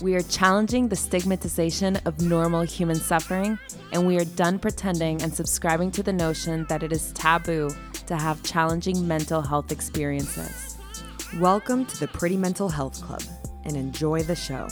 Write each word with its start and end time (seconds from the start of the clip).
We 0.00 0.14
are 0.14 0.22
challenging 0.22 0.86
the 0.86 0.94
stigmatization 0.94 1.96
of 2.04 2.20
normal 2.20 2.60
human 2.60 2.94
suffering, 2.94 3.58
and 3.90 4.06
we 4.06 4.16
are 4.16 4.24
done 4.24 4.60
pretending 4.60 5.20
and 5.22 5.34
subscribing 5.34 5.90
to 5.92 6.04
the 6.04 6.12
notion 6.12 6.66
that 6.68 6.84
it 6.84 6.92
is 6.92 7.10
taboo 7.14 7.70
to 8.06 8.16
have 8.16 8.40
challenging 8.44 9.08
mental 9.08 9.42
health 9.42 9.72
experiences. 9.72 10.78
Welcome 11.40 11.84
to 11.86 11.98
the 11.98 12.06
Pretty 12.06 12.36
Mental 12.36 12.68
Health 12.68 13.02
Club 13.02 13.22
and 13.64 13.76
enjoy 13.76 14.22
the 14.22 14.36
show. 14.36 14.68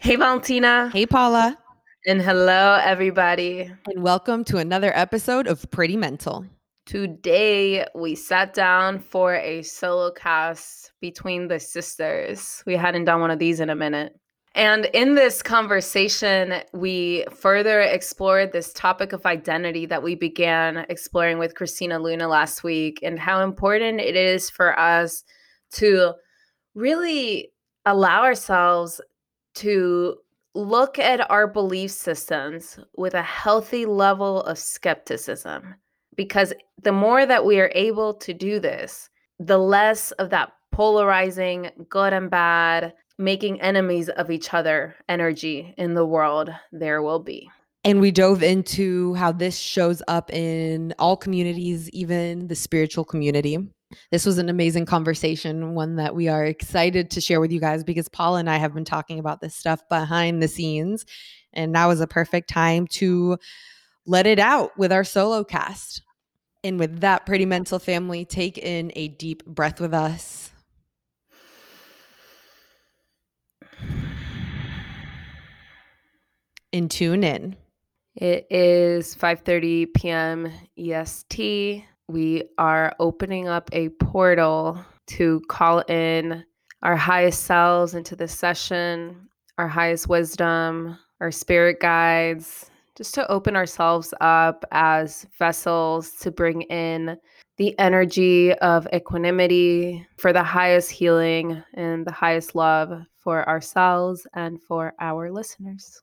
Hey, 0.00 0.16
Valentina. 0.16 0.90
Hey, 0.92 1.06
Paula. 1.06 1.58
And 2.08 2.22
hello, 2.22 2.78
everybody. 2.84 3.68
And 3.86 4.00
welcome 4.00 4.44
to 4.44 4.58
another 4.58 4.96
episode 4.96 5.48
of 5.48 5.68
Pretty 5.72 5.96
Mental. 5.96 6.46
Today, 6.84 7.84
we 7.96 8.14
sat 8.14 8.54
down 8.54 9.00
for 9.00 9.34
a 9.34 9.62
solo 9.62 10.12
cast 10.12 10.92
between 11.00 11.48
the 11.48 11.58
sisters. 11.58 12.62
We 12.64 12.76
hadn't 12.76 13.06
done 13.06 13.22
one 13.22 13.32
of 13.32 13.40
these 13.40 13.58
in 13.58 13.70
a 13.70 13.74
minute. 13.74 14.16
And 14.54 14.84
in 14.94 15.16
this 15.16 15.42
conversation, 15.42 16.62
we 16.72 17.24
further 17.34 17.80
explored 17.80 18.52
this 18.52 18.72
topic 18.72 19.12
of 19.12 19.26
identity 19.26 19.84
that 19.86 20.04
we 20.04 20.14
began 20.14 20.86
exploring 20.88 21.40
with 21.40 21.56
Christina 21.56 21.98
Luna 21.98 22.28
last 22.28 22.62
week 22.62 23.00
and 23.02 23.18
how 23.18 23.42
important 23.42 23.98
it 24.00 24.14
is 24.14 24.48
for 24.48 24.78
us 24.78 25.24
to 25.72 26.12
really 26.76 27.50
allow 27.84 28.22
ourselves 28.22 29.00
to 29.56 30.18
look 30.56 30.98
at 30.98 31.30
our 31.30 31.46
belief 31.46 31.90
systems 31.90 32.78
with 32.96 33.14
a 33.14 33.22
healthy 33.22 33.84
level 33.84 34.42
of 34.42 34.58
skepticism. 34.58 35.74
Because 36.16 36.54
the 36.82 36.92
more 36.92 37.26
that 37.26 37.44
we 37.44 37.60
are 37.60 37.70
able 37.74 38.14
to 38.14 38.32
do 38.32 38.58
this, 38.58 39.10
the 39.38 39.58
less 39.58 40.12
of 40.12 40.30
that 40.30 40.52
polarizing, 40.72 41.70
good 41.90 42.12
and 42.12 42.30
bad, 42.30 42.94
making 43.18 43.60
enemies 43.60 44.08
of 44.08 44.30
each 44.30 44.54
other 44.54 44.96
energy 45.08 45.74
in 45.76 45.94
the 45.94 46.06
world 46.06 46.50
there 46.72 47.02
will 47.02 47.20
be. 47.20 47.50
And 47.84 48.00
we 48.00 48.10
dove 48.10 48.42
into 48.42 49.14
how 49.14 49.32
this 49.32 49.58
shows 49.58 50.02
up 50.08 50.32
in 50.32 50.94
all 50.98 51.16
communities, 51.16 51.88
even 51.90 52.48
the 52.48 52.56
spiritual 52.56 53.04
community. 53.04 53.58
This 54.10 54.26
was 54.26 54.38
an 54.38 54.48
amazing 54.48 54.86
conversation, 54.86 55.74
one 55.74 55.96
that 55.96 56.14
we 56.14 56.28
are 56.28 56.44
excited 56.44 57.10
to 57.12 57.20
share 57.20 57.40
with 57.40 57.52
you 57.52 57.60
guys 57.60 57.84
because 57.84 58.08
Paula 58.08 58.40
and 58.40 58.50
I 58.50 58.56
have 58.56 58.74
been 58.74 58.84
talking 58.84 59.18
about 59.18 59.40
this 59.40 59.54
stuff 59.54 59.80
behind 59.88 60.42
the 60.42 60.48
scenes. 60.48 61.06
And 61.52 61.72
now 61.72 61.90
is 61.90 62.00
a 62.00 62.06
perfect 62.06 62.48
time 62.48 62.86
to 62.88 63.38
let 64.06 64.26
it 64.26 64.38
out 64.38 64.76
with 64.76 64.92
our 64.92 65.04
solo 65.04 65.44
cast. 65.44 66.02
And 66.64 66.78
with 66.78 67.00
that, 67.00 67.26
Pretty 67.26 67.46
Mental 67.46 67.78
family, 67.78 68.24
take 68.24 68.58
in 68.58 68.92
a 68.96 69.08
deep 69.08 69.44
breath 69.46 69.80
with 69.80 69.94
us. 69.94 70.50
And 76.72 76.90
tune 76.90 77.22
in. 77.24 77.56
It 78.16 78.46
is 78.50 79.14
5:30 79.14 79.94
p.m. 79.94 80.52
EST 80.76 81.84
we 82.08 82.44
are 82.58 82.94
opening 83.00 83.48
up 83.48 83.68
a 83.72 83.88
portal 83.88 84.84
to 85.06 85.40
call 85.48 85.80
in 85.88 86.44
our 86.82 86.96
highest 86.96 87.44
selves 87.44 87.94
into 87.94 88.14
the 88.14 88.28
session, 88.28 89.28
our 89.58 89.68
highest 89.68 90.08
wisdom, 90.08 90.98
our 91.20 91.32
spirit 91.32 91.80
guides, 91.80 92.70
just 92.96 93.14
to 93.14 93.28
open 93.30 93.56
ourselves 93.56 94.14
up 94.20 94.64
as 94.70 95.26
vessels 95.38 96.12
to 96.12 96.30
bring 96.30 96.62
in 96.62 97.16
the 97.56 97.78
energy 97.78 98.52
of 98.54 98.86
equanimity 98.94 100.06
for 100.16 100.32
the 100.32 100.42
highest 100.42 100.90
healing 100.90 101.62
and 101.74 102.06
the 102.06 102.12
highest 102.12 102.54
love 102.54 103.02
for 103.18 103.48
ourselves 103.48 104.26
and 104.34 104.62
for 104.62 104.94
our 105.00 105.32
listeners. 105.32 106.02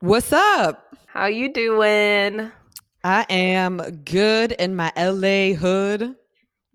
What's 0.00 0.32
up? 0.32 0.96
How 1.06 1.26
you 1.26 1.52
doing? 1.52 2.50
I 3.02 3.24
am 3.30 3.78
good 4.04 4.52
in 4.52 4.76
my 4.76 4.92
LA 4.96 5.54
hood. 5.54 6.14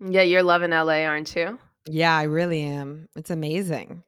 Yeah, 0.00 0.22
you're 0.22 0.42
loving 0.42 0.70
LA, 0.70 1.04
aren't 1.04 1.34
you? 1.36 1.58
Yeah, 1.88 2.16
I 2.16 2.24
really 2.24 2.62
am. 2.62 3.08
It's 3.16 3.30
amazing. 3.30 4.02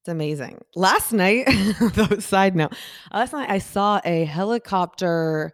It's 0.00 0.08
amazing. 0.08 0.62
Last 0.74 1.12
night, 1.12 1.46
side 2.20 2.56
note, 2.56 2.72
last 3.12 3.32
night 3.32 3.50
I 3.50 3.58
saw 3.58 4.00
a 4.04 4.24
helicopter 4.24 5.52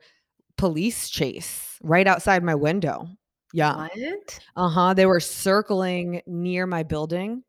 police 0.57 1.09
chase 1.09 1.77
right 1.83 2.07
outside 2.07 2.45
my 2.45 2.55
window. 2.55 3.09
Yeah. 3.53 3.89
What? 3.89 4.41
Uh 4.57 4.69
huh. 4.69 4.95
They 4.95 5.07
were 5.07 5.21
circling 5.21 6.23
near 6.27 6.67
my 6.67 6.85
building 6.85 7.43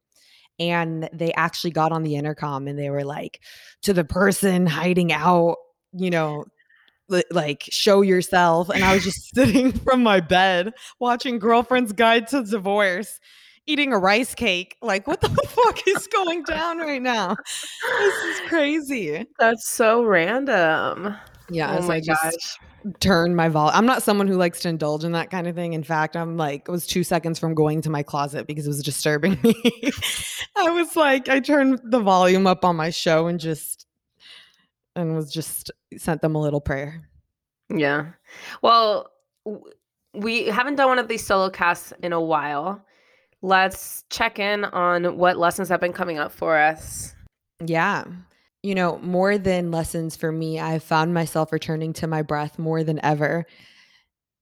and 0.60 1.10
they 1.14 1.34
actually 1.34 1.72
got 1.72 1.92
on 1.92 2.04
the 2.04 2.16
intercom 2.16 2.68
and 2.68 2.80
they 2.80 2.90
were 2.90 3.04
like, 3.04 3.42
to 3.84 3.94
the 3.94 4.06
person 4.06 4.66
hiding 4.66 5.12
out, 5.12 5.58
you 5.94 6.10
know, 6.10 6.46
like 7.32 7.64
show 7.70 8.02
yourself 8.02 8.70
and 8.70 8.84
i 8.84 8.94
was 8.94 9.04
just 9.04 9.30
sitting 9.36 9.72
from 9.72 10.02
my 10.04 10.20
bed 10.20 10.74
watching 11.00 11.40
girlfriend's 11.40 11.94
guide 11.94 12.28
to 12.28 12.44
divorce 12.44 13.20
eating 13.68 13.94
a 13.94 13.98
rice 13.98 14.36
cake 14.36 14.76
like 14.82 15.08
what 15.08 15.22
the 15.22 15.30
fuck 15.48 15.88
is 15.88 16.08
going 16.08 16.44
down 16.44 16.80
right 16.80 17.02
now? 17.02 17.36
This 18.00 18.24
is 18.24 18.40
crazy. 18.48 19.26
That's 19.40 19.70
so 19.70 20.04
random. 20.04 21.16
Yeah 21.50 21.78
oh 21.78 21.88
my 21.88 22.00
gosh. 22.00 22.58
turn 23.00 23.36
my 23.36 23.50
volume 23.50 23.78
i'm 23.78 23.86
not 23.86 24.02
someone 24.02 24.28
who 24.28 24.36
likes 24.36 24.62
to 24.62 24.70
indulge 24.70 25.04
in 25.04 25.12
that 25.12 25.30
kind 25.30 25.48
of 25.48 25.56
thing. 25.56 25.74
In 25.74 25.84
fact 25.84 26.16
i'm 26.16 26.38
like 26.38 26.68
it 26.68 26.72
was 26.72 26.88
two 26.88 27.04
seconds 27.04 27.40
from 27.40 27.54
going 27.54 27.82
to 27.82 27.90
my 27.90 28.04
closet 28.04 28.48
because 28.48 28.66
it 28.66 28.70
was 28.70 28.84
disturbing 28.84 29.40
me. 29.44 29.92
I 30.58 30.70
was 30.72 30.96
like 30.96 31.30
i 31.30 31.40
turned 31.40 31.80
the 31.84 32.00
volume 32.00 32.48
up 32.48 32.66
on 32.66 32.76
my 32.76 32.90
show 32.90 33.28
and 33.28 33.40
just 33.40 33.85
and 34.96 35.16
was 35.16 35.32
just 35.32 35.72
sent 35.98 36.22
them 36.22 36.36
a 36.36 36.42
little 36.42 36.62
prayer. 36.62 37.08
Yeah. 37.70 38.08
Well, 38.62 39.12
we 40.14 40.46
haven't 40.46 40.76
done 40.76 40.88
one 40.88 41.00
of 41.00 41.08
these 41.08 41.26
solo 41.26 41.50
casts 41.50 41.94
in 42.02 42.14
a 42.14 42.22
while. 42.22 42.84
Let's 43.42 44.04
check 44.10 44.40
in 44.40 44.66
on 44.66 45.18
what 45.18 45.38
lessons 45.38 45.70
have 45.70 45.82
been 45.82 45.94
coming 45.94 46.18
up 46.18 46.32
for 46.32 46.58
us. 46.58 47.14
Yeah. 47.64 48.06
You 48.64 48.76
know, 48.76 48.98
more 49.00 49.38
than 49.38 49.72
lessons 49.72 50.16
for 50.16 50.32
me, 50.32 50.60
I've 50.60 50.84
found 50.84 51.14
myself 51.14 51.52
returning 51.52 51.94
to 51.94 52.08
my 52.08 52.22
breath 52.22 52.58
more 52.58 52.84
than 52.84 53.04
ever. 53.04 53.46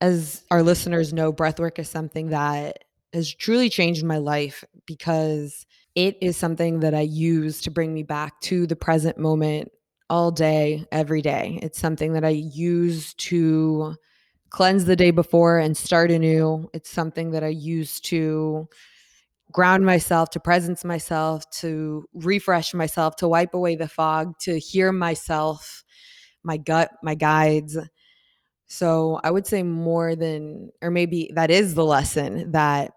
As 0.00 0.44
our 0.50 0.62
listeners 0.62 1.12
know, 1.12 1.32
breathwork 1.32 1.78
is 1.78 1.88
something 1.88 2.28
that 2.30 2.84
has 3.12 3.32
truly 3.32 3.68
changed 3.68 4.04
my 4.04 4.18
life 4.18 4.64
because 4.86 5.66
it 5.94 6.16
is 6.20 6.36
something 6.36 6.80
that 6.80 6.94
I 6.94 7.02
use 7.02 7.60
to 7.62 7.70
bring 7.70 7.94
me 7.94 8.02
back 8.02 8.40
to 8.42 8.66
the 8.66 8.76
present 8.76 9.18
moment 9.18 9.70
all 10.10 10.30
day, 10.30 10.84
every 10.92 11.22
day. 11.22 11.58
It's 11.62 11.78
something 11.78 12.12
that 12.12 12.24
I 12.24 12.30
use 12.30 13.14
to 13.14 13.94
cleanse 14.50 14.84
the 14.84 14.96
day 14.96 15.10
before 15.10 15.58
and 15.58 15.76
start 15.76 16.10
anew. 16.10 16.68
It's 16.72 16.90
something 16.90 17.32
that 17.32 17.42
I 17.42 17.48
use 17.48 18.00
to 18.02 18.68
ground 19.50 19.84
myself, 19.84 20.30
to 20.30 20.40
presence 20.40 20.84
myself, 20.84 21.48
to 21.50 22.08
refresh 22.14 22.74
myself, 22.74 23.16
to 23.16 23.28
wipe 23.28 23.54
away 23.54 23.76
the 23.76 23.88
fog, 23.88 24.38
to 24.40 24.58
hear 24.58 24.92
myself, 24.92 25.84
my 26.42 26.56
gut, 26.56 26.90
my 27.02 27.14
guides. 27.14 27.78
So 28.66 29.20
I 29.22 29.30
would 29.30 29.46
say 29.46 29.62
more 29.62 30.16
than, 30.16 30.70
or 30.82 30.90
maybe 30.90 31.30
that 31.34 31.50
is 31.50 31.74
the 31.74 31.84
lesson 31.84 32.52
that 32.52 32.92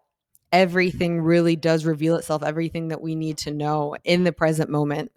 everything 0.52 1.22
really 1.22 1.56
does 1.56 1.86
reveal 1.86 2.16
itself, 2.16 2.44
everything 2.44 2.88
that 2.90 3.02
we 3.02 3.16
need 3.16 3.38
to 3.40 3.52
know 3.52 3.96
in 4.04 4.24
the 4.24 4.32
present 4.32 4.70
moment 4.70 5.12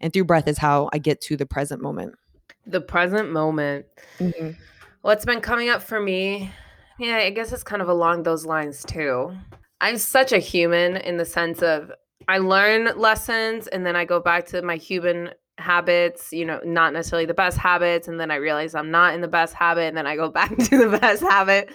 and 0.00 0.12
through 0.12 0.24
breath 0.24 0.48
is 0.48 0.58
how 0.58 0.88
I 0.92 0.98
get 0.98 1.20
to 1.22 1.36
the 1.36 1.46
present 1.46 1.82
moment. 1.82 2.14
The 2.66 2.80
present 2.80 3.32
moment. 3.32 3.86
Mm-hmm. 4.18 4.50
What's 5.02 5.24
been 5.24 5.40
coming 5.40 5.68
up 5.68 5.82
for 5.82 6.00
me? 6.00 6.50
Yeah, 6.98 7.16
I 7.16 7.30
guess 7.30 7.52
it's 7.52 7.62
kind 7.62 7.82
of 7.82 7.88
along 7.88 8.22
those 8.22 8.46
lines 8.46 8.84
too. 8.84 9.36
I'm 9.80 9.98
such 9.98 10.32
a 10.32 10.38
human 10.38 10.96
in 10.96 11.16
the 11.16 11.24
sense 11.24 11.62
of 11.62 11.92
I 12.28 12.38
learn 12.38 12.98
lessons 12.98 13.66
and 13.68 13.86
then 13.86 13.94
I 13.94 14.04
go 14.04 14.20
back 14.20 14.46
to 14.46 14.62
my 14.62 14.76
human 14.76 15.30
habits, 15.58 16.32
you 16.32 16.44
know, 16.44 16.60
not 16.64 16.92
necessarily 16.92 17.26
the 17.26 17.34
best 17.34 17.56
habits. 17.56 18.08
And 18.08 18.18
then 18.18 18.30
I 18.30 18.36
realize 18.36 18.74
I'm 18.74 18.90
not 18.90 19.14
in 19.14 19.20
the 19.20 19.28
best 19.28 19.54
habit 19.54 19.84
and 19.84 19.96
then 19.96 20.06
I 20.06 20.16
go 20.16 20.28
back 20.30 20.56
to 20.56 20.78
the 20.78 20.98
best 20.98 21.22
habit. 21.22 21.70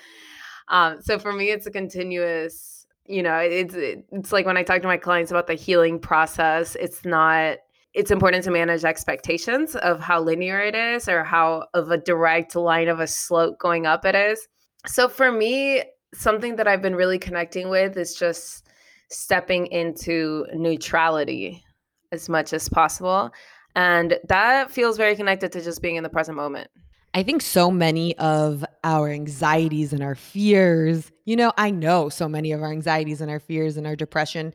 Um, 0.68 1.02
so 1.02 1.20
for 1.20 1.32
me, 1.32 1.52
it's 1.52 1.68
a 1.68 1.72
continuous 1.72 2.82
you 3.08 3.24
know, 3.24 3.38
it's 3.38 3.74
it's 3.76 4.32
like 4.32 4.46
when 4.46 4.58
I 4.58 4.64
talk 4.64 4.82
to 4.82 4.88
my 4.88 4.98
clients 4.98 5.32
about 5.32 5.48
the 5.48 5.54
healing 5.54 6.00
process, 6.00 6.76
it's 6.76 7.04
not 7.04 7.58
it's 7.94 8.12
important 8.12 8.44
to 8.46 8.52
manage 8.52 8.86
expectations 8.86 9.76
of 9.76 10.00
how 10.00 10.22
linear 10.22 10.60
it 10.60 10.76
is 10.76 11.10
or 11.10 11.24
how 11.24 11.66
of 11.74 11.92
a 11.92 11.98
direct 11.98 12.56
line 12.56 12.88
of 12.88 13.00
a 13.00 13.08
slope 13.08 13.58
going 13.60 13.86
up 13.86 14.06
it 14.06 14.16
is. 14.16 14.48
So 14.88 15.10
for 15.10 15.32
me, 15.32 15.84
something 16.14 16.56
that 16.56 16.68
I've 16.68 16.82
been 16.82 16.96
really 16.96 17.20
connecting 17.20 17.70
with 17.70 17.98
is 17.98 18.16
just 18.16 18.68
stepping 19.10 19.68
into 19.68 20.46
neutrality 20.54 21.64
as 22.12 22.30
much 22.30 22.54
as 22.54 22.70
possible. 22.70 23.32
And 23.76 24.18
that 24.28 24.72
feels 24.72 24.98
very 24.98 25.16
connected 25.16 25.52
to 25.54 25.62
just 25.62 25.82
being 25.82 25.96
in 25.96 26.04
the 26.04 26.10
present 26.10 26.38
moment. 26.38 26.70
I 27.14 27.24
think 27.24 27.42
so 27.42 27.70
many 27.70 28.18
of 28.18 28.64
our 28.86 29.10
anxieties 29.10 29.92
and 29.92 30.02
our 30.02 30.16
fears, 30.16 31.12
you 31.26 31.36
know, 31.36 31.52
I 31.58 31.70
know 31.70 32.08
so 32.08 32.30
many 32.30 32.54
of 32.54 32.62
our 32.62 32.72
anxieties 32.72 33.20
and 33.20 33.30
our 33.30 33.40
fears 33.40 33.76
and 33.76 33.86
our 33.86 33.98
depression, 33.98 34.54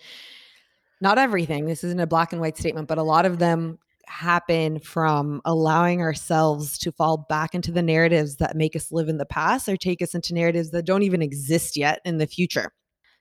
not 1.01 1.19
everything, 1.19 1.67
this 1.67 1.85
isn't 1.85 2.01
a 2.01 2.07
black 2.07 2.33
and 2.33 2.41
white 2.41 2.57
statement, 2.57 2.89
but 2.89 2.99
a 2.99 3.03
lot 3.03 3.27
of 3.27 3.39
them 3.39 3.79
happen 4.07 4.79
from 4.79 5.43
allowing 5.45 6.01
ourselves 6.01 6.79
to 6.79 6.93
fall 6.93 7.27
back 7.29 7.55
into 7.55 7.73
the 7.73 7.83
narratives 7.83 8.37
that 8.37 8.57
make 8.57 8.77
us 8.77 8.93
live 8.93 9.09
in 9.09 9.19
the 9.19 9.27
past 9.27 9.69
or 9.69 9.77
take 9.77 10.01
us 10.01 10.15
into 10.15 10.33
narratives 10.33 10.71
that 10.71 10.87
don't 10.87 11.03
even 11.03 11.23
exist 11.23 11.77
yet 11.77 12.01
in 12.05 12.19
the 12.19 12.27
future. 12.27 12.73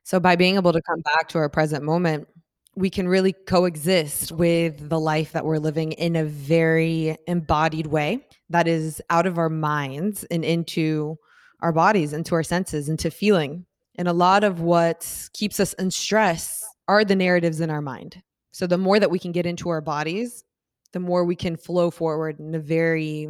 So, 0.04 0.20
by 0.20 0.36
being 0.36 0.56
able 0.56 0.72
to 0.72 0.82
come 0.82 1.02
back 1.02 1.28
to 1.30 1.40
our 1.40 1.50
present 1.50 1.84
moment, 1.84 2.28
we 2.76 2.90
can 2.90 3.08
really 3.08 3.34
coexist 3.34 4.32
with 4.34 4.90
the 4.90 5.00
life 5.00 5.32
that 5.32 5.46
we're 5.46 5.58
living 5.58 5.94
in 5.94 6.16
a 6.16 6.26
very 6.26 7.18
embodied 7.28 7.88
way 7.88 8.28
that 8.50 8.68
is 8.68 9.02
out 9.10 9.26
of 9.26 9.38
our 9.38 9.50
minds 9.50 10.24
and 10.26 10.44
into 10.44 11.18
our 11.62 11.72
bodies, 11.72 12.14
into 12.14 12.36
our 12.36 12.44
senses, 12.44 12.90
into 12.90 13.10
feeling. 13.10 13.66
And 13.98 14.10
a 14.10 14.14
lot 14.14 14.44
of 14.44 14.60
what 14.60 15.30
keeps 15.34 15.60
us 15.60 15.74
in 15.74 15.90
stress 15.90 16.65
are 16.88 17.06
the 17.06 17.16
narratives 17.16 17.62
in 17.62 17.70
our 17.70 17.82
mind. 17.82 18.22
So 18.52 18.68
the 18.68 18.78
more 18.78 19.00
that 19.00 19.12
we 19.12 19.20
can 19.20 19.32
get 19.32 19.46
into 19.46 19.70
our 19.70 19.82
bodies, 19.82 20.44
the 20.92 21.00
more 21.00 21.26
we 21.26 21.36
can 21.36 21.58
flow 21.58 21.92
forward 21.92 22.40
in 22.40 22.56
a 22.56 22.60
very 22.60 23.28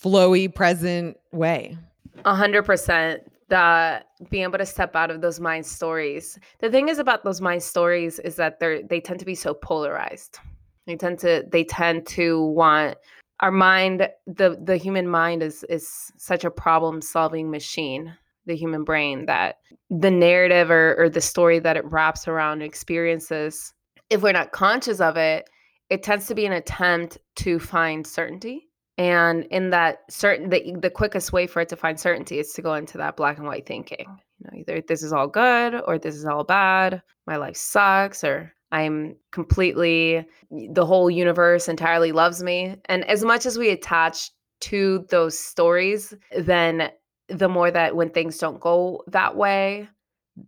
flowy, 0.00 0.52
present 0.52 1.16
way. 1.32 1.76
A 2.24 2.34
hundred 2.34 2.64
percent 2.64 3.22
that 3.48 4.06
being 4.30 4.44
able 4.44 4.58
to 4.58 4.64
step 4.64 4.96
out 4.96 5.10
of 5.10 5.20
those 5.20 5.40
mind 5.40 5.66
stories. 5.66 6.38
The 6.60 6.70
thing 6.70 6.88
is 6.88 6.98
about 6.98 7.24
those 7.24 7.40
mind 7.40 7.62
stories 7.62 8.18
is 8.20 8.36
that 8.36 8.60
they're 8.60 8.82
they 8.82 9.00
tend 9.00 9.18
to 9.20 9.26
be 9.26 9.34
so 9.34 9.52
polarized. 9.52 10.38
They 10.86 10.96
tend 10.96 11.18
to 11.20 11.44
they 11.50 11.64
tend 11.64 12.06
to 12.08 12.42
want 12.42 12.96
our 13.40 13.50
mind 13.50 14.08
the 14.26 14.58
the 14.62 14.76
human 14.76 15.08
mind 15.08 15.42
is 15.42 15.64
is 15.64 16.12
such 16.16 16.44
a 16.44 16.50
problem 16.50 17.02
solving 17.02 17.50
machine 17.50 18.16
the 18.46 18.56
human 18.56 18.84
brain 18.84 19.26
that 19.26 19.56
the 19.90 20.10
narrative 20.10 20.70
or, 20.70 20.96
or 20.98 21.08
the 21.08 21.20
story 21.20 21.58
that 21.58 21.76
it 21.76 21.84
wraps 21.84 22.26
around 22.26 22.62
experiences 22.62 23.72
if 24.10 24.22
we're 24.22 24.32
not 24.32 24.52
conscious 24.52 25.00
of 25.00 25.16
it 25.16 25.48
it 25.92 26.02
tends 26.02 26.26
to 26.26 26.34
be 26.34 26.46
an 26.46 26.52
attempt 26.52 27.18
to 27.36 27.58
find 27.58 28.06
certainty. 28.06 28.66
And 28.96 29.44
in 29.50 29.68
that 29.70 29.98
certain 30.08 30.48
the, 30.48 30.74
the 30.80 30.88
quickest 30.88 31.34
way 31.34 31.46
for 31.46 31.60
it 31.60 31.68
to 31.68 31.76
find 31.76 32.00
certainty 32.00 32.38
is 32.38 32.54
to 32.54 32.62
go 32.62 32.72
into 32.72 32.96
that 32.96 33.14
black 33.14 33.36
and 33.36 33.46
white 33.46 33.66
thinking. 33.66 34.06
You 34.38 34.46
know 34.46 34.58
either 34.58 34.82
this 34.88 35.02
is 35.02 35.12
all 35.12 35.28
good 35.28 35.82
or 35.86 35.98
this 35.98 36.14
is 36.14 36.24
all 36.24 36.44
bad. 36.44 37.02
My 37.26 37.36
life 37.36 37.56
sucks 37.56 38.24
or 38.24 38.54
i'm 38.70 39.16
completely 39.32 40.26
the 40.50 40.86
whole 40.86 41.10
universe 41.10 41.68
entirely 41.68 42.10
loves 42.10 42.42
me. 42.42 42.76
And 42.86 43.04
as 43.04 43.22
much 43.22 43.44
as 43.44 43.58
we 43.58 43.68
attach 43.68 44.30
to 44.60 45.04
those 45.10 45.38
stories 45.38 46.14
then 46.38 46.90
the 47.28 47.48
more 47.48 47.70
that 47.70 47.96
when 47.96 48.10
things 48.10 48.38
don't 48.38 48.60
go 48.60 49.02
that 49.08 49.36
way 49.36 49.88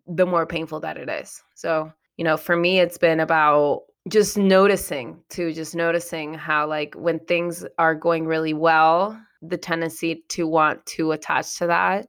the 0.06 0.24
more 0.24 0.46
painful 0.46 0.80
that 0.80 0.96
it 0.96 1.08
is. 1.10 1.42
So 1.54 1.92
you 2.16 2.24
know 2.24 2.36
for 2.36 2.56
me 2.56 2.80
it's 2.80 2.98
been 2.98 3.20
about 3.20 3.82
just 4.08 4.36
noticing 4.36 5.22
to 5.30 5.52
just 5.52 5.74
noticing 5.74 6.34
how 6.34 6.66
like 6.66 6.94
when 6.94 7.18
things 7.20 7.64
are 7.78 7.94
going 7.94 8.26
really 8.26 8.54
well 8.54 9.18
the 9.42 9.56
tendency 9.56 10.24
to 10.28 10.46
want 10.46 10.84
to 10.86 11.12
attach 11.12 11.58
to 11.58 11.66
that 11.66 12.06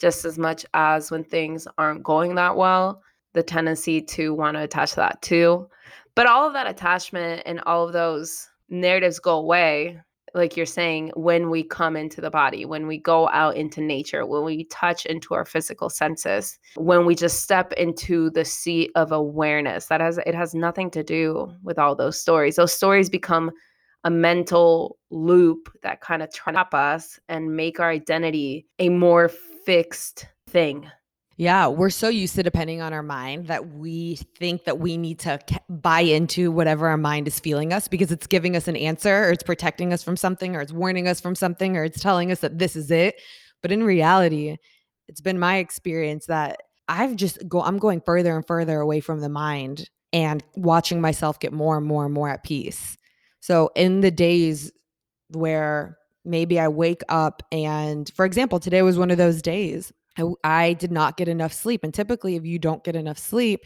just 0.00 0.24
as 0.24 0.38
much 0.38 0.66
as 0.74 1.10
when 1.10 1.22
things 1.22 1.68
aren't 1.78 2.02
going 2.02 2.34
that 2.34 2.56
well 2.56 3.02
the 3.34 3.42
tendency 3.42 4.00
to 4.00 4.34
want 4.34 4.56
to 4.56 4.62
attach 4.62 4.90
to 4.90 4.96
that 4.96 5.22
too. 5.22 5.68
But 6.14 6.26
all 6.26 6.46
of 6.46 6.52
that 6.52 6.68
attachment 6.68 7.42
and 7.46 7.60
all 7.60 7.86
of 7.86 7.92
those 7.92 8.48
narratives 8.68 9.18
go 9.18 9.36
away 9.38 10.00
like 10.34 10.56
you're 10.56 10.66
saying, 10.66 11.12
when 11.14 11.50
we 11.50 11.62
come 11.62 11.96
into 11.96 12.20
the 12.20 12.30
body, 12.30 12.64
when 12.64 12.86
we 12.86 12.98
go 12.98 13.28
out 13.28 13.56
into 13.56 13.80
nature, 13.80 14.24
when 14.24 14.44
we 14.44 14.64
touch 14.64 15.04
into 15.06 15.34
our 15.34 15.44
physical 15.44 15.90
senses, 15.90 16.58
when 16.76 17.04
we 17.04 17.14
just 17.14 17.42
step 17.42 17.72
into 17.74 18.30
the 18.30 18.44
seat 18.44 18.90
of 18.94 19.12
awareness, 19.12 19.86
that 19.86 20.00
has 20.00 20.18
it 20.18 20.34
has 20.34 20.54
nothing 20.54 20.90
to 20.92 21.02
do 21.02 21.52
with 21.62 21.78
all 21.78 21.94
those 21.94 22.18
stories. 22.18 22.56
Those 22.56 22.72
stories 22.72 23.10
become 23.10 23.50
a 24.04 24.10
mental 24.10 24.98
loop 25.10 25.68
that 25.82 26.00
kind 26.00 26.22
of 26.22 26.32
trap 26.32 26.74
us 26.74 27.20
and 27.28 27.54
make 27.56 27.78
our 27.78 27.90
identity 27.90 28.66
a 28.78 28.88
more 28.88 29.28
fixed 29.64 30.26
thing 30.48 30.90
yeah, 31.36 31.66
we're 31.66 31.90
so 31.90 32.08
used 32.08 32.34
to 32.34 32.42
depending 32.42 32.82
on 32.82 32.92
our 32.92 33.02
mind 33.02 33.46
that 33.46 33.70
we 33.70 34.16
think 34.38 34.64
that 34.64 34.78
we 34.78 34.96
need 34.96 35.18
to 35.20 35.38
buy 35.68 36.00
into 36.00 36.50
whatever 36.50 36.88
our 36.88 36.96
mind 36.96 37.26
is 37.26 37.40
feeling 37.40 37.72
us 37.72 37.88
because 37.88 38.12
it's 38.12 38.26
giving 38.26 38.54
us 38.54 38.68
an 38.68 38.76
answer 38.76 39.24
or 39.24 39.30
it's 39.30 39.42
protecting 39.42 39.92
us 39.92 40.02
from 40.02 40.16
something 40.16 40.54
or 40.54 40.60
it's 40.60 40.72
warning 40.72 41.08
us 41.08 41.20
from 41.20 41.34
something 41.34 41.76
or 41.76 41.84
it's 41.84 42.02
telling 42.02 42.30
us 42.30 42.40
that 42.40 42.58
this 42.58 42.76
is 42.76 42.90
it. 42.90 43.20
But 43.62 43.72
in 43.72 43.82
reality, 43.82 44.56
it's 45.08 45.20
been 45.20 45.38
my 45.38 45.56
experience 45.56 46.26
that 46.26 46.60
I've 46.88 47.16
just 47.16 47.48
go 47.48 47.62
I'm 47.62 47.78
going 47.78 48.02
further 48.02 48.36
and 48.36 48.46
further 48.46 48.80
away 48.80 49.00
from 49.00 49.20
the 49.20 49.28
mind 49.28 49.88
and 50.12 50.42
watching 50.56 51.00
myself 51.00 51.40
get 51.40 51.52
more 51.52 51.78
and 51.78 51.86
more 51.86 52.04
and 52.04 52.12
more 52.12 52.28
at 52.28 52.44
peace. 52.44 52.98
So 53.40 53.70
in 53.74 54.02
the 54.02 54.10
days 54.10 54.70
where 55.30 55.96
maybe 56.24 56.60
I 56.60 56.68
wake 56.68 57.02
up 57.08 57.42
and 57.50 58.10
for 58.14 58.26
example, 58.26 58.60
today 58.60 58.82
was 58.82 58.98
one 58.98 59.10
of 59.10 59.16
those 59.16 59.40
days 59.40 59.92
I, 60.18 60.24
I 60.44 60.72
did 60.74 60.92
not 60.92 61.16
get 61.16 61.28
enough 61.28 61.52
sleep. 61.52 61.84
And 61.84 61.92
typically, 61.92 62.36
if 62.36 62.44
you 62.44 62.58
don't 62.58 62.84
get 62.84 62.96
enough 62.96 63.18
sleep, 63.18 63.64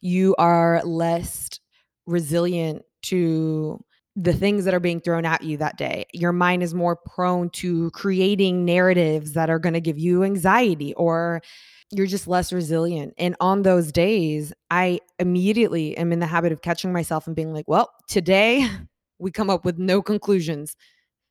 you 0.00 0.34
are 0.38 0.82
less 0.84 1.50
resilient 2.06 2.82
to 3.02 3.82
the 4.16 4.32
things 4.32 4.64
that 4.64 4.74
are 4.74 4.80
being 4.80 5.00
thrown 5.00 5.24
at 5.24 5.42
you 5.44 5.56
that 5.58 5.76
day. 5.76 6.04
Your 6.12 6.32
mind 6.32 6.62
is 6.62 6.74
more 6.74 6.96
prone 6.96 7.50
to 7.50 7.90
creating 7.92 8.64
narratives 8.64 9.32
that 9.34 9.48
are 9.48 9.60
going 9.60 9.74
to 9.74 9.80
give 9.80 9.98
you 9.98 10.24
anxiety 10.24 10.92
or 10.94 11.40
you're 11.90 12.06
just 12.06 12.26
less 12.26 12.52
resilient. 12.52 13.14
And 13.16 13.36
on 13.40 13.62
those 13.62 13.92
days, 13.92 14.52
I 14.70 15.00
immediately 15.18 15.96
am 15.96 16.12
in 16.12 16.18
the 16.18 16.26
habit 16.26 16.52
of 16.52 16.62
catching 16.62 16.92
myself 16.92 17.26
and 17.26 17.36
being 17.36 17.52
like, 17.52 17.68
well, 17.68 17.92
today 18.08 18.68
we 19.18 19.30
come 19.30 19.50
up 19.50 19.64
with 19.64 19.78
no 19.78 20.02
conclusions. 20.02 20.76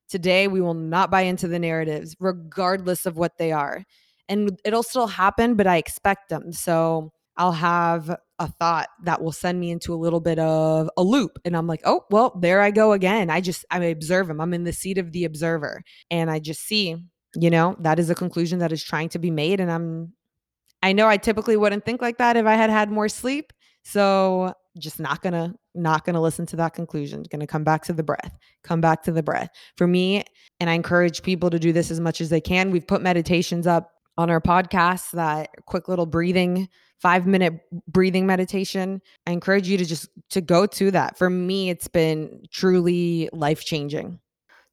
Today 0.10 0.48
we 0.48 0.62
will 0.62 0.74
not 0.74 1.12
buy 1.12 1.22
into 1.22 1.48
the 1.48 1.60
narratives, 1.60 2.16
regardless 2.20 3.06
of 3.06 3.18
what 3.18 3.38
they 3.38 3.52
are 3.52 3.84
and 4.30 4.60
it'll 4.66 4.84
still 4.84 5.08
happen, 5.08 5.56
but 5.56 5.68
I 5.68 5.78
expect 5.78 6.30
them. 6.30 6.52
So 6.52 7.12
I'll 7.38 7.52
have 7.52 8.16
a 8.40 8.48
thought 8.48 8.90
that 9.04 9.22
will 9.22 9.32
send 9.32 9.60
me 9.60 9.72
into 9.72 9.94
a 9.94 9.96
little 9.96 10.20
bit 10.20 10.40
of 10.40 10.90
a 10.98 11.04
loop. 11.04 11.40
And 11.46 11.56
I'm 11.56 11.68
like, 11.68 11.82
oh, 11.86 12.02
well, 12.10 12.38
there 12.40 12.62
I 12.62 12.72
go 12.72 12.94
again. 12.94 13.30
I 13.30 13.42
just, 13.42 13.66
I 13.72 13.84
observe 13.86 14.30
him. 14.30 14.42
I'm 14.42 14.54
in 14.54 14.64
the 14.64 14.74
seat 14.74 14.98
of 14.98 15.12
the 15.12 15.26
observer. 15.26 15.84
And 16.12 16.30
I 16.30 16.40
just 16.40 16.62
see, 16.62 16.96
you 17.36 17.50
know, 17.50 17.76
that 17.80 18.00
is 18.00 18.10
a 18.10 18.16
conclusion 18.16 18.60
that 18.60 18.72
is 18.72 18.84
trying 18.84 19.10
to 19.10 19.20
be 19.20 19.32
made. 19.32 19.60
And 19.60 19.72
I'm, 19.72 20.14
I 20.84 20.94
know 20.94 21.08
I 21.08 21.18
typically 21.18 21.58
wouldn't 21.58 21.86
think 21.86 22.02
like 22.02 22.18
that 22.18 22.38
if 22.38 22.46
I 22.46 22.56
had 22.56 22.70
had 22.70 22.92
more 22.92 23.10
sleep. 23.10 23.54
So 23.84 24.54
just 24.78 25.00
not 25.00 25.22
gonna 25.22 25.54
not 25.74 26.06
gonna 26.06 26.22
listen 26.22 26.46
to 26.46 26.56
that 26.56 26.74
conclusion 26.74 27.24
gonna 27.32 27.48
come 27.48 27.64
back 27.64 27.84
to 27.84 27.94
the 27.94 28.04
breath 28.04 28.38
come 28.64 28.82
back 28.82 29.04
to 29.04 29.12
the 29.12 29.24
breath 29.24 29.50
for 29.76 29.88
me 29.88 30.24
and 30.60 30.70
i 30.70 30.74
encourage 30.74 31.24
people 31.24 31.50
to 31.50 31.60
do 31.60 31.74
this 31.74 31.92
as 31.92 32.00
much 32.00 32.22
as 32.22 32.30
they 32.30 32.42
can 32.42 32.72
we've 32.72 32.88
put 32.88 33.02
meditations 33.02 33.68
up 33.68 33.92
on 34.18 34.30
our 34.30 34.42
podcast, 34.42 35.12
that 35.12 35.50
quick 35.66 35.88
little 35.88 36.06
breathing, 36.06 36.68
five 37.00 37.28
minute 37.28 37.60
breathing 37.88 38.26
meditation. 38.26 39.02
I 39.26 39.32
encourage 39.32 39.68
you 39.68 39.78
to 39.78 39.86
just 39.86 40.10
to 40.30 40.42
go 40.42 40.66
to 40.66 40.92
that. 40.92 41.18
For 41.18 41.30
me, 41.30 41.70
it's 41.70 41.88
been 41.88 42.44
truly 42.52 43.30
life 43.34 43.64
changing. 43.64 44.20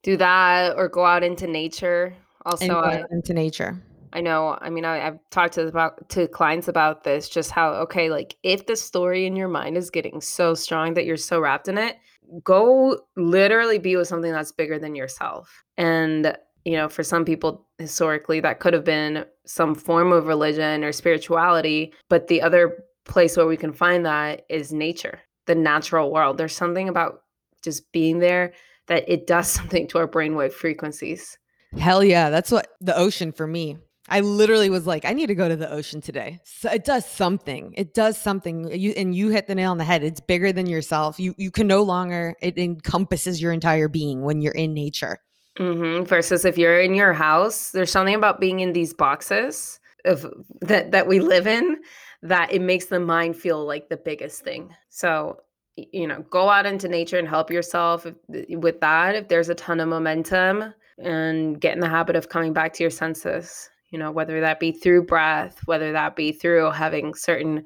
Do 0.02 0.16
that 0.16 0.76
or 0.76 0.88
go 0.88 1.04
out 1.04 1.22
into 1.22 1.46
nature. 1.46 2.14
Also, 2.46 2.74
I, 2.74 3.04
into 3.10 3.32
nature. 3.32 3.82
I 4.12 4.20
know. 4.20 4.58
I 4.60 4.70
mean, 4.70 4.84
I, 4.84 4.98
have 4.98 5.18
talked 5.30 5.54
to 5.54 5.66
about 5.66 6.08
to 6.10 6.28
clients 6.28 6.68
about 6.68 7.04
this. 7.04 7.28
Just 7.28 7.50
how 7.50 7.72
okay, 7.72 8.10
like 8.10 8.36
if 8.42 8.66
the 8.66 8.76
story 8.76 9.26
in 9.26 9.34
your 9.34 9.48
mind 9.48 9.76
is 9.76 9.90
getting 9.90 10.20
so 10.20 10.54
strong 10.54 10.94
that 10.94 11.04
you're 11.04 11.16
so 11.16 11.40
wrapped 11.40 11.68
in 11.68 11.78
it, 11.78 11.96
go 12.42 13.00
literally 13.16 13.78
be 13.78 13.96
with 13.96 14.08
something 14.08 14.30
that's 14.30 14.52
bigger 14.52 14.78
than 14.78 14.94
yourself. 14.94 15.64
And 15.76 16.36
you 16.64 16.72
know, 16.72 16.88
for 16.88 17.02
some 17.02 17.24
people 17.24 17.66
historically, 17.78 18.40
that 18.40 18.60
could 18.60 18.72
have 18.72 18.84
been 18.84 19.24
some 19.46 19.74
form 19.74 20.12
of 20.12 20.26
religion 20.26 20.82
or 20.82 20.92
spirituality. 20.92 21.92
But 22.08 22.28
the 22.28 22.42
other 22.42 22.84
place 23.04 23.36
where 23.36 23.46
we 23.46 23.56
can 23.56 23.72
find 23.72 24.06
that 24.06 24.44
is 24.48 24.72
nature, 24.72 25.20
the 25.46 25.54
natural 25.54 26.10
world. 26.10 26.38
There's 26.38 26.56
something 26.56 26.88
about 26.88 27.20
just 27.62 27.90
being 27.92 28.18
there 28.18 28.52
that 28.88 29.04
it 29.08 29.26
does 29.26 29.48
something 29.50 29.86
to 29.88 29.98
our 29.98 30.08
brainwave 30.08 30.52
frequencies. 30.52 31.38
Hell 31.78 32.04
yeah. 32.04 32.30
That's 32.30 32.50
what 32.50 32.68
the 32.80 32.96
ocean 32.96 33.32
for 33.32 33.46
me. 33.46 33.78
I 34.08 34.20
literally 34.20 34.68
was 34.68 34.86
like, 34.86 35.06
I 35.06 35.14
need 35.14 35.28
to 35.28 35.34
go 35.34 35.48
to 35.48 35.56
the 35.56 35.70
ocean 35.70 36.02
today. 36.02 36.38
So 36.44 36.70
it 36.70 36.84
does 36.84 37.06
something. 37.06 37.72
It 37.74 37.94
does 37.94 38.18
something. 38.18 38.70
You 38.70 38.92
and 38.96 39.14
you 39.14 39.30
hit 39.30 39.46
the 39.46 39.54
nail 39.54 39.70
on 39.70 39.78
the 39.78 39.84
head. 39.84 40.04
It's 40.04 40.20
bigger 40.20 40.52
than 40.52 40.66
yourself. 40.66 41.18
You 41.18 41.34
you 41.38 41.50
can 41.50 41.66
no 41.66 41.82
longer. 41.82 42.34
It 42.42 42.58
encompasses 42.58 43.40
your 43.40 43.52
entire 43.52 43.88
being 43.88 44.20
when 44.20 44.42
you're 44.42 44.52
in 44.52 44.74
nature. 44.74 45.20
Mm-hmm. 45.58 46.04
Versus 46.04 46.44
if 46.44 46.58
you're 46.58 46.80
in 46.80 46.94
your 46.94 47.12
house, 47.12 47.70
there's 47.70 47.90
something 47.92 48.14
about 48.14 48.40
being 48.40 48.60
in 48.60 48.72
these 48.72 48.92
boxes 48.92 49.78
of 50.04 50.26
that 50.60 50.90
that 50.90 51.06
we 51.06 51.20
live 51.20 51.46
in 51.46 51.78
that 52.22 52.52
it 52.52 52.60
makes 52.60 52.86
the 52.86 53.00
mind 53.00 53.36
feel 53.36 53.64
like 53.64 53.88
the 53.88 53.96
biggest 53.96 54.42
thing. 54.42 54.74
So 54.90 55.40
you 55.76 56.06
know, 56.06 56.24
go 56.30 56.48
out 56.48 56.66
into 56.66 56.88
nature 56.88 57.18
and 57.18 57.28
help 57.28 57.50
yourself 57.50 58.06
with 58.28 58.80
that. 58.80 59.14
If 59.16 59.28
there's 59.28 59.48
a 59.48 59.54
ton 59.54 59.80
of 59.80 59.88
momentum, 59.88 60.74
and 60.98 61.60
get 61.60 61.74
in 61.74 61.80
the 61.80 61.88
habit 61.88 62.14
of 62.14 62.28
coming 62.28 62.52
back 62.52 62.72
to 62.74 62.84
your 62.84 62.90
senses 62.90 63.68
you 63.94 64.00
know, 64.00 64.10
whether 64.10 64.40
that 64.40 64.58
be 64.58 64.72
through 64.72 65.04
breath, 65.04 65.60
whether 65.66 65.92
that 65.92 66.16
be 66.16 66.32
through 66.32 66.72
having 66.72 67.14
certain 67.14 67.64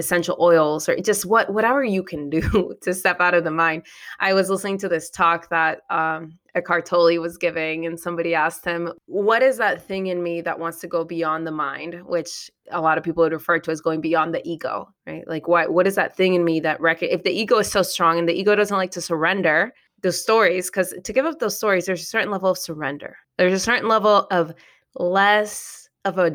essential 0.00 0.36
oils 0.40 0.88
or 0.88 0.96
just 0.96 1.26
what 1.26 1.52
whatever 1.52 1.84
you 1.84 2.02
can 2.02 2.28
do 2.28 2.74
to 2.82 2.92
step 2.92 3.20
out 3.20 3.34
of 3.34 3.44
the 3.44 3.50
mind. 3.50 3.84
I 4.18 4.32
was 4.32 4.50
listening 4.50 4.78
to 4.78 4.88
this 4.88 5.10
talk 5.10 5.48
that 5.50 5.82
um, 5.90 6.38
Eckhart 6.56 6.86
Tolle 6.86 7.20
was 7.20 7.36
giving, 7.36 7.86
and 7.86 8.00
somebody 8.00 8.34
asked 8.34 8.64
him, 8.64 8.92
"What 9.06 9.42
is 9.42 9.58
that 9.58 9.86
thing 9.86 10.08
in 10.08 10.22
me 10.22 10.40
that 10.40 10.58
wants 10.58 10.80
to 10.80 10.88
go 10.88 11.04
beyond 11.04 11.46
the 11.46 11.52
mind?" 11.52 12.02
Which 12.06 12.50
a 12.70 12.80
lot 12.80 12.98
of 12.98 13.04
people 13.04 13.22
would 13.22 13.32
refer 13.32 13.60
to 13.60 13.70
as 13.70 13.80
going 13.80 14.00
beyond 14.00 14.34
the 14.34 14.42
ego, 14.48 14.88
right? 15.06 15.26
Like, 15.28 15.46
what 15.46 15.72
what 15.72 15.86
is 15.86 15.94
that 15.94 16.16
thing 16.16 16.34
in 16.34 16.44
me 16.44 16.58
that 16.60 16.80
if 17.02 17.22
the 17.22 17.30
ego 17.30 17.58
is 17.58 17.70
so 17.70 17.82
strong 17.82 18.18
and 18.18 18.28
the 18.28 18.38
ego 18.38 18.56
doesn't 18.56 18.76
like 18.76 18.90
to 18.92 19.00
surrender 19.00 19.72
those 20.02 20.20
stories, 20.20 20.70
because 20.70 20.94
to 21.04 21.12
give 21.12 21.26
up 21.26 21.38
those 21.38 21.56
stories, 21.56 21.86
there's 21.86 22.02
a 22.02 22.06
certain 22.06 22.30
level 22.30 22.50
of 22.50 22.58
surrender. 22.58 23.16
There's 23.38 23.52
a 23.52 23.60
certain 23.60 23.88
level 23.88 24.26
of 24.30 24.54
less 24.96 25.88
of 26.04 26.18
a 26.18 26.30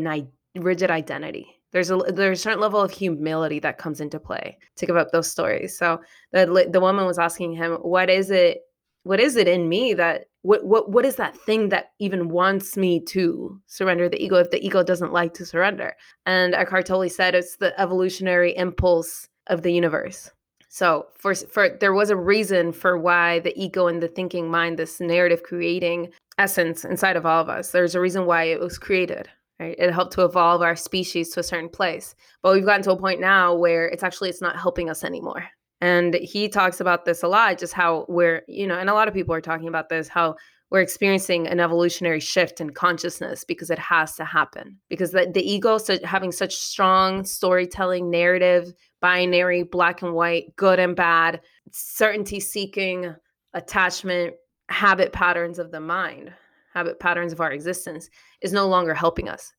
rigid 0.56 0.92
identity. 0.92 1.48
There's 1.76 1.92
a 1.92 1.98
there's 1.98 2.40
a 2.40 2.42
certain 2.42 2.62
level 2.62 2.80
of 2.80 2.90
humility 2.90 3.60
that 3.60 3.78
comes 3.78 4.00
into 4.00 4.18
play 4.18 4.58
to 4.78 4.86
give 4.86 4.96
up 4.96 5.12
those 5.12 5.30
stories. 5.30 5.78
So 5.78 6.00
the 6.32 6.70
the 6.72 6.80
woman 6.80 7.06
was 7.06 7.20
asking 7.20 7.52
him, 7.52 7.74
"What 7.82 8.10
is 8.10 8.32
it? 8.32 8.62
What 9.04 9.20
is 9.20 9.36
it 9.36 9.50
in 9.50 9.68
me 9.68 9.94
that 9.94 10.28
what 10.44 10.66
what 10.66 10.90
what 10.90 11.04
is 11.04 11.18
that 11.18 11.36
thing 11.36 11.68
that 11.70 11.88
even 12.00 12.30
wants 12.30 12.78
me 12.78 13.02
to 13.08 13.60
surrender 13.68 14.08
the 14.08 14.24
ego 14.24 14.38
if 14.38 14.52
the 14.52 14.66
ego 14.66 14.84
doesn't 14.84 15.12
like 15.12 15.34
to 15.34 15.46
surrender?" 15.46 15.98
And 16.26 16.56
Eckhart 16.56 16.86
Tolle 16.86 17.10
said 17.10 17.36
it's 17.36 17.58
the 17.58 17.78
evolutionary 17.78 18.56
impulse 18.56 19.28
of 19.48 19.62
the 19.62 19.74
universe. 19.74 20.32
So 20.70 21.08
for 21.18 21.36
for 21.36 21.68
there 21.82 21.94
was 21.94 22.10
a 22.10 22.16
reason 22.16 22.72
for 22.72 22.98
why 22.98 23.40
the 23.40 23.54
ego 23.62 23.88
and 23.88 24.02
the 24.02 24.08
thinking 24.08 24.50
mind, 24.50 24.80
this 24.80 25.02
narrative 25.02 25.44
creating 25.44 26.14
essence 26.38 26.86
inside 26.86 27.18
of 27.18 27.26
all 27.26 27.42
of 27.42 27.50
us. 27.50 27.72
There's 27.72 27.96
a 27.96 28.00
reason 28.00 28.26
why 28.26 28.46
it 28.46 28.62
was 28.62 28.78
created. 28.78 29.28
Right? 29.60 29.76
It 29.78 29.94
helped 29.94 30.14
to 30.14 30.26
evolve 30.26 30.62
our 30.62 30.76
species 30.76 31.30
to 31.32 31.40
a 31.40 31.44
certain 31.44 31.70
place. 31.70 32.14
But 32.42 32.54
we've 32.54 32.66
gotten 32.66 32.84
to 32.84 32.92
a 32.92 33.00
point 33.00 33.22
now 33.22 33.56
where 33.56 33.88
it's 33.88 34.04
actually 34.04 34.30
it's 34.30 34.42
not 34.42 34.58
helping 34.58 34.90
us 34.90 35.04
anymore. 35.04 35.46
And 35.82 36.16
he 36.16 36.50
talks 36.50 36.80
about 36.80 37.06
this 37.06 37.24
a 37.24 37.28
lot, 37.28 37.58
just 37.58 37.74
how 37.74 38.06
we're, 38.10 38.44
you 38.48 38.68
know, 38.68 38.78
and 38.78 38.90
a 38.90 38.94
lot 38.94 39.08
of 39.08 39.14
people 39.14 39.34
are 39.36 39.42
talking 39.42 39.68
about 39.68 39.90
this, 39.90 40.08
how 40.08 40.36
we're 40.72 40.82
experiencing 40.82 41.48
an 41.48 41.60
evolutionary 41.60 42.20
shift 42.20 42.60
in 42.60 42.72
consciousness 42.72 43.44
because 43.44 43.70
it 43.70 43.80
has 43.80 44.16
to 44.16 44.26
happen. 44.26 44.78
Because 44.90 45.12
the, 45.12 45.30
the 45.32 45.48
ego 45.48 45.78
so 45.78 45.98
having 46.04 46.32
such 46.32 46.56
strong 46.56 47.24
storytelling 47.24 48.10
narrative, 48.10 48.74
binary, 49.00 49.64
black 49.64 50.02
and 50.02 50.14
white, 50.14 50.56
good 50.56 50.80
and 50.80 50.96
bad, 50.96 51.42
certainty 51.72 52.40
seeking, 52.40 53.14
attachment, 53.54 54.34
habit 54.70 55.14
patterns 55.14 55.60
of 55.60 55.72
the 55.72 55.80
mind, 55.80 56.34
habit 56.76 57.00
patterns 57.00 57.32
of 57.32 57.40
our 57.40 57.52
existence 57.52 58.10
is 58.42 58.52
no 58.52 58.68
longer 58.68 58.94
helping 58.94 59.30
us. 59.30 59.54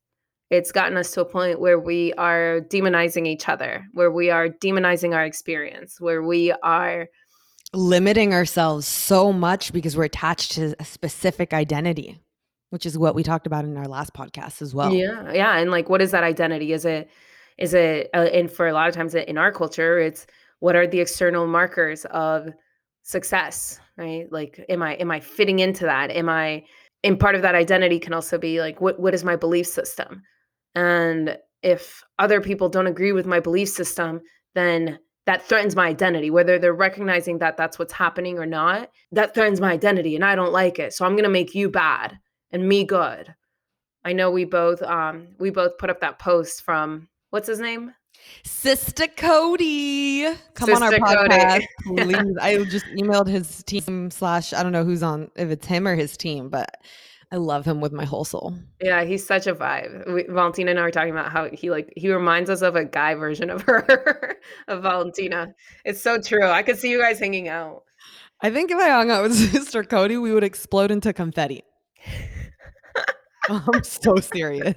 It's 0.51 0.71
gotten 0.71 0.97
us 0.97 1.11
to 1.13 1.23
a 1.23 1.25
point 1.25 1.61
where 1.61 1.81
we 1.81 2.13
are 2.15 2.61
demonizing 2.61 3.27
each 3.27 3.49
other, 3.49 3.85
where 3.95 4.13
we 4.13 4.31
are 4.31 4.49
demonizing 4.49 5.15
our 5.15 5.25
experience, 5.25 6.01
where 6.01 6.23
we 6.23 6.53
are 6.63 7.09
limiting 7.73 8.33
ourselves 8.33 8.87
so 8.87 9.33
much 9.33 9.73
because 9.73 9.97
we're 9.97 10.05
attached 10.05 10.53
to 10.53 10.77
a 10.79 10.85
specific 10.85 11.53
identity, 11.53 12.21
which 12.71 12.87
is 12.87 12.97
what 12.97 13.15
we 13.17 13.25
talked 13.25 13.47
about 13.47 13.65
in 13.65 13.77
our 13.77 13.89
last 13.89 14.13
podcast 14.13 14.63
as 14.63 14.73
well. 14.73 14.95
Yeah. 14.95 15.33
Yeah. 15.33 15.57
And 15.57 15.73
like, 15.73 15.89
what 15.89 16.01
is 16.01 16.13
that 16.13 16.23
identity? 16.23 16.73
Is 16.73 16.85
it, 16.85 17.11
is 17.59 17.75
it, 17.75 18.11
uh, 18.15 18.29
and 18.33 18.51
for 18.51 18.69
a 18.69 18.73
lot 18.73 18.89
of 18.89 18.95
times 18.95 19.15
in 19.15 19.39
our 19.39 19.51
culture, 19.51 19.99
it's 19.99 20.27
what 20.61 20.77
are 20.77 20.87
the 20.87 21.01
external 21.01 21.47
markers 21.49 22.05
of 22.11 22.51
success, 23.03 23.81
right? 23.97 24.31
Like, 24.31 24.65
am 24.69 24.83
I, 24.83 24.95
am 24.95 25.11
I 25.11 25.19
fitting 25.19 25.59
into 25.59 25.87
that? 25.87 26.11
Am 26.11 26.29
I, 26.29 26.65
and 27.03 27.21
part 27.21 27.35
of 27.35 27.43
that 27.43 27.55
identity 27.55 27.99
can 27.99 28.13
also 28.13 28.39
be 28.39 28.61
like, 28.61 28.81
what, 28.81 28.99
what 28.99 29.15
is 29.15 29.25
my 29.25 29.37
belief 29.37 29.67
system? 29.67 30.23
And 30.75 31.39
if 31.63 32.03
other 32.19 32.41
people 32.41 32.69
don't 32.69 32.87
agree 32.87 33.13
with 33.13 33.27
my 33.27 33.41
belief 33.41 33.69
system, 33.69 34.21
then 34.55 34.99
that 35.27 35.43
threatens 35.43 35.75
my 35.77 35.87
identity. 35.87 36.31
Whether 36.31 36.59
they're 36.59 36.73
recognizing 36.73 37.39
that 37.39 37.57
that's 37.57 37.79
what's 37.79 37.93
happening 37.93 38.39
or 38.39 38.47
not 38.47 38.91
that 39.13 39.35
threatens 39.35 39.61
my 39.61 39.73
identity 39.73 40.15
and 40.15 40.25
i 40.25 40.35
don't 40.35 40.53
like 40.53 40.79
it. 40.79 40.93
So 40.95 41.05
i'm 41.05 41.13
going 41.13 41.25
to 41.25 41.31
make 41.31 41.55
you 41.55 41.69
bad 41.69 42.19
and 42.53 42.69
me 42.69 42.85
good. 42.85 43.35
I 44.05 44.13
know 44.13 44.31
we 44.31 44.45
both 44.45 44.83
um 44.83 45.29
we 45.39 45.51
both 45.51 45.79
put 45.79 45.91
up 45.91 46.01
that 46.01 46.19
post 46.19 46.63
from 46.63 47.09
what's 47.31 47.49
his 47.49 47.61
name 47.61 47.93
Sister 48.45 49.07
Cody, 49.09 50.25
come 50.55 50.69
Sister 50.69 50.75
on 50.75 50.83
our 50.83 50.93
podcast, 50.93 51.65
please. 51.85 52.37
I 52.41 52.65
just 52.65 52.87
emailed 52.87 53.29
his 53.29 53.63
team 53.65 54.11
slash 54.11 54.53
I 54.53 54.63
don't 54.63 54.73
know 54.73 54.85
who's 54.85 55.03
on 55.03 55.31
if 55.37 55.51
it's 55.51 55.67
him 55.67 55.87
or 55.87 55.95
his 55.95 56.17
team, 56.17 56.49
but 56.49 56.77
I 57.33 57.37
love 57.37 57.65
him 57.65 57.81
with 57.81 57.93
my 57.93 58.05
whole 58.05 58.25
soul. 58.25 58.55
Yeah, 58.81 59.03
he's 59.05 59.27
such 59.27 59.47
a 59.47 59.55
vibe. 59.55 60.13
We, 60.13 60.25
Valentina 60.29 60.71
and 60.71 60.79
I 60.79 60.83
were 60.83 60.91
talking 60.93 61.11
about 61.11 61.33
how 61.33 61.49
he 61.51 61.71
like 61.71 61.93
he 61.97 62.13
reminds 62.13 62.51
us 62.51 62.63
of 62.63 62.77
a 62.77 62.85
guy 62.85 63.15
version 63.15 63.51
of 63.51 63.63
her, 63.63 64.37
of 64.69 64.83
Valentina. 64.83 65.49
It's 65.85 66.01
so 66.01 66.21
true. 66.21 66.47
I 66.47 66.63
could 66.63 66.79
see 66.79 66.91
you 66.91 67.01
guys 67.01 67.19
hanging 67.19 67.49
out. 67.49 67.83
I 68.43 68.51
think 68.51 68.71
if 68.71 68.79
I 68.79 68.91
hung 68.91 69.11
out 69.11 69.25
with 69.25 69.35
Sister 69.53 69.83
Cody, 69.83 70.17
we 70.17 70.33
would 70.33 70.45
explode 70.45 70.91
into 70.91 71.13
confetti. 71.13 71.63
I'm 73.49 73.83
so 73.83 74.17
serious. 74.17 74.77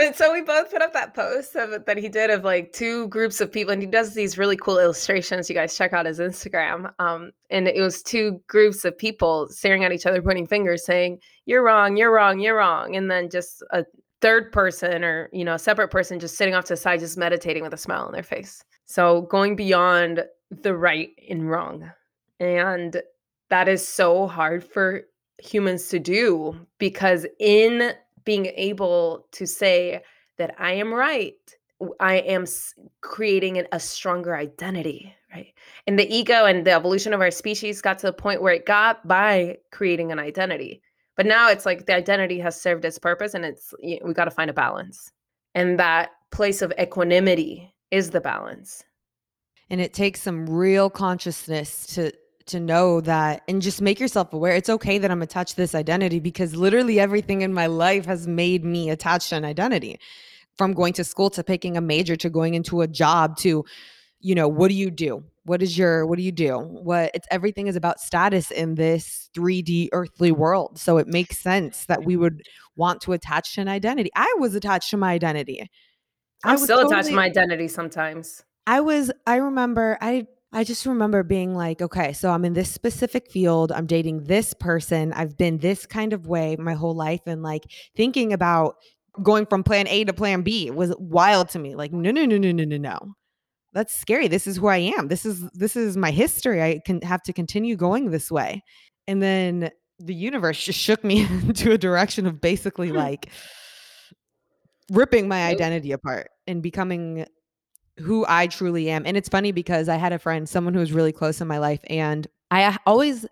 And 0.00 0.14
so 0.14 0.32
we 0.32 0.40
both 0.40 0.70
put 0.70 0.82
up 0.82 0.92
that 0.92 1.14
post 1.14 1.54
of, 1.54 1.84
that 1.84 1.96
he 1.96 2.08
did 2.08 2.30
of 2.30 2.42
like 2.42 2.72
two 2.72 3.06
groups 3.08 3.40
of 3.40 3.52
people, 3.52 3.72
and 3.72 3.80
he 3.80 3.86
does 3.86 4.14
these 4.14 4.36
really 4.36 4.56
cool 4.56 4.78
illustrations. 4.78 5.48
You 5.48 5.54
guys 5.54 5.76
check 5.76 5.92
out 5.92 6.06
his 6.06 6.18
Instagram. 6.18 6.92
Um, 6.98 7.30
and 7.50 7.68
it 7.68 7.80
was 7.80 8.02
two 8.02 8.40
groups 8.48 8.84
of 8.84 8.98
people 8.98 9.48
staring 9.48 9.84
at 9.84 9.92
each 9.92 10.06
other, 10.06 10.20
pointing 10.20 10.46
fingers, 10.46 10.84
saying, 10.84 11.20
"You're 11.46 11.62
wrong, 11.62 11.96
you're 11.96 12.12
wrong, 12.12 12.40
you're 12.40 12.56
wrong," 12.56 12.96
and 12.96 13.10
then 13.10 13.30
just 13.30 13.62
a 13.70 13.84
third 14.20 14.50
person 14.52 15.04
or 15.04 15.28
you 15.32 15.44
know 15.44 15.54
a 15.54 15.58
separate 15.58 15.90
person 15.90 16.18
just 16.18 16.36
sitting 16.36 16.54
off 16.54 16.64
to 16.64 16.72
the 16.72 16.76
side, 16.76 17.00
just 17.00 17.16
meditating 17.16 17.62
with 17.62 17.74
a 17.74 17.78
smile 17.78 18.04
on 18.04 18.12
their 18.12 18.22
face. 18.22 18.64
So 18.86 19.22
going 19.22 19.54
beyond 19.54 20.24
the 20.50 20.74
right 20.76 21.10
and 21.30 21.48
wrong, 21.48 21.90
and 22.40 23.00
that 23.50 23.68
is 23.68 23.86
so 23.86 24.26
hard 24.26 24.64
for 24.64 25.02
humans 25.38 25.88
to 25.88 25.98
do 25.98 26.66
because 26.78 27.26
in 27.38 27.92
being 28.24 28.46
able 28.46 29.26
to 29.32 29.46
say 29.46 30.02
that 30.38 30.54
I 30.58 30.72
am 30.72 30.92
right, 30.92 31.34
I 32.00 32.16
am 32.16 32.46
creating 33.00 33.64
a 33.72 33.80
stronger 33.80 34.36
identity, 34.36 35.14
right? 35.32 35.52
And 35.86 35.98
the 35.98 36.12
ego 36.12 36.46
and 36.46 36.66
the 36.66 36.72
evolution 36.72 37.12
of 37.12 37.20
our 37.20 37.30
species 37.30 37.82
got 37.82 37.98
to 37.98 38.06
the 38.06 38.12
point 38.12 38.42
where 38.42 38.54
it 38.54 38.66
got 38.66 39.06
by 39.06 39.58
creating 39.70 40.12
an 40.12 40.18
identity. 40.18 40.82
But 41.16 41.26
now 41.26 41.48
it's 41.50 41.66
like 41.66 41.86
the 41.86 41.94
identity 41.94 42.38
has 42.40 42.60
served 42.60 42.84
its 42.84 42.98
purpose 42.98 43.34
and 43.34 43.44
it's 43.44 43.72
we 43.80 44.14
got 44.14 44.24
to 44.24 44.30
find 44.30 44.50
a 44.50 44.54
balance. 44.54 45.12
And 45.54 45.78
that 45.78 46.10
place 46.32 46.62
of 46.62 46.72
equanimity 46.80 47.72
is 47.90 48.10
the 48.10 48.20
balance. 48.20 48.82
And 49.70 49.80
it 49.80 49.94
takes 49.94 50.20
some 50.20 50.48
real 50.48 50.90
consciousness 50.90 51.86
to 51.94 52.12
to 52.46 52.60
know 52.60 53.00
that 53.00 53.42
and 53.48 53.62
just 53.62 53.80
make 53.80 53.98
yourself 53.98 54.32
aware. 54.32 54.54
It's 54.54 54.68
okay 54.68 54.98
that 54.98 55.10
I'm 55.10 55.22
attached 55.22 55.50
to 55.50 55.56
this 55.56 55.74
identity 55.74 56.20
because 56.20 56.54
literally 56.54 57.00
everything 57.00 57.42
in 57.42 57.54
my 57.54 57.66
life 57.66 58.04
has 58.06 58.26
made 58.26 58.64
me 58.64 58.90
attached 58.90 59.30
to 59.30 59.36
an 59.36 59.44
identity. 59.44 59.98
From 60.56 60.72
going 60.72 60.92
to 60.94 61.04
school 61.04 61.30
to 61.30 61.42
picking 61.42 61.76
a 61.76 61.80
major 61.80 62.14
to 62.16 62.30
going 62.30 62.54
into 62.54 62.80
a 62.80 62.86
job 62.86 63.36
to 63.38 63.64
you 64.20 64.34
know 64.34 64.48
what 64.48 64.68
do 64.68 64.74
you 64.74 64.90
do? 64.90 65.24
What 65.44 65.62
is 65.62 65.76
your 65.76 66.06
what 66.06 66.16
do 66.16 66.22
you 66.22 66.32
do? 66.32 66.58
What 66.58 67.10
it's 67.12 67.26
everything 67.30 67.66
is 67.66 67.76
about 67.76 68.00
status 68.00 68.50
in 68.50 68.76
this 68.76 69.28
3d 69.36 69.88
earthly 69.92 70.32
world. 70.32 70.78
So 70.78 70.98
it 70.98 71.08
makes 71.08 71.38
sense 71.38 71.86
that 71.86 72.04
we 72.04 72.16
would 72.16 72.42
want 72.76 73.00
to 73.02 73.12
attach 73.12 73.54
to 73.54 73.62
an 73.62 73.68
identity. 73.68 74.10
I 74.14 74.32
was 74.38 74.54
attached 74.54 74.90
to 74.90 74.96
my 74.96 75.12
identity. 75.12 75.68
I'm 76.44 76.58
still 76.58 76.76
totally, 76.76 76.92
attached 76.92 77.08
to 77.08 77.16
my 77.16 77.24
identity 77.24 77.68
sometimes. 77.68 78.44
I 78.66 78.80
was 78.80 79.10
i 79.26 79.36
remember 79.36 79.98
i 80.00 80.26
I 80.54 80.62
just 80.62 80.86
remember 80.86 81.24
being 81.24 81.56
like, 81.56 81.82
okay, 81.82 82.12
so 82.12 82.30
I'm 82.30 82.44
in 82.44 82.52
this 82.52 82.70
specific 82.70 83.28
field. 83.28 83.72
I'm 83.72 83.86
dating 83.86 84.24
this 84.24 84.54
person. 84.54 85.12
I've 85.12 85.36
been 85.36 85.58
this 85.58 85.84
kind 85.84 86.12
of 86.12 86.28
way 86.28 86.54
my 86.56 86.74
whole 86.74 86.94
life. 86.94 87.22
And 87.26 87.42
like 87.42 87.64
thinking 87.96 88.32
about 88.32 88.76
going 89.20 89.46
from 89.46 89.64
plan 89.64 89.88
A 89.88 90.04
to 90.04 90.12
plan 90.12 90.42
B 90.42 90.70
was 90.70 90.94
wild 90.98 91.48
to 91.50 91.58
me. 91.58 91.74
Like, 91.74 91.92
no, 91.92 92.12
no, 92.12 92.24
no, 92.24 92.38
no, 92.38 92.52
no, 92.52 92.64
no, 92.64 92.76
no. 92.76 93.14
That's 93.72 93.92
scary. 93.92 94.28
This 94.28 94.46
is 94.46 94.56
who 94.56 94.68
I 94.68 94.76
am. 94.96 95.08
This 95.08 95.26
is 95.26 95.42
this 95.50 95.74
is 95.74 95.96
my 95.96 96.12
history. 96.12 96.62
I 96.62 96.80
can 96.86 97.02
have 97.02 97.22
to 97.24 97.32
continue 97.32 97.74
going 97.74 98.12
this 98.12 98.30
way. 98.30 98.62
And 99.08 99.20
then 99.20 99.70
the 99.98 100.14
universe 100.14 100.62
just 100.62 100.78
shook 100.78 101.02
me 101.02 101.22
into 101.48 101.72
a 101.72 101.78
direction 101.78 102.26
of 102.26 102.40
basically 102.40 102.90
hmm. 102.90 102.96
like 102.96 103.28
ripping 104.92 105.26
my 105.26 105.46
identity 105.46 105.90
apart 105.90 106.30
and 106.46 106.62
becoming 106.62 107.26
who 107.98 108.24
I 108.28 108.46
truly 108.46 108.90
am. 108.90 109.06
And 109.06 109.16
it's 109.16 109.28
funny 109.28 109.52
because 109.52 109.88
I 109.88 109.96
had 109.96 110.12
a 110.12 110.18
friend, 110.18 110.48
someone 110.48 110.74
who 110.74 110.80
was 110.80 110.92
really 110.92 111.12
close 111.12 111.40
in 111.40 111.48
my 111.48 111.58
life, 111.58 111.80
and 111.88 112.26
I 112.50 112.76
always 112.86 113.26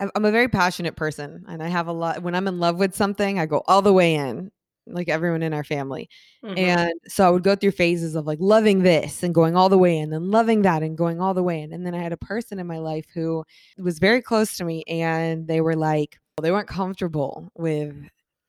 I'm 0.00 0.24
a 0.24 0.30
very 0.30 0.48
passionate 0.48 0.94
person 0.94 1.44
and 1.48 1.62
I 1.62 1.68
have 1.68 1.88
a 1.88 1.92
lot 1.92 2.22
when 2.22 2.34
I'm 2.34 2.46
in 2.46 2.60
love 2.60 2.76
with 2.76 2.94
something, 2.94 3.38
I 3.38 3.46
go 3.46 3.62
all 3.66 3.82
the 3.82 3.92
way 3.92 4.14
in, 4.14 4.52
like 4.86 5.08
everyone 5.08 5.42
in 5.42 5.52
our 5.52 5.64
family. 5.64 6.08
Mm-hmm. 6.44 6.56
And 6.56 6.92
so 7.08 7.26
I 7.26 7.30
would 7.30 7.42
go 7.42 7.56
through 7.56 7.72
phases 7.72 8.14
of 8.14 8.26
like 8.26 8.38
loving 8.40 8.82
this 8.82 9.22
and 9.24 9.34
going 9.34 9.56
all 9.56 9.68
the 9.68 9.78
way 9.78 9.98
in, 9.98 10.12
and 10.12 10.30
loving 10.30 10.62
that 10.62 10.82
and 10.82 10.96
going 10.96 11.20
all 11.20 11.34
the 11.34 11.42
way 11.42 11.60
in. 11.60 11.72
And 11.72 11.84
then 11.84 11.94
I 11.94 12.02
had 12.02 12.12
a 12.12 12.18
person 12.18 12.60
in 12.60 12.66
my 12.66 12.78
life 12.78 13.06
who 13.12 13.44
was 13.76 13.98
very 13.98 14.22
close 14.22 14.56
to 14.58 14.64
me 14.64 14.84
and 14.84 15.48
they 15.48 15.60
were 15.60 15.76
like, 15.76 16.18
they 16.40 16.52
weren't 16.52 16.68
comfortable 16.68 17.50
with 17.56 17.96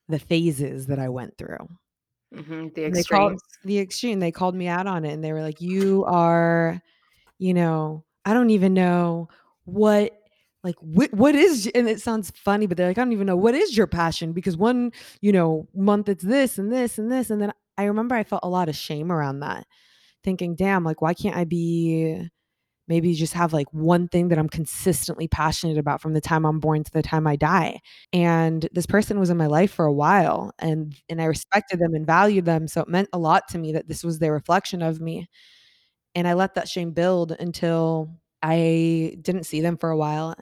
the 0.08 0.20
phases 0.20 0.86
that 0.86 1.00
I 1.00 1.08
went 1.08 1.36
through. 1.36 1.68
Mm-hmm. 2.34 2.68
The 2.74 2.84
extreme. 2.84 3.38
The 3.64 3.78
extreme. 3.78 4.20
They 4.20 4.32
called 4.32 4.54
me 4.54 4.68
out 4.68 4.86
on 4.86 5.04
it 5.04 5.12
and 5.12 5.24
they 5.24 5.32
were 5.32 5.42
like, 5.42 5.60
you 5.60 6.04
are, 6.06 6.80
you 7.38 7.54
know, 7.54 8.04
I 8.24 8.34
don't 8.34 8.50
even 8.50 8.74
know 8.74 9.28
what 9.64 10.16
like 10.62 10.76
what, 10.80 11.12
what 11.14 11.34
is 11.34 11.70
and 11.74 11.88
it 11.88 12.00
sounds 12.00 12.30
funny 12.36 12.66
but 12.66 12.76
they're 12.76 12.88
like 12.88 12.98
i 12.98 13.00
don't 13.00 13.12
even 13.12 13.26
know 13.26 13.36
what 13.36 13.54
is 13.54 13.76
your 13.76 13.86
passion 13.86 14.32
because 14.32 14.56
one 14.56 14.92
you 15.20 15.32
know 15.32 15.66
month 15.74 16.08
it's 16.08 16.24
this 16.24 16.58
and 16.58 16.72
this 16.72 16.98
and 16.98 17.10
this 17.10 17.30
and 17.30 17.40
then 17.40 17.52
i 17.78 17.84
remember 17.84 18.14
i 18.14 18.24
felt 18.24 18.42
a 18.44 18.48
lot 18.48 18.68
of 18.68 18.76
shame 18.76 19.10
around 19.10 19.40
that 19.40 19.66
thinking 20.22 20.54
damn 20.54 20.84
like 20.84 21.00
why 21.00 21.14
can't 21.14 21.36
i 21.36 21.44
be 21.44 22.28
maybe 22.90 23.14
just 23.14 23.32
have 23.32 23.54
like 23.54 23.72
one 23.72 24.08
thing 24.08 24.28
that 24.28 24.38
i'm 24.38 24.48
consistently 24.50 25.26
passionate 25.28 25.78
about 25.78 26.02
from 26.02 26.12
the 26.12 26.20
time 26.20 26.44
i'm 26.44 26.60
born 26.60 26.84
to 26.84 26.92
the 26.92 27.02
time 27.02 27.26
i 27.26 27.36
die 27.36 27.80
and 28.12 28.68
this 28.72 28.86
person 28.86 29.18
was 29.18 29.30
in 29.30 29.38
my 29.38 29.46
life 29.46 29.72
for 29.72 29.86
a 29.86 29.92
while 29.92 30.52
and 30.58 30.94
and 31.08 31.22
i 31.22 31.24
respected 31.24 31.78
them 31.78 31.94
and 31.94 32.06
valued 32.06 32.44
them 32.44 32.68
so 32.68 32.82
it 32.82 32.88
meant 32.88 33.08
a 33.14 33.18
lot 33.18 33.48
to 33.48 33.58
me 33.58 33.72
that 33.72 33.88
this 33.88 34.04
was 34.04 34.18
their 34.18 34.32
reflection 34.32 34.82
of 34.82 35.00
me 35.00 35.26
and 36.14 36.28
i 36.28 36.34
let 36.34 36.54
that 36.54 36.68
shame 36.68 36.90
build 36.90 37.32
until 37.40 38.10
I 38.42 39.16
didn't 39.20 39.44
see 39.44 39.60
them 39.60 39.76
for 39.76 39.90
a 39.90 39.96
while. 39.96 40.34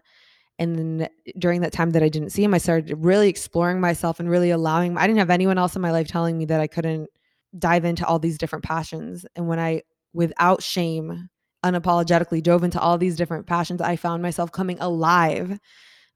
And 0.59 0.77
then 0.77 1.09
during 1.39 1.61
that 1.61 1.73
time 1.73 1.91
that 1.91 2.03
I 2.03 2.09
didn't 2.09 2.31
see 2.31 2.43
him, 2.43 2.55
I 2.55 2.59
started 2.59 2.95
really 2.99 3.29
exploring 3.29 3.81
myself 3.81 4.19
and 4.19 4.29
really 4.29 4.51
allowing, 4.51 4.97
I 4.97 5.07
didn't 5.07 5.21
have 5.21 5.31
anyone 5.31 5.59
else 5.59 5.77
in 5.77 5.83
my 5.83 5.93
life 5.93 6.09
telling 6.09 6.37
me 6.37 6.47
that 6.47 6.61
I 6.61 6.67
couldn't 6.67 7.09
dive 7.57 7.85
into 7.85 8.07
all 8.07 8.19
these 8.19 8.39
different 8.39 8.65
passions. 8.65 9.25
And 9.37 9.47
when 9.47 9.61
I, 9.61 9.83
without 10.13 10.63
shame, 10.63 11.29
unapologetically 11.65 12.43
dove 12.43 12.65
into 12.65 12.81
all 12.81 12.99
these 12.99 13.17
different 13.17 13.47
passions, 13.47 13.81
I 13.81 13.97
found 13.97 14.23
myself 14.23 14.53
coming 14.53 14.79
alive. 14.81 15.51
I 15.53 15.59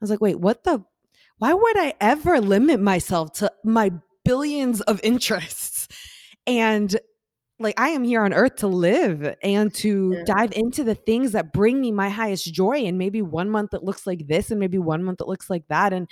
was 0.00 0.10
like, 0.10 0.20
wait, 0.20 0.38
what 0.40 0.64
the, 0.64 0.84
why 1.38 1.52
would 1.52 1.78
I 1.78 1.94
ever 2.00 2.40
limit 2.40 2.80
myself 2.80 3.32
to 3.34 3.52
my 3.64 3.92
billions 4.24 4.80
of 4.82 5.00
interests? 5.02 5.88
And 6.46 6.94
like 7.58 7.78
I 7.78 7.90
am 7.90 8.04
here 8.04 8.22
on 8.22 8.32
earth 8.32 8.56
to 8.56 8.66
live 8.66 9.36
and 9.42 9.72
to 9.74 10.14
yeah. 10.16 10.24
dive 10.24 10.52
into 10.52 10.84
the 10.84 10.94
things 10.94 11.32
that 11.32 11.52
bring 11.52 11.80
me 11.80 11.92
my 11.92 12.08
highest 12.08 12.52
joy. 12.52 12.84
And 12.84 12.98
maybe 12.98 13.22
one 13.22 13.50
month 13.50 13.72
it 13.74 13.84
looks 13.84 14.06
like 14.06 14.26
this, 14.26 14.50
and 14.50 14.58
maybe 14.58 14.78
one 14.78 15.04
month 15.04 15.20
it 15.20 15.28
looks 15.28 15.48
like 15.48 15.66
that. 15.68 15.92
And 15.92 16.08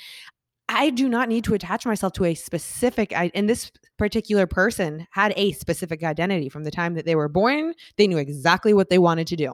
I 0.70 0.90
do 0.90 1.08
not 1.08 1.28
need 1.28 1.44
to 1.44 1.54
attach 1.54 1.84
myself 1.84 2.12
to 2.14 2.24
a 2.26 2.34
specific. 2.34 3.12
And 3.12 3.48
this 3.48 3.72
particular 3.98 4.46
person 4.46 5.06
had 5.10 5.34
a 5.36 5.52
specific 5.52 6.04
identity 6.04 6.48
from 6.48 6.62
the 6.64 6.70
time 6.70 6.94
that 6.94 7.04
they 7.04 7.16
were 7.16 7.28
born. 7.28 7.74
They 7.96 8.06
knew 8.06 8.18
exactly 8.18 8.72
what 8.72 8.88
they 8.88 8.98
wanted 8.98 9.26
to 9.26 9.36
do. 9.36 9.50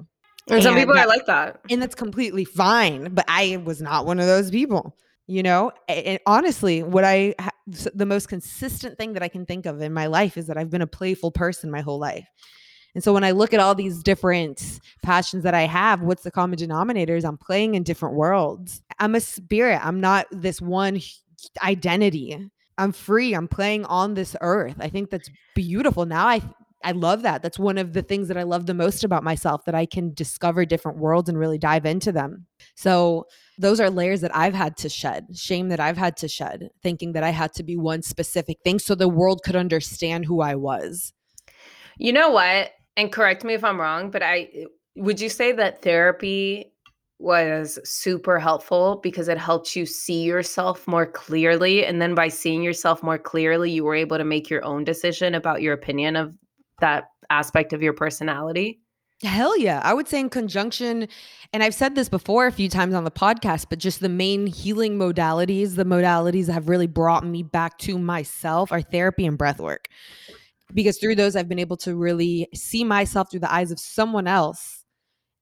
And, 0.49 0.57
and 0.57 0.63
some 0.63 0.75
people 0.77 0.95
that, 0.95 1.07
are 1.07 1.09
like 1.09 1.27
that, 1.27 1.61
and 1.71 1.83
that's 1.83 1.97
completely 1.97 2.45
fine. 2.45 3.15
But 3.15 3.25
I 3.27 3.61
was 3.65 3.83
not 3.83 4.07
one 4.07 4.21
of 4.21 4.27
those 4.27 4.51
people 4.51 4.95
you 5.27 5.43
know 5.43 5.73
and 5.89 6.19
honestly 6.27 6.83
what 6.83 7.05
i 7.05 7.35
the 7.67 8.07
most 8.07 8.29
consistent 8.29 8.97
thing 8.97 9.13
that 9.13 9.23
i 9.23 9.29
can 9.29 9.45
think 9.45 9.67
of 9.67 9.81
in 9.81 9.93
my 9.93 10.07
life 10.07 10.37
is 10.37 10.47
that 10.47 10.57
i've 10.57 10.71
been 10.71 10.83
a 10.83 10.87
playful 10.87 11.31
person 11.31 11.71
my 11.71 11.81
whole 11.81 11.99
life 11.99 12.29
and 12.95 13.03
so 13.03 13.13
when 13.13 13.25
i 13.25 13.33
look 13.33 13.53
at 13.53 13.59
all 13.61 13.75
these 13.75 14.03
different 14.03 14.81
passions 15.03 15.43
that 15.43 15.55
i 15.55 15.63
have 15.63 16.01
what's 16.01 16.23
the 16.23 16.31
common 16.31 16.57
denominator 16.57 17.17
is 17.17 17.25
i'm 17.25 17.37
playing 17.37 17.75
in 17.75 17.83
different 17.83 18.15
worlds 18.15 18.83
i'm 18.99 19.15
a 19.15 19.21
spirit 19.21 19.81
i'm 19.85 20.01
not 20.01 20.27
this 20.31 20.61
one 20.61 21.01
identity 21.63 22.51
i'm 22.79 22.93
free 22.93 23.35
i'm 23.35 23.49
playing 23.49 23.85
on 23.87 24.15
this 24.15 24.37
earth 24.41 24.77
i 24.81 24.89
think 24.89 25.11
that's 25.11 25.31
beautiful 25.55 26.07
now 26.07 26.27
i 26.27 26.41
I 26.87 26.93
love 26.93 27.23
that. 27.23 27.43
That's 27.43 27.59
one 27.59 27.79
of 27.79 27.95
the 27.95 28.03
things 28.03 28.29
that 28.29 28.37
I 28.37 28.45
love 28.45 28.67
the 28.67 28.75
most 28.75 29.03
about 29.03 29.25
myself 29.25 29.65
that 29.65 29.75
I 29.75 29.87
can 29.87 30.15
discover 30.15 30.65
different 30.65 30.99
worlds 30.99 31.29
and 31.29 31.37
really 31.37 31.59
dive 31.59 31.85
into 31.85 32.13
them. 32.13 32.47
So, 32.77 33.27
those 33.59 33.81
are 33.81 33.91
layers 33.91 34.21
that 34.21 34.37
I've 34.37 34.55
had 34.55 34.77
to 34.79 34.89
shed, 34.89 35.27
shame 35.35 35.69
that 35.71 35.81
I've 35.81 35.97
had 35.97 36.17
to 36.19 36.29
shed, 36.29 36.69
thinking 36.85 37.13
that 37.15 37.25
I 37.25 37.31
had 37.31 37.55
to 37.55 37.65
be 37.65 37.77
one 37.77 38.03
specific 38.03 38.59
thing 38.63 38.79
so 38.79 38.95
the 38.95 39.09
world 39.09 39.43
could 39.43 39.57
understand 39.57 40.27
who 40.27 40.43
I 40.43 40.55
was. 40.55 41.13
You 41.99 42.13
know 42.13 42.31
what? 42.31 42.71
And 42.97 43.11
correct 43.11 43.43
me 43.43 43.55
if 43.55 43.65
I'm 43.65 43.81
wrong, 43.81 44.13
but 44.13 44.23
I 44.23 44.67
would 44.95 45.21
you 45.21 45.29
say 45.29 45.53
that 45.53 45.83
therapy 45.83 46.73
was 47.19 47.79
super 47.85 48.39
helpful 48.39 49.01
because 49.03 49.29
it 49.29 49.39
helped 49.39 49.75
you 49.75 49.87
see 49.87 50.23
yourself 50.23 50.87
more 50.87 51.07
clearly 51.07 51.85
and 51.85 52.01
then 52.01 52.15
by 52.15 52.29
seeing 52.29 52.63
yourself 52.63 53.03
more 53.03 53.19
clearly 53.19 53.71
you 53.71 53.85
were 53.85 53.95
able 53.95 54.19
to 54.19 54.25
make 54.25 54.51
your 54.51 54.65
own 54.65 54.85
decision 54.85 55.35
about 55.35 55.63
your 55.63 55.73
opinion 55.73 56.15
of 56.15 56.35
that 56.81 57.05
aspect 57.31 57.73
of 57.73 57.83
your 57.83 57.95
personality? 57.95 58.81
Hell 59.23 59.59
yeah. 59.59 59.81
I 59.83 59.95
would 59.95 60.09
say 60.09 60.21
in 60.21 60.29
conjunction, 60.29 61.09
and 61.55 61.63
I've 61.63 61.75
said 61.75 61.95
this 61.95 62.11
before 62.11 62.47
a 62.47 62.53
few 62.53 62.69
times 62.69 62.93
on 62.93 63.05
the 63.05 63.11
podcast, 63.11 63.67
but 63.71 63.79
just 63.79 64.01
the 64.01 64.11
main 64.11 64.47
healing 64.47 64.99
modalities, 64.99 65.77
the 65.77 65.87
modalities 65.87 66.47
that 66.47 66.53
have 66.53 66.69
really 66.69 66.87
brought 66.87 67.25
me 67.25 67.43
back 67.43 67.79
to 67.79 67.99
myself 67.99 68.71
are 68.73 68.83
therapy 68.83 69.25
and 69.25 69.39
breath 69.39 69.59
work. 69.59 69.89
Because 70.75 70.99
through 70.99 71.15
those, 71.15 71.35
I've 71.35 71.49
been 71.49 71.59
able 71.59 71.79
to 71.79 71.97
really 71.97 72.49
see 72.53 72.85
myself 72.85 73.31
through 73.31 73.41
the 73.41 73.53
eyes 73.53 73.71
of 73.71 73.81
someone 73.81 74.27
else 74.27 74.76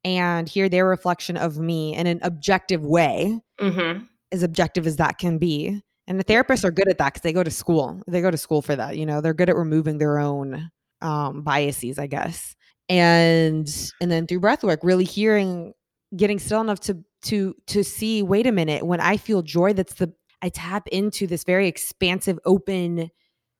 and 0.04 0.48
hear 0.48 0.68
their 0.68 0.86
reflection 0.86 1.36
of 1.36 1.58
me 1.58 1.94
in 1.94 2.06
an 2.06 2.20
objective 2.22 2.84
way, 2.84 3.40
mm-hmm. 3.60 4.04
as 4.32 4.42
objective 4.42 4.86
as 4.86 4.96
that 4.96 5.18
can 5.18 5.38
be. 5.38 5.80
And 6.06 6.20
the 6.20 6.24
therapists 6.24 6.64
are 6.64 6.70
good 6.70 6.88
at 6.88 6.98
that 6.98 7.14
because 7.14 7.22
they 7.22 7.32
go 7.32 7.42
to 7.42 7.50
school. 7.50 8.02
They 8.06 8.20
go 8.20 8.30
to 8.30 8.36
school 8.36 8.60
for 8.60 8.76
that. 8.76 8.98
You 8.98 9.06
know, 9.06 9.20
they're 9.20 9.32
good 9.32 9.48
at 9.48 9.56
removing 9.56 9.98
their 9.98 10.18
own 10.18 10.70
um, 11.00 11.42
biases, 11.42 11.98
I 11.98 12.06
guess. 12.06 12.54
And 12.88 13.66
and 14.00 14.10
then 14.10 14.26
through 14.26 14.40
breath 14.40 14.62
work, 14.62 14.80
really 14.82 15.04
hearing, 15.04 15.72
getting 16.14 16.38
still 16.38 16.60
enough 16.60 16.80
to 16.80 17.02
to 17.24 17.54
to 17.68 17.82
see, 17.82 18.22
wait 18.22 18.46
a 18.46 18.52
minute, 18.52 18.86
when 18.86 19.00
I 19.00 19.16
feel 19.16 19.40
joy, 19.40 19.72
that's 19.72 19.94
the 19.94 20.12
I 20.42 20.50
tap 20.50 20.86
into 20.88 21.26
this 21.26 21.44
very 21.44 21.68
expansive, 21.68 22.38
open, 22.44 23.08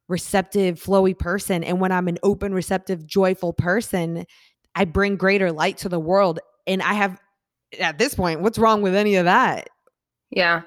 receptive, 0.08 0.78
flowy 0.78 1.18
person. 1.18 1.64
And 1.64 1.80
when 1.80 1.92
I'm 1.92 2.08
an 2.08 2.18
open, 2.22 2.52
receptive, 2.52 3.06
joyful 3.06 3.54
person, 3.54 4.26
I 4.74 4.84
bring 4.84 5.16
greater 5.16 5.52
light 5.52 5.78
to 5.78 5.88
the 5.88 6.00
world. 6.00 6.40
And 6.66 6.82
I 6.82 6.94
have 6.94 7.20
at 7.80 7.98
this 7.98 8.14
point, 8.14 8.40
what's 8.40 8.58
wrong 8.58 8.82
with 8.82 8.94
any 8.94 9.16
of 9.16 9.24
that? 9.24 9.68
Yeah. 10.30 10.62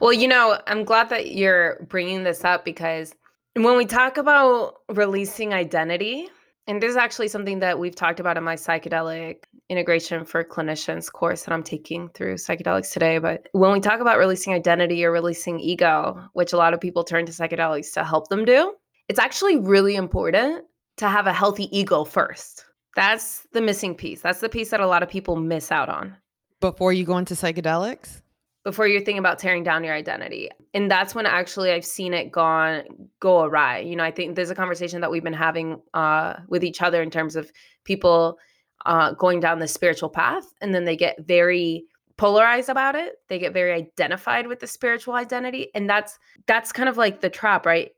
Well, 0.00 0.12
you 0.12 0.26
know, 0.26 0.58
I'm 0.66 0.84
glad 0.84 1.08
that 1.10 1.32
you're 1.32 1.84
bringing 1.88 2.24
this 2.24 2.44
up 2.44 2.64
because 2.64 3.14
when 3.54 3.76
we 3.76 3.86
talk 3.86 4.16
about 4.16 4.76
releasing 4.88 5.52
identity, 5.52 6.28
and 6.66 6.80
this 6.80 6.90
is 6.90 6.96
actually 6.96 7.28
something 7.28 7.58
that 7.60 7.78
we've 7.78 7.94
talked 7.94 8.20
about 8.20 8.36
in 8.36 8.44
my 8.44 8.54
psychedelic 8.54 9.44
integration 9.68 10.24
for 10.24 10.44
clinicians 10.44 11.10
course 11.10 11.42
that 11.44 11.52
I'm 11.52 11.62
taking 11.62 12.08
through 12.10 12.34
psychedelics 12.34 12.92
today. 12.92 13.18
But 13.18 13.48
when 13.52 13.72
we 13.72 13.80
talk 13.80 14.00
about 14.00 14.18
releasing 14.18 14.54
identity 14.54 15.04
or 15.04 15.10
releasing 15.10 15.58
ego, 15.58 16.22
which 16.34 16.52
a 16.52 16.56
lot 16.56 16.74
of 16.74 16.80
people 16.80 17.04
turn 17.04 17.26
to 17.26 17.32
psychedelics 17.32 17.92
to 17.94 18.04
help 18.04 18.28
them 18.28 18.44
do, 18.44 18.74
it's 19.08 19.18
actually 19.18 19.56
really 19.56 19.96
important 19.96 20.64
to 20.98 21.08
have 21.08 21.26
a 21.26 21.32
healthy 21.32 21.68
ego 21.76 22.04
first. 22.04 22.64
That's 22.94 23.46
the 23.52 23.60
missing 23.60 23.94
piece. 23.94 24.20
That's 24.20 24.40
the 24.40 24.48
piece 24.48 24.70
that 24.70 24.80
a 24.80 24.86
lot 24.86 25.02
of 25.02 25.08
people 25.08 25.36
miss 25.36 25.72
out 25.72 25.88
on. 25.88 26.16
Before 26.60 26.92
you 26.92 27.04
go 27.04 27.18
into 27.18 27.34
psychedelics? 27.34 28.22
before 28.64 28.86
you're 28.86 29.00
thinking 29.00 29.18
about 29.18 29.38
tearing 29.38 29.64
down 29.64 29.82
your 29.82 29.94
identity. 29.94 30.48
And 30.72 30.90
that's 30.90 31.14
when 31.14 31.26
actually 31.26 31.72
I've 31.72 31.84
seen 31.84 32.14
it 32.14 32.30
gone 32.30 32.82
go 33.18 33.42
awry. 33.42 33.78
You 33.78 33.96
know, 33.96 34.04
I 34.04 34.10
think 34.10 34.36
there's 34.36 34.50
a 34.50 34.54
conversation 34.54 35.00
that 35.00 35.10
we've 35.10 35.24
been 35.24 35.32
having 35.32 35.80
uh, 35.94 36.34
with 36.48 36.62
each 36.62 36.80
other 36.80 37.02
in 37.02 37.10
terms 37.10 37.34
of 37.34 37.50
people 37.84 38.38
uh, 38.86 39.12
going 39.12 39.40
down 39.40 39.58
the 39.58 39.68
spiritual 39.68 40.08
path 40.08 40.44
and 40.60 40.74
then 40.74 40.84
they 40.84 40.96
get 40.96 41.16
very 41.26 41.84
polarized 42.16 42.68
about 42.68 42.94
it. 42.94 43.14
They 43.28 43.38
get 43.38 43.52
very 43.52 43.72
identified 43.72 44.46
with 44.46 44.60
the 44.60 44.66
spiritual 44.66 45.14
identity 45.14 45.68
and 45.74 45.90
that's 45.90 46.18
that's 46.46 46.72
kind 46.72 46.88
of 46.88 46.96
like 46.96 47.20
the 47.20 47.30
trap, 47.30 47.66
right? 47.66 47.90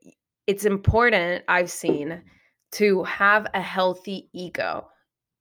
It's 0.47 0.65
important 0.65 1.45
I've 1.49 1.71
seen 1.71 2.23
to 2.75 3.03
have 3.05 3.47
a 3.55 3.61
healthy 3.61 4.29
ego, 4.33 4.89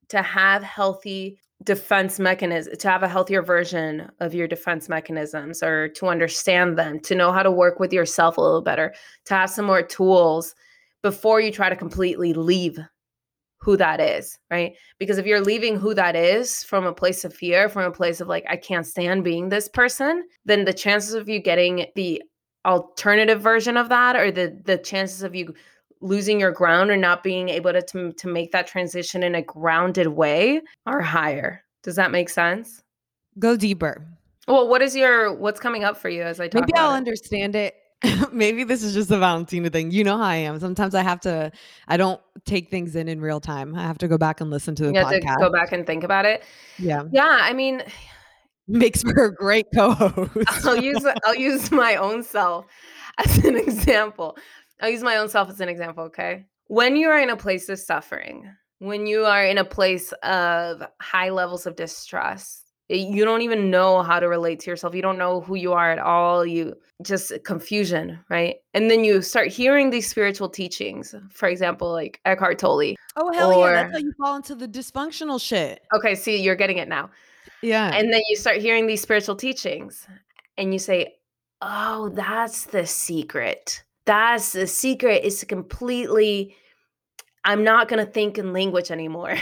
to 0.08 0.22
have 0.22 0.62
healthy 0.62 1.38
defense 1.62 2.18
mechanism 2.18 2.76
to 2.76 2.88
have 2.88 3.02
a 3.02 3.08
healthier 3.08 3.40
version 3.40 4.10
of 4.20 4.34
your 4.34 4.48
defense 4.48 4.88
mechanisms 4.88 5.62
or 5.62 5.88
to 5.88 6.06
understand 6.06 6.76
them 6.76 6.98
to 7.00 7.14
know 7.14 7.32
how 7.32 7.42
to 7.42 7.50
work 7.50 7.78
with 7.78 7.92
yourself 7.92 8.36
a 8.36 8.40
little 8.40 8.60
better 8.60 8.92
to 9.24 9.34
have 9.34 9.48
some 9.48 9.64
more 9.64 9.82
tools 9.82 10.54
before 11.02 11.40
you 11.40 11.50
try 11.52 11.68
to 11.68 11.76
completely 11.76 12.34
leave 12.34 12.78
who 13.58 13.76
that 13.76 14.00
is 14.00 14.36
right? 14.50 14.74
Because 14.98 15.16
if 15.16 15.24
you're 15.24 15.40
leaving 15.40 15.76
who 15.76 15.94
that 15.94 16.16
is 16.16 16.64
from 16.64 16.84
a 16.84 16.92
place 16.92 17.24
of 17.24 17.32
fear 17.32 17.68
from 17.68 17.84
a 17.84 17.90
place 17.90 18.20
of 18.20 18.28
like 18.28 18.44
i 18.48 18.56
can't 18.56 18.86
stand 18.86 19.24
being 19.24 19.48
this 19.48 19.68
person 19.68 20.24
then 20.44 20.64
the 20.64 20.72
chances 20.72 21.14
of 21.14 21.28
you 21.28 21.40
getting 21.40 21.86
the 21.94 22.22
alternative 22.66 23.40
version 23.40 23.76
of 23.76 23.88
that 23.88 24.16
or 24.16 24.30
the 24.30 24.60
the 24.64 24.76
chances 24.76 25.22
of 25.22 25.34
you 25.34 25.54
losing 26.04 26.38
your 26.38 26.52
ground 26.52 26.90
or 26.90 26.96
not 26.96 27.22
being 27.22 27.48
able 27.48 27.72
to, 27.72 27.82
to, 27.82 28.12
to 28.12 28.28
make 28.28 28.52
that 28.52 28.66
transition 28.66 29.22
in 29.22 29.34
a 29.34 29.42
grounded 29.42 30.06
way 30.08 30.60
are 30.86 31.00
higher. 31.00 31.64
Does 31.82 31.96
that 31.96 32.10
make 32.10 32.28
sense? 32.28 32.82
Go 33.38 33.56
deeper. 33.56 34.06
Well, 34.46 34.68
what 34.68 34.82
is 34.82 34.94
your 34.94 35.34
what's 35.34 35.58
coming 35.58 35.82
up 35.84 35.96
for 35.96 36.10
you 36.10 36.22
as 36.22 36.38
I 36.38 36.48
talk? 36.48 36.60
Maybe 36.60 36.74
I'll 36.74 36.92
it? 36.92 36.96
understand 36.96 37.56
it. 37.56 37.74
Maybe 38.32 38.64
this 38.64 38.82
is 38.82 38.92
just 38.92 39.10
a 39.10 39.18
Valentina 39.18 39.70
thing. 39.70 39.90
You 39.90 40.04
know 40.04 40.18
how 40.18 40.24
I 40.24 40.36
am. 40.36 40.60
Sometimes 40.60 40.94
I 40.94 41.02
have 41.02 41.20
to. 41.20 41.50
I 41.88 41.96
don't 41.96 42.20
take 42.44 42.70
things 42.70 42.94
in 42.94 43.08
in 43.08 43.20
real 43.20 43.40
time. 43.40 43.74
I 43.74 43.82
have 43.82 43.98
to 43.98 44.08
go 44.08 44.18
back 44.18 44.42
and 44.42 44.50
listen 44.50 44.74
to 44.74 44.84
the 44.84 44.92
you 44.92 45.00
podcast. 45.00 45.36
to 45.38 45.44
go 45.44 45.50
back 45.50 45.72
and 45.72 45.86
think 45.86 46.04
about 46.04 46.26
it. 46.26 46.44
Yeah. 46.78 47.04
Yeah. 47.10 47.38
I 47.40 47.54
mean, 47.54 47.82
makes 48.68 49.02
for 49.02 49.24
a 49.24 49.34
great 49.34 49.66
co-host. 49.74 50.66
I'll 50.66 50.76
use 50.76 51.06
I'll 51.24 51.34
use 51.34 51.70
my 51.70 51.96
own 51.96 52.22
self 52.22 52.66
as 53.18 53.38
an 53.38 53.56
example. 53.56 54.36
I'll 54.84 54.90
use 54.90 55.02
my 55.02 55.16
own 55.16 55.30
self 55.30 55.48
as 55.48 55.62
an 55.62 55.70
example. 55.70 56.04
Okay. 56.04 56.44
When 56.66 56.94
you 56.94 57.08
are 57.08 57.18
in 57.18 57.30
a 57.30 57.38
place 57.38 57.70
of 57.70 57.78
suffering, 57.78 58.54
when 58.80 59.06
you 59.06 59.24
are 59.24 59.42
in 59.42 59.56
a 59.56 59.64
place 59.64 60.12
of 60.22 60.82
high 61.00 61.30
levels 61.30 61.64
of 61.64 61.74
distress, 61.74 62.64
eh, 62.90 62.96
you 62.96 63.24
don't 63.24 63.40
even 63.40 63.70
know 63.70 64.02
how 64.02 64.20
to 64.20 64.28
relate 64.28 64.60
to 64.60 64.70
yourself. 64.70 64.94
You 64.94 65.00
don't 65.00 65.16
know 65.16 65.40
who 65.40 65.54
you 65.54 65.72
are 65.72 65.90
at 65.90 65.98
all. 65.98 66.44
You 66.44 66.74
just 67.02 67.32
confusion, 67.44 68.20
right? 68.28 68.56
And 68.74 68.90
then 68.90 69.04
you 69.04 69.22
start 69.22 69.48
hearing 69.48 69.88
these 69.88 70.06
spiritual 70.06 70.50
teachings. 70.50 71.14
For 71.30 71.48
example, 71.48 71.90
like 71.90 72.20
Eckhart 72.26 72.58
Tolle. 72.58 72.94
Oh 73.16 73.32
hell 73.32 73.54
or, 73.54 73.70
yeah! 73.70 73.84
That's 73.84 73.92
how 73.92 73.98
you 74.00 74.12
fall 74.20 74.36
into 74.36 74.54
the 74.54 74.68
dysfunctional 74.68 75.40
shit. 75.40 75.80
Okay, 75.94 76.14
see, 76.14 76.42
you're 76.42 76.56
getting 76.56 76.76
it 76.76 76.88
now. 76.88 77.08
Yeah. 77.62 77.90
And 77.94 78.12
then 78.12 78.20
you 78.28 78.36
start 78.36 78.58
hearing 78.58 78.86
these 78.86 79.00
spiritual 79.00 79.36
teachings, 79.36 80.06
and 80.58 80.74
you 80.74 80.78
say, 80.78 81.14
"Oh, 81.62 82.10
that's 82.10 82.66
the 82.66 82.86
secret. 82.86 83.82
That's 84.06 84.52
the 84.52 84.66
secret. 84.66 85.24
Is 85.24 85.44
completely. 85.44 86.56
I'm 87.44 87.64
not 87.64 87.88
gonna 87.88 88.06
think 88.06 88.38
in 88.38 88.52
language 88.52 88.90
anymore." 88.90 89.36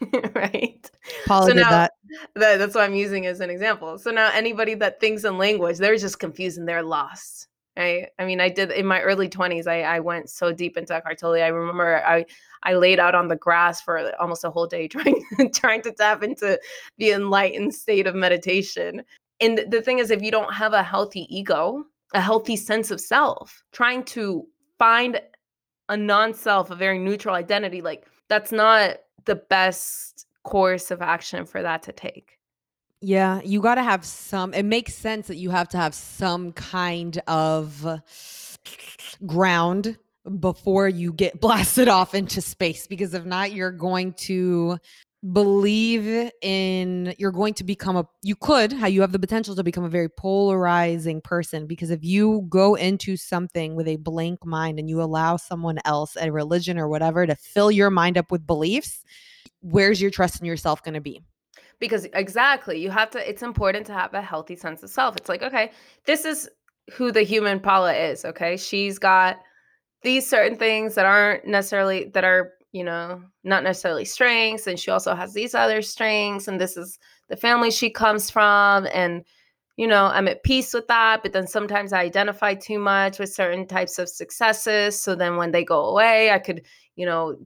right? 0.34 0.90
Paula 1.26 1.46
so 1.48 1.52
now, 1.52 1.70
that. 1.70 1.92
that. 2.34 2.56
That's 2.58 2.74
what 2.74 2.84
I'm 2.84 2.94
using 2.94 3.26
as 3.26 3.40
an 3.40 3.50
example. 3.50 3.98
So 3.98 4.10
now 4.10 4.30
anybody 4.32 4.74
that 4.74 5.00
thinks 5.00 5.24
in 5.24 5.38
language, 5.38 5.78
they're 5.78 5.96
just 5.96 6.18
confused 6.18 6.58
and 6.58 6.68
they're 6.68 6.82
lost. 6.82 7.48
Right? 7.76 8.08
I 8.18 8.24
mean, 8.24 8.40
I 8.40 8.48
did 8.48 8.72
in 8.72 8.86
my 8.86 9.00
early 9.02 9.28
20s, 9.28 9.68
I, 9.68 9.82
I 9.82 10.00
went 10.00 10.28
so 10.30 10.52
deep 10.52 10.76
into 10.76 10.94
Eckhart 10.94 11.18
Tolle. 11.18 11.34
I 11.42 11.46
remember 11.46 12.04
I 12.04 12.26
I 12.64 12.74
laid 12.74 12.98
out 12.98 13.14
on 13.14 13.28
the 13.28 13.36
grass 13.36 13.80
for 13.80 14.12
almost 14.20 14.42
a 14.44 14.50
whole 14.50 14.66
day 14.66 14.88
trying 14.88 15.24
trying 15.54 15.82
to 15.82 15.92
tap 15.92 16.22
into 16.22 16.58
the 16.98 17.10
enlightened 17.10 17.74
state 17.74 18.06
of 18.06 18.14
meditation. 18.14 19.02
And 19.40 19.64
the 19.70 19.80
thing 19.80 20.00
is, 20.00 20.10
if 20.10 20.22
you 20.22 20.32
don't 20.32 20.52
have 20.52 20.72
a 20.72 20.82
healthy 20.82 21.26
ego, 21.34 21.84
a 22.14 22.20
healthy 22.20 22.56
sense 22.56 22.90
of 22.90 23.00
self, 23.00 23.62
trying 23.72 24.04
to 24.04 24.46
find 24.78 25.20
a 25.88 25.96
non-self, 25.96 26.70
a 26.70 26.74
very 26.74 26.98
neutral 26.98 27.34
identity, 27.34 27.80
like 27.80 28.06
that's 28.28 28.52
not 28.52 28.98
the 29.24 29.36
best 29.36 30.26
course 30.44 30.90
of 30.90 31.02
action 31.02 31.44
for 31.44 31.62
that 31.62 31.82
to 31.82 31.92
take. 31.92 32.38
Yeah, 33.00 33.40
you 33.44 33.60
got 33.60 33.76
to 33.76 33.82
have 33.82 34.04
some. 34.04 34.52
It 34.54 34.64
makes 34.64 34.94
sense 34.94 35.28
that 35.28 35.36
you 35.36 35.50
have 35.50 35.68
to 35.68 35.76
have 35.76 35.94
some 35.94 36.52
kind 36.52 37.20
of 37.28 38.00
ground 39.24 39.96
before 40.40 40.88
you 40.88 41.12
get 41.12 41.40
blasted 41.40 41.88
off 41.88 42.14
into 42.14 42.40
space 42.40 42.86
because 42.86 43.14
if 43.14 43.24
not, 43.24 43.52
you're 43.52 43.70
going 43.70 44.14
to 44.14 44.78
believe 45.32 46.30
in 46.42 47.12
you're 47.18 47.32
going 47.32 47.52
to 47.52 47.64
become 47.64 47.96
a 47.96 48.06
you 48.22 48.36
could 48.36 48.72
how 48.72 48.86
you 48.86 49.00
have 49.00 49.10
the 49.10 49.18
potential 49.18 49.56
to 49.56 49.64
become 49.64 49.82
a 49.82 49.88
very 49.88 50.08
polarizing 50.08 51.20
person 51.20 51.66
because 51.66 51.90
if 51.90 52.04
you 52.04 52.46
go 52.48 52.76
into 52.76 53.16
something 53.16 53.74
with 53.74 53.88
a 53.88 53.96
blank 53.96 54.46
mind 54.46 54.78
and 54.78 54.88
you 54.88 55.02
allow 55.02 55.36
someone 55.36 55.76
else 55.84 56.16
a 56.20 56.30
religion 56.30 56.78
or 56.78 56.86
whatever 56.86 57.26
to 57.26 57.34
fill 57.34 57.68
your 57.68 57.90
mind 57.90 58.16
up 58.16 58.30
with 58.30 58.46
beliefs 58.46 59.02
where's 59.60 60.00
your 60.00 60.10
trust 60.10 60.40
in 60.40 60.46
yourself 60.46 60.82
going 60.82 60.94
to 60.94 61.00
be? 61.00 61.20
Because 61.80 62.06
exactly 62.12 62.80
you 62.80 62.90
have 62.90 63.10
to 63.10 63.28
it's 63.28 63.42
important 63.42 63.86
to 63.86 63.92
have 63.92 64.14
a 64.14 64.22
healthy 64.22 64.56
sense 64.56 64.82
of 64.82 64.90
self. 64.90 65.16
It's 65.16 65.28
like 65.28 65.42
okay 65.42 65.72
this 66.06 66.24
is 66.24 66.48
who 66.92 67.12
the 67.12 67.22
human 67.22 67.60
paula 67.60 67.92
is 67.92 68.24
okay? 68.24 68.56
She's 68.56 68.98
got 68.98 69.38
these 70.02 70.28
certain 70.28 70.56
things 70.56 70.94
that 70.94 71.06
aren't 71.06 71.46
necessarily 71.46 72.04
that 72.14 72.24
are 72.24 72.52
you 72.72 72.84
know, 72.84 73.22
not 73.44 73.62
necessarily 73.62 74.04
strengths. 74.04 74.66
And 74.66 74.78
she 74.78 74.90
also 74.90 75.14
has 75.14 75.32
these 75.32 75.54
other 75.54 75.82
strengths. 75.82 76.48
And 76.48 76.60
this 76.60 76.76
is 76.76 76.98
the 77.28 77.36
family 77.36 77.70
she 77.70 77.90
comes 77.90 78.30
from. 78.30 78.86
And, 78.92 79.24
you 79.76 79.86
know, 79.86 80.06
I'm 80.06 80.28
at 80.28 80.42
peace 80.42 80.74
with 80.74 80.86
that. 80.88 81.22
But 81.22 81.32
then 81.32 81.46
sometimes 81.46 81.92
I 81.92 82.00
identify 82.00 82.54
too 82.54 82.78
much 82.78 83.18
with 83.18 83.32
certain 83.32 83.66
types 83.66 83.98
of 83.98 84.08
successes. 84.08 85.00
So 85.00 85.14
then 85.14 85.36
when 85.36 85.52
they 85.52 85.64
go 85.64 85.86
away, 85.86 86.30
I 86.30 86.38
could, 86.38 86.62
you 86.96 87.06
know, 87.06 87.36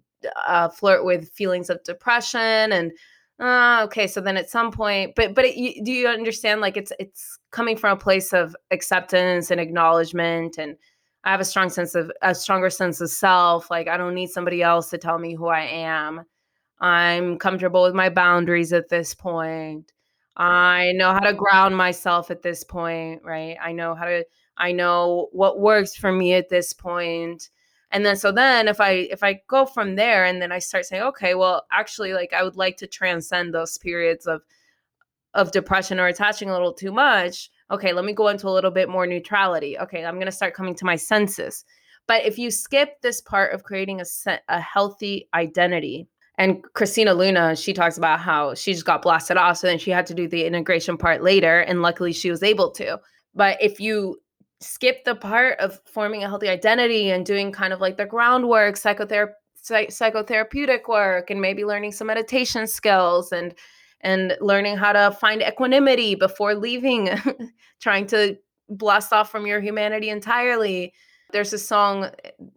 uh, 0.47 0.69
flirt 0.69 1.05
with 1.05 1.31
feelings 1.31 1.71
of 1.71 1.83
depression 1.85 2.73
and, 2.73 2.93
uh, 3.41 3.83
okay. 3.85 4.07
So 4.07 4.21
then 4.21 4.37
at 4.37 4.51
some 4.51 4.71
point, 4.71 5.15
but, 5.17 5.35
but 5.35 5.45
it, 5.45 5.57
you, 5.57 5.85
do 5.85 5.91
you 5.91 6.07
understand? 6.07 6.61
Like 6.61 6.77
it's, 6.77 6.93
it's 7.01 7.39
coming 7.51 7.77
from 7.77 7.97
a 7.97 8.01
place 8.01 8.33
of 8.33 8.55
acceptance 8.71 9.51
and 9.51 9.61
acknowledgement 9.61 10.59
and, 10.59 10.77
I 11.25 11.31
have 11.31 11.41
a 11.41 11.45
strong 11.45 11.69
sense 11.71 11.95
of 11.95 12.11
a 12.21 12.35
stronger 12.35 12.71
sense 12.71 13.01
of 13.01 13.11
self. 13.11 13.71
Like 13.71 13.89
I 13.89 13.97
don't 13.97 14.15
need 14.15 14.31
somebody 14.31 14.63
else 14.63 14.91
to 14.91 14.99
tell 14.99 15.19
me 15.19 15.35
who 15.35 15.47
I 15.47 15.61
am. 15.63 16.25
I'm 16.81 17.39
comfortable 17.39 17.85
with 17.85 17.95
my 17.95 18.09
boundaries 18.09 18.73
at 18.73 18.89
this 18.89 19.15
point. 19.15 19.93
I 20.37 20.93
know 20.97 21.13
how 21.13 21.21
to 21.21 21.33
ground 21.33 21.77
myself 21.77 22.31
at 22.31 22.43
this 22.43 22.65
point, 22.65 23.23
right? 23.25 23.57
I 23.63 23.73
know 23.73 23.95
how 23.95 24.07
to 24.07 24.25
I 24.57 24.73
know 24.73 25.29
what 25.33 25.61
works 25.61 25.95
for 25.97 26.11
me 26.13 26.35
at 26.35 26.49
this 26.49 26.73
point. 26.73 27.51
And 27.93 28.05
then 28.05 28.17
so 28.17 28.33
then 28.33 28.67
if 28.67 28.81
I 28.81 28.91
if 28.91 29.23
I 29.23 29.43
go 29.47 29.65
from 29.65 29.95
there 29.95 30.25
and 30.25 30.43
then 30.43 30.51
I 30.51 30.59
start 30.59 30.87
saying, 30.87 31.03
okay, 31.03 31.35
well, 31.35 31.67
actually 31.71 32.15
like 32.15 32.33
I 32.33 32.43
would 32.43 32.57
like 32.57 32.79
to 32.79 32.87
transcend 32.89 33.55
those 33.55 33.79
periods 33.79 34.27
of 34.27 34.43
of 35.35 35.53
depression 35.53 36.01
or 36.01 36.09
attaching 36.09 36.51
a 36.51 36.53
little 36.53 36.75
too 36.75 36.93
much 36.93 37.51
okay, 37.73 37.93
let 37.93 38.05
me 38.05 38.13
go 38.13 38.29
into 38.29 38.49
a 38.49 38.51
little 38.51 38.71
bit 38.71 38.89
more 38.89 39.07
neutrality. 39.07 39.79
Okay, 39.79 40.05
I'm 40.05 40.15
going 40.17 40.27
to 40.27 40.33
start 40.33 40.55
coming 40.55 40.75
to 40.77 40.85
my 40.85 40.97
senses. 40.97 41.65
But 42.07 42.25
if 42.25 42.39
you 42.39 42.51
skip 42.51 43.01
this 43.01 43.21
part 43.21 43.55
of 43.55 43.65
creating 43.65 44.01
a, 44.01 44.05
a 44.49 44.61
healthy 44.61 45.29
identity, 45.35 46.09
and 46.39 46.63
Christina 46.75 47.15
Luna, 47.15 47.55
she 47.55 47.73
talks 47.73 47.99
about 47.99 48.19
how 48.19 48.55
she 48.55 48.73
just 48.73 48.87
got 48.87 49.03
blasted 49.03 49.37
off. 49.37 49.59
So 49.59 49.67
then 49.67 49.79
she 49.79 49.91
had 49.91 50.07
to 50.07 50.15
do 50.15 50.27
the 50.27 50.45
integration 50.45 50.97
part 50.97 51.23
later. 51.23 51.61
And 51.61 51.83
luckily 51.83 52.13
she 52.13 52.31
was 52.31 52.43
able 52.43 52.71
to. 52.73 52.99
But 53.35 53.61
if 53.61 53.79
you 53.79 54.21
skip 54.61 55.05
the 55.05 55.15
part 55.15 55.59
of 55.61 55.81
forming 55.85 56.25
a 56.25 56.29
healthy 56.29 56.49
identity 56.49 57.11
and 57.11 57.27
doing 57.27 57.53
kind 57.53 57.73
of 57.73 57.81
like 57.81 57.97
the 57.97 58.07
groundwork, 58.07 58.77
psychotherapy, 58.77 59.35
psychotherapeutic 59.63 60.89
work, 60.89 61.31
and 61.31 61.41
maybe 61.41 61.65
learning 61.65 61.93
some 61.93 62.07
meditation 62.09 62.67
skills 62.67 63.31
and 63.31 63.55
and 64.03 64.37
learning 64.41 64.77
how 64.77 64.93
to 64.93 65.17
find 65.21 65.43
equanimity 65.43 66.15
before 66.15 66.55
leaving, 66.55 67.11
trying 67.81 68.07
to 68.09 68.37
blast 68.69 69.13
off 69.13 69.31
from 69.31 69.47
your 69.47 69.61
humanity 69.61 70.11
entirely. 70.11 70.93
There's 71.33 71.53
a 71.53 71.59
song 71.59 72.11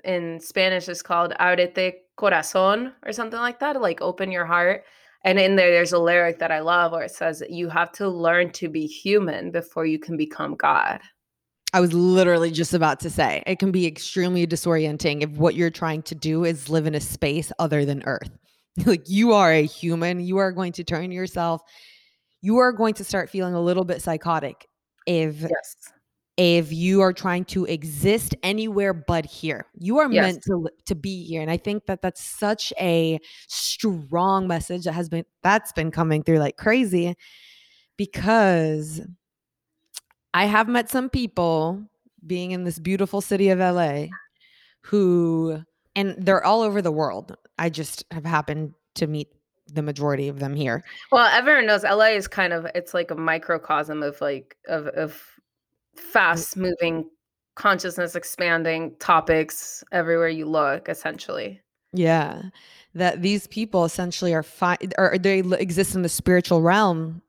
in 0.03 0.39
Spanish 0.39 0.89
it's 0.89 1.01
called 1.01 1.33
Abrete 1.39 1.93
Corazón 2.17 2.93
or 3.05 3.11
something 3.11 3.39
like 3.39 3.59
that, 3.59 3.79
like 3.79 4.01
open 4.01 4.31
your 4.31 4.45
heart. 4.45 4.83
And 5.23 5.39
in 5.39 5.55
there, 5.55 5.71
there's 5.71 5.93
a 5.93 5.99
lyric 5.99 6.39
that 6.39 6.51
I 6.51 6.59
love 6.59 6.91
where 6.91 7.03
it 7.03 7.11
says, 7.11 7.41
You 7.49 7.69
have 7.69 7.91
to 7.93 8.07
learn 8.07 8.51
to 8.53 8.69
be 8.69 8.85
human 8.85 9.51
before 9.51 9.85
you 9.85 9.97
can 9.97 10.17
become 10.17 10.55
God. 10.55 11.01
I 11.73 11.81
was 11.81 11.93
literally 11.93 12.51
just 12.51 12.73
about 12.73 12.99
to 13.01 13.09
say 13.09 13.43
it 13.45 13.59
can 13.59 13.71
be 13.71 13.85
extremely 13.85 14.47
disorienting 14.47 15.23
if 15.23 15.31
what 15.31 15.55
you're 15.55 15.69
trying 15.69 16.03
to 16.03 16.15
do 16.15 16.45
is 16.45 16.69
live 16.69 16.85
in 16.85 16.95
a 16.95 17.01
space 17.01 17.51
other 17.59 17.83
than 17.83 18.01
Earth. 18.05 18.29
like 18.85 19.07
you 19.09 19.33
are 19.33 19.51
a 19.51 19.63
human 19.63 20.19
you 20.19 20.37
are 20.37 20.51
going 20.51 20.71
to 20.71 20.83
turn 20.83 21.11
yourself 21.11 21.61
you 22.41 22.57
are 22.57 22.71
going 22.71 22.93
to 22.93 23.03
start 23.03 23.29
feeling 23.29 23.53
a 23.53 23.61
little 23.61 23.85
bit 23.85 24.01
psychotic 24.01 24.67
if 25.05 25.41
yes 25.41 25.75
if 26.37 26.73
you 26.73 26.99
are 26.99 27.13
trying 27.13 27.45
to 27.45 27.63
exist 27.65 28.35
anywhere 28.43 28.93
but 28.93 29.25
here 29.25 29.65
you 29.79 29.99
are 29.99 30.11
yes. 30.11 30.21
meant 30.21 30.43
to 30.43 30.69
to 30.85 30.93
be 30.93 31.23
here 31.23 31.41
and 31.41 31.49
i 31.49 31.55
think 31.55 31.85
that 31.85 32.01
that's 32.01 32.21
such 32.21 32.73
a 32.77 33.17
strong 33.47 34.45
message 34.45 34.83
that 34.83 34.91
has 34.91 35.07
been 35.07 35.23
that's 35.43 35.71
been 35.71 35.91
coming 35.91 36.21
through 36.21 36.39
like 36.39 36.57
crazy 36.57 37.15
because 37.95 38.99
i 40.33 40.43
have 40.45 40.67
met 40.67 40.89
some 40.89 41.09
people 41.09 41.81
being 42.27 42.51
in 42.51 42.65
this 42.65 42.79
beautiful 42.79 43.21
city 43.21 43.47
of 43.47 43.59
la 43.59 44.03
who 44.81 45.63
and 45.95 46.15
they're 46.17 46.43
all 46.43 46.61
over 46.61 46.81
the 46.81 46.91
world. 46.91 47.35
I 47.57 47.69
just 47.69 48.03
have 48.11 48.25
happened 48.25 48.73
to 48.95 49.07
meet 49.07 49.29
the 49.67 49.81
majority 49.81 50.27
of 50.27 50.39
them 50.39 50.55
here. 50.55 50.83
Well, 51.11 51.25
everyone 51.25 51.65
knows 51.65 51.83
LA 51.83 52.09
is 52.09 52.27
kind 52.27 52.53
of 52.53 52.67
it's 52.75 52.93
like 52.93 53.11
a 53.11 53.15
microcosm 53.15 54.03
of 54.03 54.19
like 54.21 54.57
of 54.67 54.87
of 54.87 55.13
mm. 55.97 55.99
fast 55.99 56.55
moving 56.57 57.09
consciousness 57.55 58.15
expanding 58.15 58.95
topics 58.99 59.83
everywhere 59.91 60.29
you 60.29 60.45
look 60.45 60.89
essentially. 60.89 61.61
Yeah. 61.93 62.43
That 62.93 63.21
these 63.21 63.47
people 63.47 63.85
essentially 63.85 64.33
are 64.33 64.43
fine 64.43 64.77
or 64.97 65.17
they 65.17 65.39
exist 65.39 65.95
in 65.95 66.01
the 66.01 66.09
spiritual 66.09 66.61
realm 66.61 67.21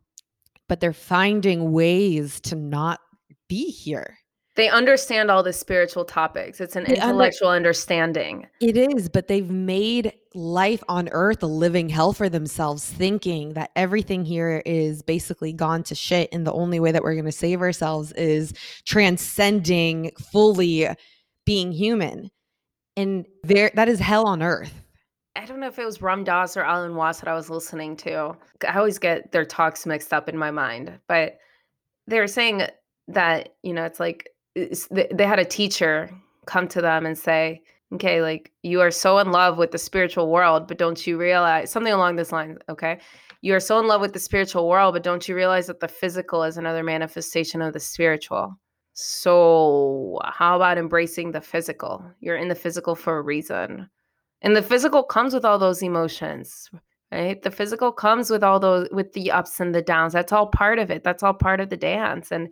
but 0.69 0.81
they're 0.81 0.93
finding 0.93 1.73
ways 1.73 2.41
to 2.41 2.57
not 2.57 3.01
be 3.49 3.71
here 3.71 4.19
They 4.57 4.69
understand 4.71 5.31
all 5.31 5.43
the 5.43 5.53
spiritual 5.53 6.05
topics. 6.05 6.61
It's 6.61 6.77
an 6.77 6.85
They 6.85 6.97
under- 6.97 7.11
intellectual 7.11 7.51
understanding. 7.51 8.47
It 8.61 8.77
is, 8.77 9.09
but 9.09 9.29
they've 9.29 9.51
made 9.51 10.15
life 10.35 10.83
on 10.89 11.09
earth 11.13 11.43
a 11.43 11.47
living 11.47 11.89
hell 11.91 12.15
for 12.15 12.29
themselves, 12.29 12.85
thinking 12.85 13.53
that 13.53 13.71
everything 13.77 14.25
here 14.25 14.63
is 14.65 15.03
basically 15.03 15.53
gone 15.53 15.83
to 15.85 15.95
shit. 15.95 16.31
And 16.33 16.47
the 16.47 16.53
only 16.53 16.81
way 16.81 16.91
that 16.91 17.03
we're 17.03 17.15
going 17.15 17.27
to 17.27 17.33
save 17.33 17.61
ourselves 17.61 18.13
is 18.13 18.55
transcending 18.85 20.11
fully 20.33 20.89
being 21.45 21.71
human. 21.71 22.31
And 22.97 23.27
there, 23.45 23.71
that 23.75 23.89
is 23.89 24.01
hell 24.01 24.27
on 24.27 24.43
earth. 24.43 24.73
I 25.37 25.45
don't 25.45 25.61
know 25.61 25.69
if 25.69 25.79
it 25.79 25.85
was 25.85 26.01
Ram 26.01 26.25
Dass 26.25 26.57
or 26.57 26.63
Alan 26.63 26.97
Watts 26.97 27.21
that 27.21 27.29
I 27.29 27.35
was 27.35 27.51
listening 27.51 27.95
to. 27.99 28.35
I 28.67 28.79
always 28.79 28.99
get 28.99 29.33
their 29.33 29.45
talks 29.45 29.85
mixed 29.85 30.15
up 30.15 30.31
in 30.31 30.39
my 30.39 30.51
mind, 30.51 30.99
but 31.09 31.37
they 32.07 32.19
were 32.21 32.27
saying 32.27 32.63
that, 33.09 33.51
you 33.63 33.75
know, 33.75 33.85
it's 33.85 34.01
like 34.01 34.31
they 34.91 35.27
had 35.27 35.39
a 35.39 35.45
teacher 35.45 36.11
come 36.47 36.69
to 36.69 36.81
them 36.81 37.05
and 37.05 37.19
say, 37.19 37.63
okay, 37.93 38.23
like 38.23 38.53
you 38.63 38.81
are 38.81 38.91
so 38.91 39.19
in 39.19 39.31
love 39.31 39.59
with 39.59 39.71
the 39.71 39.79
spiritual 39.79 40.31
world, 40.31 40.67
but 40.67 40.79
don't 40.79 41.07
you 41.07 41.19
realize 41.19 41.71
something 41.71 41.93
along 41.93 42.17
this 42.17 42.33
line, 42.33 42.59
okay? 42.69 42.99
You 43.43 43.55
are 43.55 43.61
so 43.61 43.79
in 43.79 43.87
love 43.87 44.01
with 44.01 44.13
the 44.13 44.19
spiritual 44.19 44.69
world, 44.69 44.95
but 44.95 45.03
don't 45.03 45.29
you 45.29 45.37
realize 45.37 45.67
that 45.67 45.81
the 45.81 45.89
physical 45.89 46.43
is 46.43 46.57
another 46.57 46.83
manifestation 46.83 47.63
of 47.63 47.75
the 47.75 47.81
spiritual? 47.81 48.59
So, 48.95 50.19
how 50.25 50.57
about 50.57 50.79
embracing 50.79 51.33
the 51.33 51.43
physical? 51.43 52.03
You're 52.21 52.37
in 52.37 52.49
the 52.49 52.55
physical 52.55 52.95
for 52.95 53.19
a 53.19 53.23
reason. 53.23 53.91
And 54.41 54.57
the 54.57 54.63
physical 54.63 55.03
comes 55.03 55.35
with 55.35 55.45
all 55.45 55.59
those 55.59 55.83
emotions, 55.83 56.71
right? 57.13 57.41
The 57.41 57.51
physical 57.51 57.93
comes 57.93 58.31
with 58.31 58.43
all 58.43 58.59
those 58.59 58.89
with 58.93 59.13
the 59.13 59.31
ups 59.31 59.61
and 59.61 59.75
the 59.75 59.83
downs. 59.83 60.15
That's 60.15 60.33
all 60.33 60.47
part 60.47 60.79
of 60.79 60.91
it. 60.91 61.05
That's 61.05 61.23
all 61.23 61.35
part 61.35 61.61
of 61.61 61.69
the 61.69 61.77
dance. 61.77 62.33
And 62.33 62.49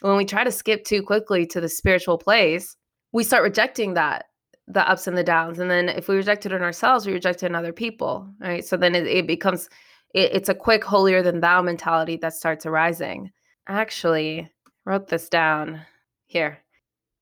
when 0.00 0.16
we 0.16 0.24
try 0.24 0.44
to 0.44 0.52
skip 0.52 0.84
too 0.84 1.02
quickly 1.02 1.46
to 1.46 1.60
the 1.60 1.68
spiritual 1.68 2.18
place, 2.18 2.76
we 3.12 3.24
start 3.24 3.42
rejecting 3.42 3.94
that 3.94 4.26
the 4.66 4.88
ups 4.88 5.06
and 5.06 5.16
the 5.16 5.24
downs 5.24 5.58
and 5.58 5.70
then 5.70 5.88
if 5.88 6.08
we 6.08 6.16
reject 6.16 6.46
it 6.46 6.52
in 6.52 6.62
ourselves 6.62 7.06
we 7.06 7.12
reject 7.12 7.42
it 7.42 7.46
in 7.46 7.54
other 7.54 7.72
people 7.72 8.28
right? 8.40 8.64
So 8.64 8.76
then 8.76 8.94
it, 8.94 9.06
it 9.06 9.26
becomes 9.26 9.68
it, 10.14 10.30
it's 10.32 10.48
a 10.48 10.54
quick 10.54 10.82
holier 10.82 11.22
than 11.22 11.40
thou 11.40 11.60
mentality 11.60 12.16
that 12.16 12.34
starts 12.34 12.64
arising. 12.64 13.30
Actually 13.68 14.50
wrote 14.86 15.08
this 15.08 15.28
down 15.28 15.80
here. 16.26 16.58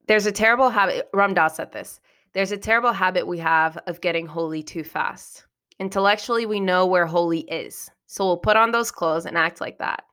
There's 0.06 0.26
a 0.26 0.32
terrible 0.32 0.70
habit 0.70 1.08
ram 1.12 1.35
dass 1.35 1.56
said 1.56 1.72
this 1.72 2.00
there's 2.32 2.52
a 2.52 2.56
terrible 2.56 2.92
habit 2.92 3.26
we 3.26 3.38
have 3.38 3.76
of 3.87 4.00
getting 4.00 4.26
holy 4.26 4.62
too 4.62 4.85
fast. 4.85 5.46
Intellectually 5.78 6.46
we 6.46 6.61
know 6.61 6.87
where 6.87 7.06
holy 7.06 7.40
is 7.40 7.90
so 8.06 8.24
we'll 8.24 8.37
put 8.37 8.56
on 8.56 8.70
those 8.70 8.92
clothes 8.92 9.26
and 9.26 9.37
act 9.37 9.61
like 9.61 9.78
that 9.78 10.04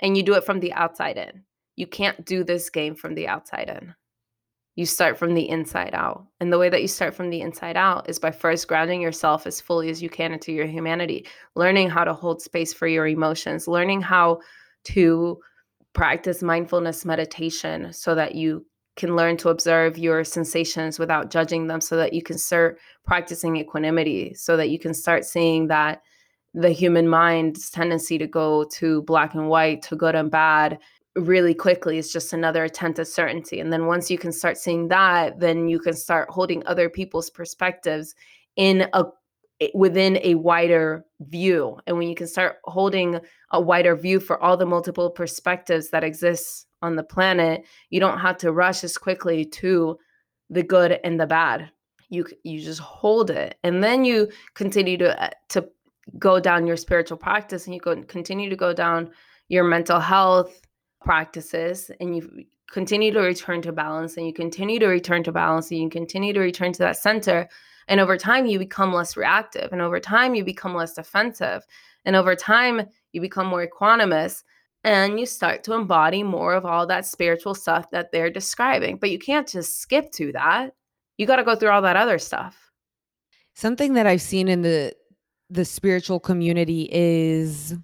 and 0.00 0.16
you 0.16 0.22
do 0.22 0.34
it 0.34 0.44
from 0.44 0.60
the 0.60 0.72
outside 0.74 1.16
in 1.16 1.42
you 1.76 1.86
can't 1.86 2.24
do 2.24 2.44
this 2.44 2.70
game 2.70 2.94
from 2.94 3.14
the 3.14 3.28
outside 3.28 3.68
in 3.68 3.94
you 4.76 4.86
start 4.86 5.16
from 5.16 5.34
the 5.34 5.48
inside 5.48 5.94
out. 5.94 6.26
And 6.40 6.52
the 6.52 6.58
way 6.58 6.68
that 6.68 6.82
you 6.82 6.88
start 6.88 7.14
from 7.14 7.30
the 7.30 7.40
inside 7.40 7.76
out 7.76 8.08
is 8.08 8.18
by 8.18 8.32
first 8.32 8.66
grounding 8.66 9.00
yourself 9.00 9.46
as 9.46 9.60
fully 9.60 9.88
as 9.88 10.02
you 10.02 10.08
can 10.08 10.32
into 10.32 10.52
your 10.52 10.66
humanity, 10.66 11.26
learning 11.54 11.90
how 11.90 12.04
to 12.04 12.12
hold 12.12 12.42
space 12.42 12.72
for 12.72 12.88
your 12.88 13.06
emotions, 13.06 13.68
learning 13.68 14.00
how 14.02 14.40
to 14.84 15.38
practice 15.92 16.42
mindfulness 16.42 17.04
meditation 17.04 17.92
so 17.92 18.14
that 18.16 18.34
you 18.34 18.66
can 18.96 19.14
learn 19.16 19.36
to 19.36 19.48
observe 19.48 19.96
your 19.98 20.24
sensations 20.24 20.98
without 20.98 21.30
judging 21.30 21.66
them, 21.66 21.80
so 21.80 21.96
that 21.96 22.12
you 22.12 22.22
can 22.22 22.38
start 22.38 22.78
practicing 23.04 23.56
equanimity, 23.56 24.34
so 24.34 24.56
that 24.56 24.70
you 24.70 24.78
can 24.78 24.94
start 24.94 25.24
seeing 25.24 25.68
that 25.68 26.02
the 26.52 26.70
human 26.70 27.08
mind's 27.08 27.70
tendency 27.70 28.18
to 28.18 28.26
go 28.28 28.64
to 28.64 29.02
black 29.02 29.34
and 29.34 29.48
white, 29.48 29.82
to 29.82 29.96
good 29.96 30.14
and 30.14 30.30
bad, 30.30 30.78
really 31.16 31.54
quickly 31.54 31.98
is 31.98 32.12
just 32.12 32.32
another 32.32 32.64
attempt 32.64 32.98
at 32.98 33.08
certainty. 33.08 33.60
And 33.60 33.72
then 33.72 33.86
once 33.86 34.10
you 34.10 34.18
can 34.18 34.32
start 34.32 34.58
seeing 34.58 34.88
that, 34.88 35.38
then 35.38 35.68
you 35.68 35.78
can 35.78 35.94
start 35.94 36.28
holding 36.30 36.66
other 36.66 36.88
people's 36.88 37.30
perspectives 37.30 38.14
in 38.56 38.88
a 38.92 39.04
within 39.72 40.18
a 40.22 40.34
wider 40.34 41.04
view. 41.20 41.78
And 41.86 41.96
when 41.96 42.08
you 42.08 42.16
can 42.16 42.26
start 42.26 42.56
holding 42.64 43.20
a 43.52 43.60
wider 43.60 43.94
view 43.94 44.18
for 44.18 44.42
all 44.42 44.56
the 44.56 44.66
multiple 44.66 45.10
perspectives 45.10 45.90
that 45.90 46.02
exist 46.02 46.66
on 46.82 46.96
the 46.96 47.04
planet, 47.04 47.64
you 47.90 48.00
don't 48.00 48.18
have 48.18 48.36
to 48.38 48.52
rush 48.52 48.82
as 48.82 48.98
quickly 48.98 49.44
to 49.44 49.96
the 50.50 50.62
good 50.62 50.98
and 51.04 51.20
the 51.20 51.26
bad. 51.26 51.70
You 52.10 52.26
you 52.42 52.60
just 52.60 52.80
hold 52.80 53.30
it, 53.30 53.56
and 53.62 53.82
then 53.82 54.04
you 54.04 54.28
continue 54.54 54.98
to 54.98 55.22
uh, 55.22 55.30
to 55.50 55.68
go 56.18 56.38
down 56.38 56.66
your 56.66 56.76
spiritual 56.76 57.16
practice, 57.16 57.66
and 57.66 57.74
you 57.74 57.80
go 57.80 58.02
continue 58.02 58.50
to 58.50 58.56
go 58.56 58.72
down 58.72 59.10
your 59.48 59.64
mental 59.64 60.00
health 60.00 60.60
practices 61.04 61.90
and 62.00 62.16
you 62.16 62.44
continue 62.70 63.12
to 63.12 63.20
return 63.20 63.62
to 63.62 63.72
balance 63.72 64.16
and 64.16 64.26
you 64.26 64.32
continue 64.32 64.78
to 64.78 64.86
return 64.86 65.22
to 65.22 65.32
balance 65.32 65.70
and 65.70 65.80
you 65.80 65.88
continue 65.88 66.32
to 66.32 66.40
return 66.40 66.72
to 66.72 66.78
that 66.80 66.96
center 66.96 67.48
and 67.88 68.00
over 68.00 68.16
time 68.16 68.46
you 68.46 68.58
become 68.58 68.92
less 68.92 69.16
reactive 69.16 69.72
and 69.72 69.80
over 69.80 70.00
time 70.00 70.34
you 70.34 70.44
become 70.44 70.74
less 70.74 70.94
defensive 70.94 71.62
and 72.04 72.16
over 72.16 72.34
time 72.34 72.82
you 73.12 73.20
become 73.20 73.46
more 73.46 73.66
equanimous 73.66 74.42
and 74.82 75.18
you 75.18 75.26
start 75.26 75.62
to 75.64 75.72
embody 75.72 76.22
more 76.22 76.54
of 76.54 76.66
all 76.66 76.86
that 76.86 77.06
spiritual 77.06 77.54
stuff 77.54 77.90
that 77.90 78.10
they're 78.10 78.30
describing 78.30 78.96
but 78.96 79.10
you 79.10 79.18
can't 79.18 79.48
just 79.48 79.80
skip 79.80 80.10
to 80.12 80.32
that. 80.32 80.74
You 81.16 81.26
got 81.26 81.36
to 81.36 81.44
go 81.44 81.54
through 81.54 81.70
all 81.70 81.82
that 81.82 81.96
other 81.96 82.18
stuff. 82.18 82.70
Something 83.54 83.92
that 83.94 84.06
i've 84.06 84.22
seen 84.22 84.48
in 84.48 84.62
the 84.62 84.94
the 85.50 85.64
spiritual 85.64 86.18
community 86.18 86.88
is 86.90 87.74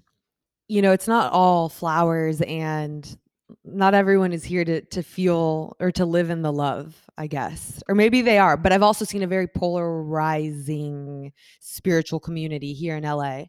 you 0.71 0.81
know, 0.81 0.93
it's 0.93 1.07
not 1.07 1.33
all 1.33 1.67
flowers 1.67 2.39
and 2.43 3.17
not 3.65 3.93
everyone 3.93 4.31
is 4.31 4.45
here 4.45 4.63
to 4.63 4.79
to 4.79 5.03
feel 5.03 5.75
or 5.81 5.91
to 5.91 6.05
live 6.05 6.29
in 6.29 6.43
the 6.43 6.53
love, 6.53 6.95
I 7.17 7.27
guess. 7.27 7.83
Or 7.89 7.93
maybe 7.93 8.21
they 8.21 8.37
are, 8.37 8.55
but 8.55 8.71
I've 8.71 8.81
also 8.81 9.03
seen 9.03 9.21
a 9.21 9.27
very 9.27 9.47
polarizing 9.47 11.33
spiritual 11.59 12.21
community 12.21 12.71
here 12.71 12.95
in 12.95 13.03
LA. 13.03 13.47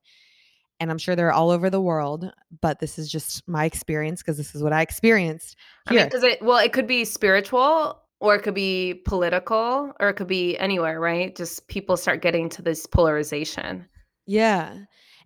And 0.81 0.91
I'm 0.91 0.99
sure 0.99 1.15
they're 1.15 1.31
all 1.31 1.51
over 1.51 1.71
the 1.71 1.81
world, 1.81 2.29
but 2.61 2.81
this 2.81 2.99
is 2.99 3.09
just 3.09 3.47
my 3.47 3.67
experience 3.67 4.21
because 4.21 4.37
this 4.37 4.57
is 4.57 4.63
what 4.65 4.73
I 4.73 4.83
experienced. 4.83 5.57
Here. 5.89 6.01
I 6.01 6.03
mean, 6.03 6.09
because 6.09 6.25
it 6.25 6.43
well, 6.43 6.59
it 6.59 6.73
could 6.73 6.89
be 6.89 7.05
spiritual 7.05 8.03
or 8.19 8.35
it 8.35 8.43
could 8.43 8.55
be 8.55 8.95
political 8.95 9.93
or 10.01 10.09
it 10.09 10.15
could 10.15 10.27
be 10.27 10.59
anywhere, 10.59 10.99
right? 10.99 11.37
Just 11.37 11.69
people 11.69 11.97
start 11.97 12.21
getting 12.21 12.49
to 12.49 12.63
this 12.63 12.85
polarization. 12.85 13.87
Yeah. 14.27 14.77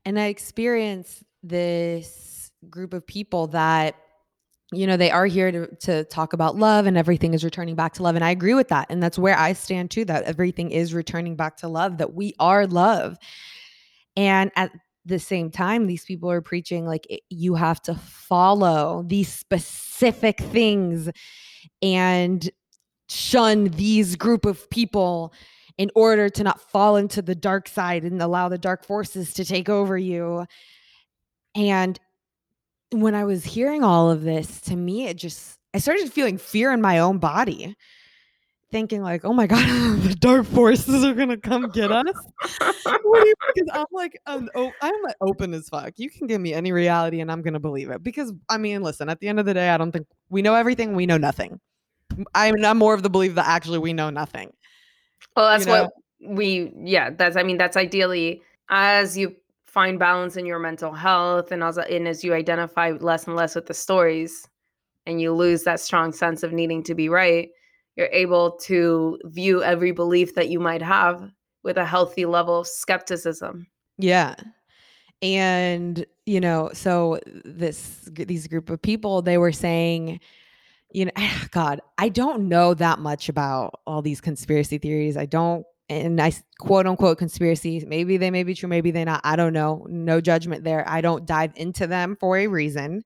And 0.05 0.21
I 0.21 0.27
experienced 0.27 1.25
this 1.49 2.51
group 2.69 2.93
of 2.93 3.07
people 3.07 3.47
that 3.49 3.95
you 4.73 4.87
know 4.87 4.97
they 4.97 5.11
are 5.11 5.27
here 5.27 5.53
to 5.53 5.77
to 5.77 6.05
talk 6.05 6.33
about 6.33 6.57
love 6.57 6.87
and 6.87 6.99
everything 6.99 7.35
is 7.35 7.45
returning 7.45 7.77
back 7.77 7.95
to 7.95 8.03
love. 8.03 8.17
And 8.17 8.25
I 8.25 8.31
agree 8.31 8.55
with 8.55 8.69
that. 8.69 8.87
And 8.91 9.03
that's 9.03 9.19
where 9.19 9.39
I 9.39 9.53
stand 9.53 9.91
too 9.91 10.05
that 10.07 10.25
everything 10.25 10.71
is 10.71 10.93
returning 10.93 11.37
back 11.37 11.57
to 11.59 11.69
love 11.69 11.99
that 11.99 12.15
we 12.15 12.35
are 12.41 12.67
love. 12.67 13.17
And 14.17 14.51
at 14.57 14.73
the 15.05 15.19
same 15.21 15.51
time 15.51 15.87
these 15.87 16.05
people 16.05 16.31
are 16.31 16.41
preaching 16.41 16.85
like 16.85 17.07
you 17.31 17.55
have 17.55 17.81
to 17.83 17.95
follow 17.95 19.05
these 19.07 19.33
specific 19.33 20.41
things 20.41 21.09
and 21.81 22.51
shun 23.09 23.65
these 23.65 24.17
group 24.17 24.45
of 24.45 24.69
people 24.69 25.33
in 25.79 25.91
order 25.95 26.29
to 26.29 26.43
not 26.43 26.61
fall 26.61 26.97
into 26.97 27.23
the 27.23 27.35
dark 27.35 27.69
side 27.69 28.03
and 28.03 28.21
allow 28.21 28.49
the 28.49 28.59
dark 28.59 28.85
forces 28.85 29.33
to 29.35 29.45
take 29.45 29.69
over 29.69 29.97
you 29.97 30.45
and 31.57 31.99
when 32.90 33.14
I 33.14 33.25
was 33.25 33.45
hearing 33.45 33.83
all 33.83 34.11
of 34.11 34.23
this, 34.23 34.61
to 34.62 34.77
me, 34.77 35.07
it 35.07 35.16
just, 35.16 35.59
I 35.75 35.79
started 35.79 36.12
feeling 36.12 36.38
fear 36.38 36.73
in 36.73 36.83
my 36.83 36.99
own 36.99 37.19
body, 37.19 37.75
thinking, 38.71 39.03
like, 39.03 39.25
oh 39.25 39.33
my 39.33 39.47
God, 39.47 39.66
the 40.03 40.14
dark 40.14 40.47
forces 40.47 41.03
are 41.03 41.14
going 41.14 41.31
to 41.31 41.38
come 41.38 41.71
get 41.71 41.90
us. 41.90 42.07
because 42.42 43.71
I'm 43.73 43.87
like, 43.90 44.21
um, 44.27 44.51
oh, 44.55 44.71
I'm 44.83 45.03
like 45.03 45.16
open 45.23 45.55
as 45.55 45.69
fuck. 45.69 45.95
You 45.97 46.11
can 46.11 46.27
give 46.27 46.40
me 46.40 46.53
any 46.53 46.73
reality 46.73 47.21
and 47.21 47.33
I'm 47.33 47.40
going 47.40 47.55
to 47.55 47.61
believe 47.61 47.90
it. 47.90 48.03
Because, 48.03 48.33
I 48.49 48.59
mean, 48.59 48.83
listen, 48.83 49.09
at 49.09 49.21
the 49.21 49.29
end 49.29 49.40
of 49.40 49.47
the 49.47 49.55
day, 49.55 49.71
I 49.71 49.79
don't 49.79 49.92
think 49.92 50.07
we 50.29 50.42
know 50.42 50.55
everything. 50.55 50.95
We 50.95 51.07
know 51.07 51.19
nothing. 51.19 51.59
I'm, 52.35 52.62
I'm 52.64 52.79
more 52.79 52.95
of 52.95 53.03
the 53.03 53.11
belief 53.11 53.35
that 53.35 53.47
actually 53.47 53.79
we 53.79 53.95
know 53.95 54.11
nothing. 54.11 54.53
Well, 55.35 55.49
that's 55.49 55.66
you 55.66 55.73
know? 55.73 55.83
what 56.21 56.37
we, 56.37 56.73
yeah, 56.77 57.11
that's, 57.11 57.37
I 57.37 57.42
mean, 57.42 57.57
that's 57.57 57.77
ideally 57.77 58.42
as 58.69 59.16
you 59.16 59.35
find 59.77 59.99
balance 59.99 60.39
in 60.39 60.47
your 60.47 60.59
mental 60.59 60.95
health 60.95 61.53
and 61.53 61.62
as 61.62 61.77
and 61.77 62.09
as 62.09 62.25
you 62.25 62.33
identify 62.33 62.93
less 62.93 63.27
and 63.27 63.37
less 63.37 63.55
with 63.55 63.67
the 63.67 63.75
stories 63.75 64.49
and 65.05 65.21
you 65.21 65.35
lose 65.35 65.65
that 65.65 65.79
strong 65.79 66.15
sense 66.15 66.43
of 66.43 66.51
needing 66.51 66.83
to 66.83 66.95
be 66.95 67.11
right 67.11 67.51
you're 67.95 68.09
able 68.11 68.53
to 68.53 69.19
view 69.25 69.62
every 69.62 69.91
belief 69.91 70.35
that 70.35 70.49
you 70.49 70.59
might 70.59 70.81
have 70.81 71.31
with 71.62 71.77
a 71.77 71.85
healthy 71.85 72.25
level 72.25 72.61
of 72.61 72.67
skepticism. 72.67 73.67
Yeah. 73.99 74.37
And 75.21 76.07
you 76.25 76.41
know 76.41 76.71
so 76.73 77.21
this 77.45 78.09
these 78.12 78.49
group 78.49 78.71
of 78.71 78.81
people 78.81 79.21
they 79.21 79.37
were 79.37 79.53
saying 79.53 80.21
you 80.93 81.05
know 81.05 81.12
god 81.53 81.81
i 81.99 82.09
don't 82.09 82.49
know 82.49 82.75
that 82.75 82.99
much 82.99 83.29
about 83.29 83.81
all 83.87 84.01
these 84.01 84.23
conspiracy 84.23 84.79
theories. 84.79 85.19
I 85.19 85.27
don't 85.27 85.67
and 85.88 86.20
I 86.20 86.33
quote 86.59 86.87
unquote 86.87 87.18
conspiracies. 87.18 87.85
Maybe 87.87 88.16
they 88.16 88.31
may 88.31 88.42
be 88.42 88.55
true, 88.55 88.68
maybe 88.68 88.90
they're 88.90 89.05
not. 89.05 89.20
I 89.25 89.37
don't 89.37 89.53
know. 89.53 89.87
No 89.88 90.20
judgment 90.20 90.64
there. 90.64 90.88
I 90.88 91.01
don't 91.01 91.27
dive 91.27 91.53
into 91.57 91.87
them 91.87 92.16
for 92.18 92.37
a 92.38 92.46
reason. 92.49 93.05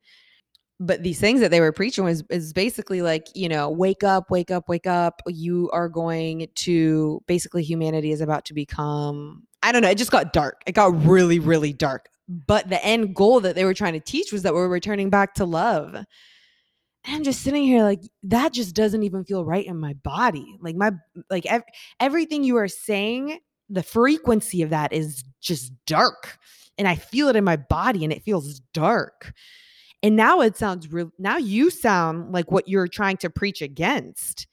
but 0.79 1.03
these 1.03 1.21
things 1.21 1.41
that 1.41 1.51
they 1.51 1.61
were 1.61 1.73
preaching 1.73 2.05
was 2.05 2.25
is 2.31 2.53
basically 2.53 3.03
like 3.03 3.27
you 3.35 3.49
know 3.49 3.69
wake 3.71 4.03
up 4.03 4.31
wake 4.31 4.51
up 4.51 4.69
wake 4.69 4.87
up 4.87 5.21
you 5.27 5.71
are 5.73 5.89
going 5.89 6.49
to 6.55 7.23
basically 7.27 7.63
humanity 7.63 8.13
is 8.13 8.21
about 8.23 8.45
to 8.47 8.55
become 8.55 9.43
i 9.63 9.71
don't 9.73 9.83
know 9.83 9.91
it 9.91 9.99
just 9.99 10.11
got 10.11 10.33
dark 10.33 10.63
it 10.67 10.73
got 10.73 11.05
really 11.05 11.39
really 11.39 11.73
dark 11.73 12.09
but 12.29 12.69
the 12.71 12.83
end 12.85 13.15
goal 13.15 13.41
that 13.41 13.55
they 13.57 13.65
were 13.65 13.75
trying 13.75 13.93
to 13.93 14.01
teach 14.01 14.33
was 14.33 14.43
that 14.43 14.55
we're 14.55 14.69
returning 14.69 15.11
back 15.11 15.35
to 15.35 15.45
love 15.45 15.97
and 17.05 17.17
i'm 17.17 17.25
just 17.25 17.43
sitting 17.43 17.63
here 17.63 17.83
like 17.83 18.03
that 18.23 18.53
just 18.53 18.75
doesn't 18.75 19.03
even 19.03 19.25
feel 19.25 19.45
right 19.45 19.67
in 19.67 19.79
my 19.79 19.93
body 19.95 20.57
like 20.61 20.77
my 20.77 20.91
like 21.31 21.47
ev- 21.47 21.63
everything 21.99 22.45
you 22.45 22.57
are 22.57 22.69
saying 22.69 23.39
the 23.69 23.83
frequency 23.83 24.63
of 24.63 24.71
that 24.71 24.93
is 24.93 25.25
just 25.41 25.73
dark 25.87 26.39
and 26.79 26.89
i 26.89 26.95
feel 26.95 27.29
it 27.29 27.37
in 27.37 27.45
my 27.45 27.57
body 27.57 28.05
and 28.05 28.13
it 28.13 28.23
feels 28.23 28.61
dark 28.73 29.33
and 30.03 30.17
now 30.17 30.41
it 30.41 30.57
sounds 30.57 30.91
real. 30.91 31.13
Now 31.19 31.37
you 31.37 31.71
sound 31.71 32.33
like 32.33 32.51
what 32.51 32.69
you're 32.69 32.89
trying 32.89 33.19
to 33.19 33.31
preach 33.31 33.61
against. 33.61 34.47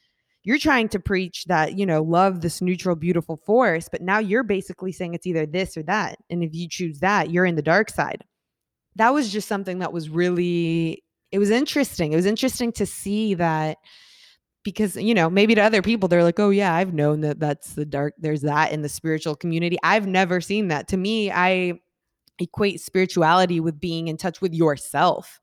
You're 0.43 0.57
trying 0.57 0.89
to 0.89 0.99
preach 0.99 1.45
that, 1.45 1.77
you 1.77 1.86
know, 1.86 2.01
love 2.01 2.41
this 2.41 2.62
neutral, 2.62 2.95
beautiful 2.95 3.38
force. 3.38 3.89
But 3.89 4.01
now 4.01 4.19
you're 4.19 4.43
basically 4.43 4.91
saying 4.91 5.13
it's 5.13 5.27
either 5.27 5.45
this 5.45 5.77
or 5.77 5.83
that. 5.83 6.17
And 6.29 6.43
if 6.43 6.53
you 6.53 6.67
choose 6.69 6.99
that, 6.99 7.31
you're 7.31 7.45
in 7.45 7.55
the 7.55 7.62
dark 7.62 7.89
side. 7.89 8.23
That 8.95 9.13
was 9.13 9.31
just 9.31 9.47
something 9.47 9.79
that 9.79 9.93
was 9.93 10.10
really, 10.10 11.03
it 11.31 11.39
was 11.39 11.49
interesting. 11.49 12.13
It 12.13 12.15
was 12.15 12.25
interesting 12.25 12.71
to 12.73 12.85
see 12.85 13.33
that 13.35 13.77
because, 14.63 14.95
you 14.95 15.13
know, 15.13 15.29
maybe 15.29 15.55
to 15.55 15.61
other 15.61 15.81
people, 15.81 16.09
they're 16.09 16.23
like, 16.23 16.39
oh, 16.39 16.49
yeah, 16.49 16.73
I've 16.73 16.93
known 16.93 17.21
that 17.21 17.39
that's 17.39 17.73
the 17.73 17.85
dark, 17.85 18.13
there's 18.17 18.41
that 18.41 18.71
in 18.71 18.81
the 18.81 18.89
spiritual 18.89 19.35
community. 19.35 19.77
I've 19.83 20.07
never 20.07 20.41
seen 20.41 20.67
that. 20.67 20.87
To 20.89 20.97
me, 20.97 21.31
I, 21.31 21.79
equate 22.39 22.81
spirituality 22.81 23.59
with 23.59 23.79
being 23.79 24.07
in 24.07 24.17
touch 24.17 24.41
with 24.41 24.53
yourself. 24.53 25.39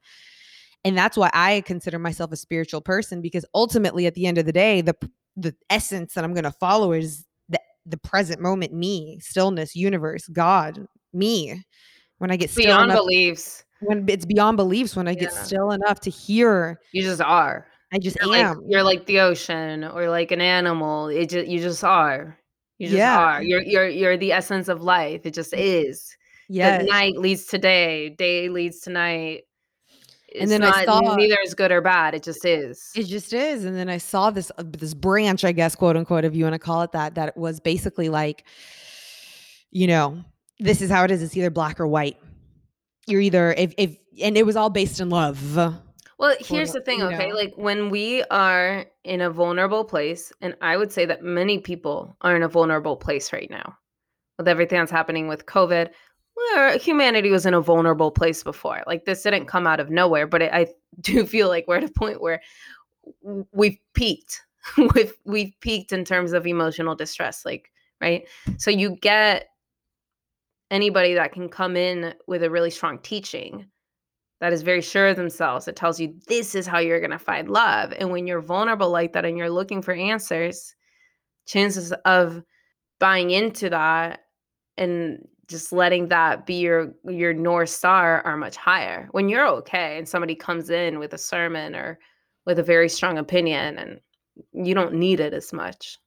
And 0.84 0.96
that's 0.96 1.16
why 1.16 1.30
I 1.32 1.62
consider 1.62 1.98
myself 1.98 2.32
a 2.32 2.36
spiritual 2.36 2.80
person 2.80 3.20
because 3.20 3.44
ultimately 3.54 4.06
at 4.06 4.14
the 4.14 4.26
end 4.26 4.38
of 4.38 4.46
the 4.46 4.52
day 4.52 4.80
the 4.80 4.94
the 5.36 5.54
essence 5.70 6.14
that 6.14 6.22
I'm 6.22 6.34
going 6.34 6.44
to 6.44 6.52
follow 6.52 6.92
is 6.92 7.24
the 7.48 7.58
the 7.86 7.96
present 7.96 8.40
moment 8.40 8.72
me, 8.72 9.18
stillness, 9.20 9.74
universe, 9.74 10.28
God, 10.28 10.86
me. 11.12 11.64
When 12.18 12.30
I 12.30 12.36
get 12.36 12.50
still 12.50 12.66
beyond 12.66 12.90
enough, 12.90 12.98
beliefs. 12.98 13.63
When 13.86 14.04
it's 14.08 14.24
beyond 14.24 14.56
beliefs 14.56 14.96
when 14.96 15.08
I 15.08 15.14
get 15.14 15.32
Yeah. 15.32 15.42
still 15.42 15.70
enough 15.70 16.00
to 16.00 16.10
hear 16.10 16.80
You 16.92 17.02
just 17.02 17.20
are. 17.20 17.66
I 17.92 17.98
just 17.98 18.16
You're 18.20 18.34
am. 18.34 18.56
like 18.58 18.64
you're 18.68 18.82
like 18.82 19.06
the 19.06 19.20
ocean 19.20 19.84
or 19.84 20.08
like 20.08 20.32
an 20.32 20.40
animal. 20.40 21.08
It 21.08 21.28
just 21.30 21.46
you 21.46 21.60
just 21.60 21.84
are. 21.84 22.38
You 22.78 22.88
just 22.88 22.98
Yeah. 22.98 23.18
are. 23.18 23.42
You're 23.42 23.62
you're 23.62 23.88
you're 23.88 24.16
the 24.16 24.32
essence 24.32 24.68
of 24.68 24.82
life. 24.82 25.20
It 25.24 25.34
just 25.34 25.54
is. 25.54 26.16
Yeah. 26.48 26.78
Night 26.78 27.16
leads 27.16 27.46
to 27.46 27.58
day, 27.58 28.10
day 28.10 28.48
leads 28.48 28.80
to 28.80 28.90
night. 28.90 29.42
It's 30.28 30.50
then 30.50 30.64
I 30.64 30.84
not 30.84 30.84
saw- 31.04 31.14
neither 31.14 31.36
is 31.44 31.54
good 31.54 31.70
or 31.70 31.80
bad. 31.80 32.14
It 32.14 32.24
just 32.24 32.44
is. 32.44 32.90
It 32.96 33.04
just 33.04 33.32
is. 33.32 33.64
And 33.64 33.76
then 33.76 33.88
I 33.88 33.98
saw 33.98 34.30
this 34.30 34.50
uh, 34.58 34.64
this 34.66 34.92
branch, 34.92 35.44
I 35.44 35.52
guess, 35.52 35.76
quote 35.76 35.96
unquote, 35.96 36.24
if 36.24 36.34
you 36.34 36.42
want 36.42 36.54
to 36.54 36.58
call 36.58 36.82
it 36.82 36.90
that, 36.92 37.14
that 37.14 37.36
was 37.36 37.60
basically 37.60 38.08
like, 38.08 38.42
you 39.70 39.86
know, 39.86 40.24
this 40.58 40.82
is 40.82 40.90
how 40.90 41.04
it 41.04 41.12
is. 41.12 41.22
It's 41.22 41.36
either 41.36 41.50
black 41.50 41.78
or 41.78 41.86
white. 41.86 42.16
You're 43.06 43.20
either 43.20 43.52
if 43.52 43.74
if 43.76 43.96
and 44.22 44.36
it 44.36 44.46
was 44.46 44.56
all 44.56 44.70
based 44.70 45.00
in 45.00 45.10
love. 45.10 45.56
Well, 46.18 46.36
here's 46.38 46.72
the 46.72 46.80
thing, 46.80 47.02
okay? 47.02 47.28
know. 47.30 47.34
Like 47.34 47.54
when 47.56 47.90
we 47.90 48.22
are 48.24 48.86
in 49.02 49.20
a 49.20 49.30
vulnerable 49.30 49.84
place, 49.84 50.32
and 50.40 50.54
I 50.60 50.76
would 50.76 50.92
say 50.92 51.06
that 51.06 51.22
many 51.22 51.58
people 51.58 52.16
are 52.20 52.36
in 52.36 52.42
a 52.42 52.48
vulnerable 52.48 52.96
place 52.96 53.32
right 53.32 53.50
now 53.50 53.76
with 54.38 54.48
everything 54.48 54.78
that's 54.78 54.90
happening 54.90 55.28
with 55.28 55.46
COVID. 55.46 55.90
Where 56.34 56.78
humanity 56.78 57.30
was 57.30 57.46
in 57.46 57.54
a 57.54 57.60
vulnerable 57.60 58.10
place 58.10 58.42
before. 58.42 58.82
Like 58.86 59.04
this 59.04 59.22
didn't 59.22 59.46
come 59.46 59.66
out 59.66 59.80
of 59.80 59.90
nowhere, 59.90 60.26
but 60.26 60.42
it, 60.42 60.52
I 60.52 60.68
do 61.00 61.26
feel 61.26 61.48
like 61.48 61.66
we're 61.66 61.76
at 61.76 61.84
a 61.84 61.88
point 61.88 62.20
where 62.20 62.40
we've 63.52 63.78
peaked. 63.94 64.42
we've 64.94 65.12
we've 65.24 65.52
peaked 65.60 65.92
in 65.92 66.04
terms 66.04 66.32
of 66.32 66.46
emotional 66.46 66.94
distress. 66.94 67.44
Like 67.44 67.70
right, 68.00 68.26
so 68.56 68.70
you 68.70 68.96
get 68.96 69.48
anybody 70.74 71.14
that 71.14 71.32
can 71.32 71.48
come 71.48 71.76
in 71.76 72.14
with 72.26 72.42
a 72.42 72.50
really 72.50 72.70
strong 72.70 72.98
teaching 72.98 73.66
that 74.40 74.52
is 74.52 74.62
very 74.62 74.82
sure 74.82 75.08
of 75.08 75.16
themselves. 75.16 75.64
that 75.64 75.76
tells 75.76 76.00
you 76.00 76.12
this 76.26 76.54
is 76.54 76.66
how 76.66 76.78
you're 76.78 76.98
going 76.98 77.10
to 77.12 77.18
find 77.18 77.48
love. 77.48 77.94
And 77.98 78.10
when 78.10 78.26
you're 78.26 78.40
vulnerable 78.42 78.90
like 78.90 79.12
that 79.12 79.24
and 79.24 79.38
you're 79.38 79.48
looking 79.48 79.80
for 79.80 79.94
answers, 79.94 80.74
chances 81.46 81.92
of 82.04 82.42
buying 82.98 83.30
into 83.30 83.70
that 83.70 84.24
and 84.76 85.18
just 85.46 85.72
letting 85.72 86.08
that 86.08 86.46
be 86.46 86.54
your 86.54 86.92
your 87.04 87.32
north 87.32 87.70
star 87.70 88.22
are 88.22 88.36
much 88.36 88.56
higher. 88.56 89.08
When 89.12 89.28
you're 89.28 89.46
okay 89.58 89.96
and 89.98 90.08
somebody 90.08 90.34
comes 90.34 90.70
in 90.70 90.98
with 90.98 91.12
a 91.14 91.18
sermon 91.18 91.76
or 91.76 91.98
with 92.46 92.58
a 92.58 92.62
very 92.62 92.88
strong 92.88 93.18
opinion 93.18 93.78
and 93.78 94.00
you 94.52 94.74
don't 94.74 94.94
need 94.94 95.20
it 95.20 95.32
as 95.32 95.52
much. 95.52 95.98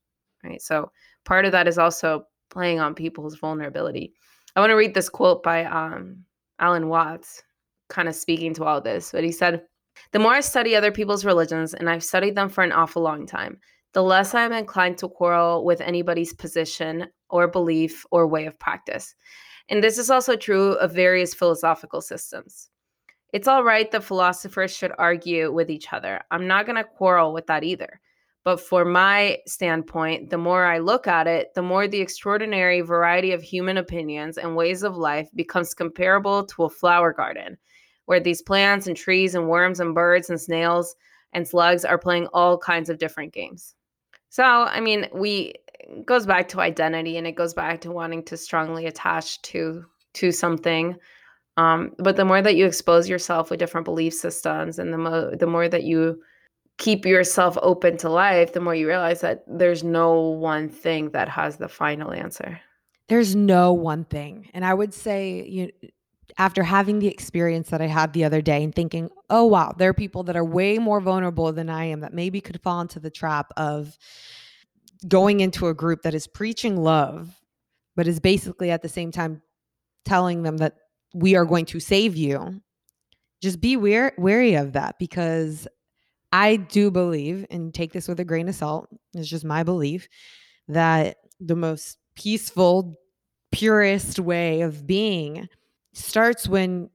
Right? 0.44 0.60
So 0.60 0.90
part 1.24 1.46
of 1.46 1.52
that 1.52 1.68
is 1.68 1.78
also 1.78 2.24
playing 2.50 2.80
on 2.80 2.94
people's 2.94 3.36
vulnerability. 3.36 4.12
I 4.56 4.60
want 4.60 4.70
to 4.70 4.76
read 4.76 4.94
this 4.94 5.08
quote 5.08 5.42
by 5.42 5.64
um 5.64 6.24
Alan 6.58 6.88
Watts 6.88 7.42
kind 7.88 8.08
of 8.08 8.14
speaking 8.14 8.54
to 8.54 8.64
all 8.64 8.80
this, 8.80 9.12
but 9.12 9.24
he 9.24 9.32
said, 9.32 9.62
The 10.12 10.18
more 10.18 10.32
I 10.32 10.40
study 10.40 10.76
other 10.76 10.92
people's 10.92 11.24
religions, 11.24 11.74
and 11.74 11.88
I've 11.88 12.04
studied 12.04 12.36
them 12.36 12.48
for 12.48 12.62
an 12.62 12.72
awful 12.72 13.02
long 13.02 13.26
time, 13.26 13.58
the 13.92 14.02
less 14.02 14.34
I'm 14.34 14.52
inclined 14.52 14.98
to 14.98 15.08
quarrel 15.08 15.64
with 15.64 15.80
anybody's 15.80 16.34
position 16.34 17.06
or 17.30 17.48
belief 17.48 18.04
or 18.10 18.26
way 18.26 18.46
of 18.46 18.58
practice. 18.58 19.14
And 19.68 19.82
this 19.82 19.98
is 19.98 20.10
also 20.10 20.36
true 20.36 20.72
of 20.74 20.92
various 20.92 21.34
philosophical 21.34 22.00
systems. 22.00 22.70
It's 23.32 23.48
all 23.48 23.62
right 23.62 23.90
that 23.90 24.04
philosophers 24.04 24.74
should 24.74 24.92
argue 24.98 25.52
with 25.52 25.70
each 25.70 25.92
other. 25.92 26.22
I'm 26.30 26.46
not 26.46 26.64
going 26.64 26.76
to 26.76 26.84
quarrel 26.84 27.34
with 27.34 27.46
that 27.46 27.64
either. 27.64 28.00
But 28.48 28.62
for 28.62 28.86
my 28.86 29.40
standpoint, 29.46 30.30
the 30.30 30.38
more 30.38 30.64
I 30.64 30.78
look 30.78 31.06
at 31.06 31.26
it, 31.26 31.52
the 31.54 31.60
more 31.60 31.86
the 31.86 32.00
extraordinary 32.00 32.80
variety 32.80 33.32
of 33.32 33.42
human 33.42 33.76
opinions 33.76 34.38
and 34.38 34.56
ways 34.56 34.82
of 34.82 34.96
life 34.96 35.28
becomes 35.34 35.74
comparable 35.74 36.46
to 36.46 36.64
a 36.64 36.70
flower 36.70 37.12
garden, 37.12 37.58
where 38.06 38.20
these 38.20 38.40
plants 38.40 38.86
and 38.86 38.96
trees 38.96 39.34
and 39.34 39.50
worms 39.50 39.80
and 39.80 39.94
birds 39.94 40.30
and 40.30 40.40
snails 40.40 40.96
and 41.34 41.46
slugs 41.46 41.84
are 41.84 41.98
playing 41.98 42.26
all 42.28 42.56
kinds 42.56 42.88
of 42.88 42.96
different 42.96 43.34
games. 43.34 43.74
So, 44.30 44.42
I 44.42 44.80
mean, 44.80 45.08
we 45.12 45.52
goes 46.06 46.24
back 46.24 46.48
to 46.48 46.60
identity 46.60 47.18
and 47.18 47.26
it 47.26 47.32
goes 47.32 47.52
back 47.52 47.82
to 47.82 47.92
wanting 47.92 48.24
to 48.24 48.38
strongly 48.38 48.86
attach 48.86 49.42
to 49.42 49.84
to 50.14 50.32
something. 50.32 50.96
Um, 51.58 51.92
but 51.98 52.16
the 52.16 52.24
more 52.24 52.40
that 52.40 52.56
you 52.56 52.64
expose 52.64 53.10
yourself 53.10 53.50
with 53.50 53.58
different 53.58 53.84
belief 53.84 54.14
systems 54.14 54.78
and 54.78 54.90
the 54.90 54.96
mo- 54.96 55.34
the 55.38 55.46
more 55.46 55.68
that 55.68 55.82
you 55.82 56.22
keep 56.78 57.04
yourself 57.04 57.58
open 57.60 57.96
to 57.98 58.08
life, 58.08 58.52
the 58.52 58.60
more 58.60 58.74
you 58.74 58.86
realize 58.86 59.20
that 59.20 59.44
there's 59.46 59.84
no 59.84 60.20
one 60.20 60.68
thing 60.68 61.10
that 61.10 61.28
has 61.28 61.56
the 61.56 61.68
final 61.68 62.12
answer. 62.12 62.60
There's 63.08 63.34
no 63.34 63.72
one 63.72 64.04
thing. 64.04 64.48
And 64.54 64.64
I 64.64 64.74
would 64.74 64.94
say, 64.94 65.46
you 65.46 65.70
after 66.36 66.62
having 66.62 66.98
the 67.00 67.08
experience 67.08 67.70
that 67.70 67.80
I 67.80 67.86
had 67.86 68.12
the 68.12 68.24
other 68.24 68.40
day 68.40 68.62
and 68.62 68.72
thinking, 68.74 69.10
oh 69.28 69.44
wow, 69.44 69.74
there 69.76 69.90
are 69.90 69.94
people 69.94 70.22
that 70.24 70.36
are 70.36 70.44
way 70.44 70.78
more 70.78 71.00
vulnerable 71.00 71.52
than 71.52 71.68
I 71.68 71.86
am 71.86 72.00
that 72.00 72.14
maybe 72.14 72.40
could 72.40 72.62
fall 72.62 72.80
into 72.80 73.00
the 73.00 73.10
trap 73.10 73.52
of 73.56 73.98
going 75.06 75.40
into 75.40 75.66
a 75.66 75.74
group 75.74 76.02
that 76.02 76.14
is 76.14 76.26
preaching 76.26 76.76
love, 76.76 77.34
but 77.96 78.06
is 78.06 78.20
basically 78.20 78.70
at 78.70 78.82
the 78.82 78.88
same 78.88 79.10
time 79.10 79.42
telling 80.04 80.42
them 80.42 80.58
that 80.58 80.74
we 81.14 81.34
are 81.34 81.44
going 81.44 81.64
to 81.66 81.80
save 81.80 82.14
you. 82.16 82.60
Just 83.42 83.60
be 83.60 83.76
wear- 83.76 84.14
wary 84.18 84.54
of 84.54 84.72
that 84.74 84.96
because 84.98 85.66
I 86.32 86.56
do 86.56 86.90
believe, 86.90 87.46
and 87.50 87.72
take 87.72 87.92
this 87.92 88.08
with 88.08 88.20
a 88.20 88.24
grain 88.24 88.48
of 88.48 88.54
salt, 88.54 88.88
it's 89.14 89.28
just 89.28 89.44
my 89.44 89.62
belief, 89.62 90.08
that 90.68 91.16
the 91.40 91.56
most 91.56 91.98
peaceful, 92.14 92.98
purest 93.52 94.18
way 94.18 94.60
of 94.60 94.86
being 94.86 95.48
starts 95.94 96.48
when 96.48 96.90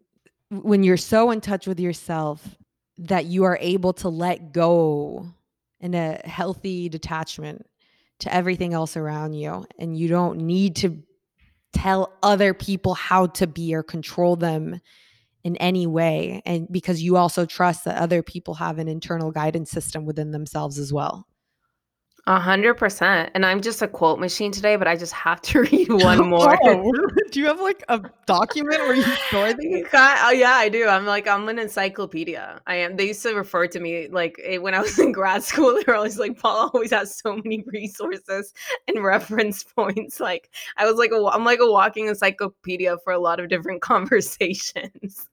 when 0.49 0.83
you're 0.83 0.97
so 0.97 1.31
in 1.31 1.41
touch 1.41 1.65
with 1.65 1.79
yourself 1.79 2.47
that 2.99 3.25
you 3.25 3.43
are 3.43 3.57
able 3.59 3.91
to 3.91 4.07
let 4.07 4.51
go 4.51 5.25
in 5.79 5.95
a 5.95 6.21
healthy 6.25 6.87
detachment 6.89 7.65
to 8.19 8.31
everything 8.31 8.73
else 8.73 8.95
around 8.95 9.33
you 9.33 9.65
and 9.79 9.97
you 9.97 10.07
don't 10.07 10.37
need 10.37 10.75
to 10.75 11.01
tell 11.73 12.13
other 12.21 12.53
people 12.53 12.93
how 12.93 13.25
to 13.25 13.47
be 13.47 13.73
or 13.73 13.81
control 13.81 14.35
them 14.35 14.79
in 15.43 15.57
any 15.57 15.85
way 15.85 16.41
and 16.45 16.67
because 16.71 17.01
you 17.01 17.17
also 17.17 17.45
trust 17.45 17.85
that 17.85 17.97
other 17.97 18.23
people 18.23 18.53
have 18.53 18.79
an 18.79 18.87
internal 18.87 19.31
guidance 19.31 19.69
system 19.69 20.05
within 20.05 20.31
themselves 20.31 20.77
as 20.77 20.93
well 20.93 21.27
A 22.25 22.39
hundred 22.39 22.75
percent. 22.75 23.31
And 23.35 23.45
I'm 23.45 23.59
just 23.59 23.81
a 23.81 23.87
quote 23.87 24.17
machine 24.17 24.53
today, 24.53 24.77
but 24.77 24.87
I 24.87 24.95
just 24.95 25.11
have 25.11 25.41
to 25.41 25.61
read 25.69 25.91
one 26.09 26.29
more. 26.29 26.57
Oh, 26.63 26.89
do 27.31 27.41
you 27.41 27.47
have 27.47 27.59
like 27.59 27.83
a 27.89 27.99
document 28.25 28.79
where 28.79 28.95
you 28.95 29.03
store 29.27 29.51
these 29.51 29.85
oh, 29.93 30.31
yeah, 30.31 30.53
I 30.53 30.69
do. 30.69 30.87
I'm 30.87 31.05
like 31.05 31.27
I'm 31.27 31.49
an 31.49 31.59
encyclopedia. 31.59 32.61
I 32.65 32.75
am. 32.75 32.95
They 32.95 33.07
used 33.07 33.23
to 33.23 33.33
refer 33.33 33.67
to 33.67 33.79
me 33.81 34.07
like 34.07 34.39
when 34.61 34.73
I 34.73 34.79
was 34.79 34.97
in 34.99 35.11
grad 35.11 35.43
school. 35.43 35.75
They 35.75 35.83
were 35.85 35.95
always 35.95 36.17
like, 36.17 36.39
"Paul 36.39 36.71
always 36.73 36.91
has 36.91 37.17
so 37.17 37.35
many 37.35 37.61
resources 37.67 38.53
and 38.87 39.03
reference 39.03 39.65
points." 39.65 40.21
Like 40.21 40.49
I 40.77 40.85
was 40.85 40.95
like, 40.95 41.11
a, 41.11 41.21
I'm 41.25 41.43
like 41.43 41.59
a 41.59 41.69
walking 41.69 42.07
encyclopedia 42.07 42.99
for 43.03 43.11
a 43.11 43.19
lot 43.19 43.41
of 43.41 43.49
different 43.49 43.81
conversations. 43.81 45.27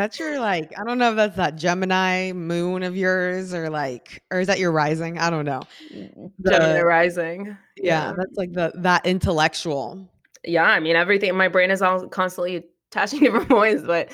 That's 0.00 0.18
your 0.18 0.40
like, 0.40 0.72
I 0.78 0.84
don't 0.84 0.96
know 0.96 1.10
if 1.10 1.16
that's 1.16 1.36
that 1.36 1.56
Gemini 1.56 2.32
moon 2.32 2.82
of 2.82 2.96
yours 2.96 3.52
or 3.52 3.68
like, 3.68 4.22
or 4.30 4.40
is 4.40 4.46
that 4.46 4.58
your 4.58 4.72
rising? 4.72 5.18
I 5.18 5.28
don't 5.28 5.44
know. 5.44 5.60
Gemini 5.90 6.78
The- 6.78 6.84
rising. 6.86 7.56
yeah, 7.76 8.14
that's 8.16 8.34
like 8.36 8.52
the 8.52 8.72
that 8.76 9.04
intellectual. 9.04 10.08
yeah 10.44 10.64
i 10.64 10.80
mean 10.80 10.96
everything 10.96 11.36
my 11.36 11.48
brain 11.48 11.70
is 11.70 11.82
all 11.82 12.08
constantly 12.08 12.64
attaching 12.90 13.20
different 13.24 13.48
points 13.50 13.82
but 13.86 14.10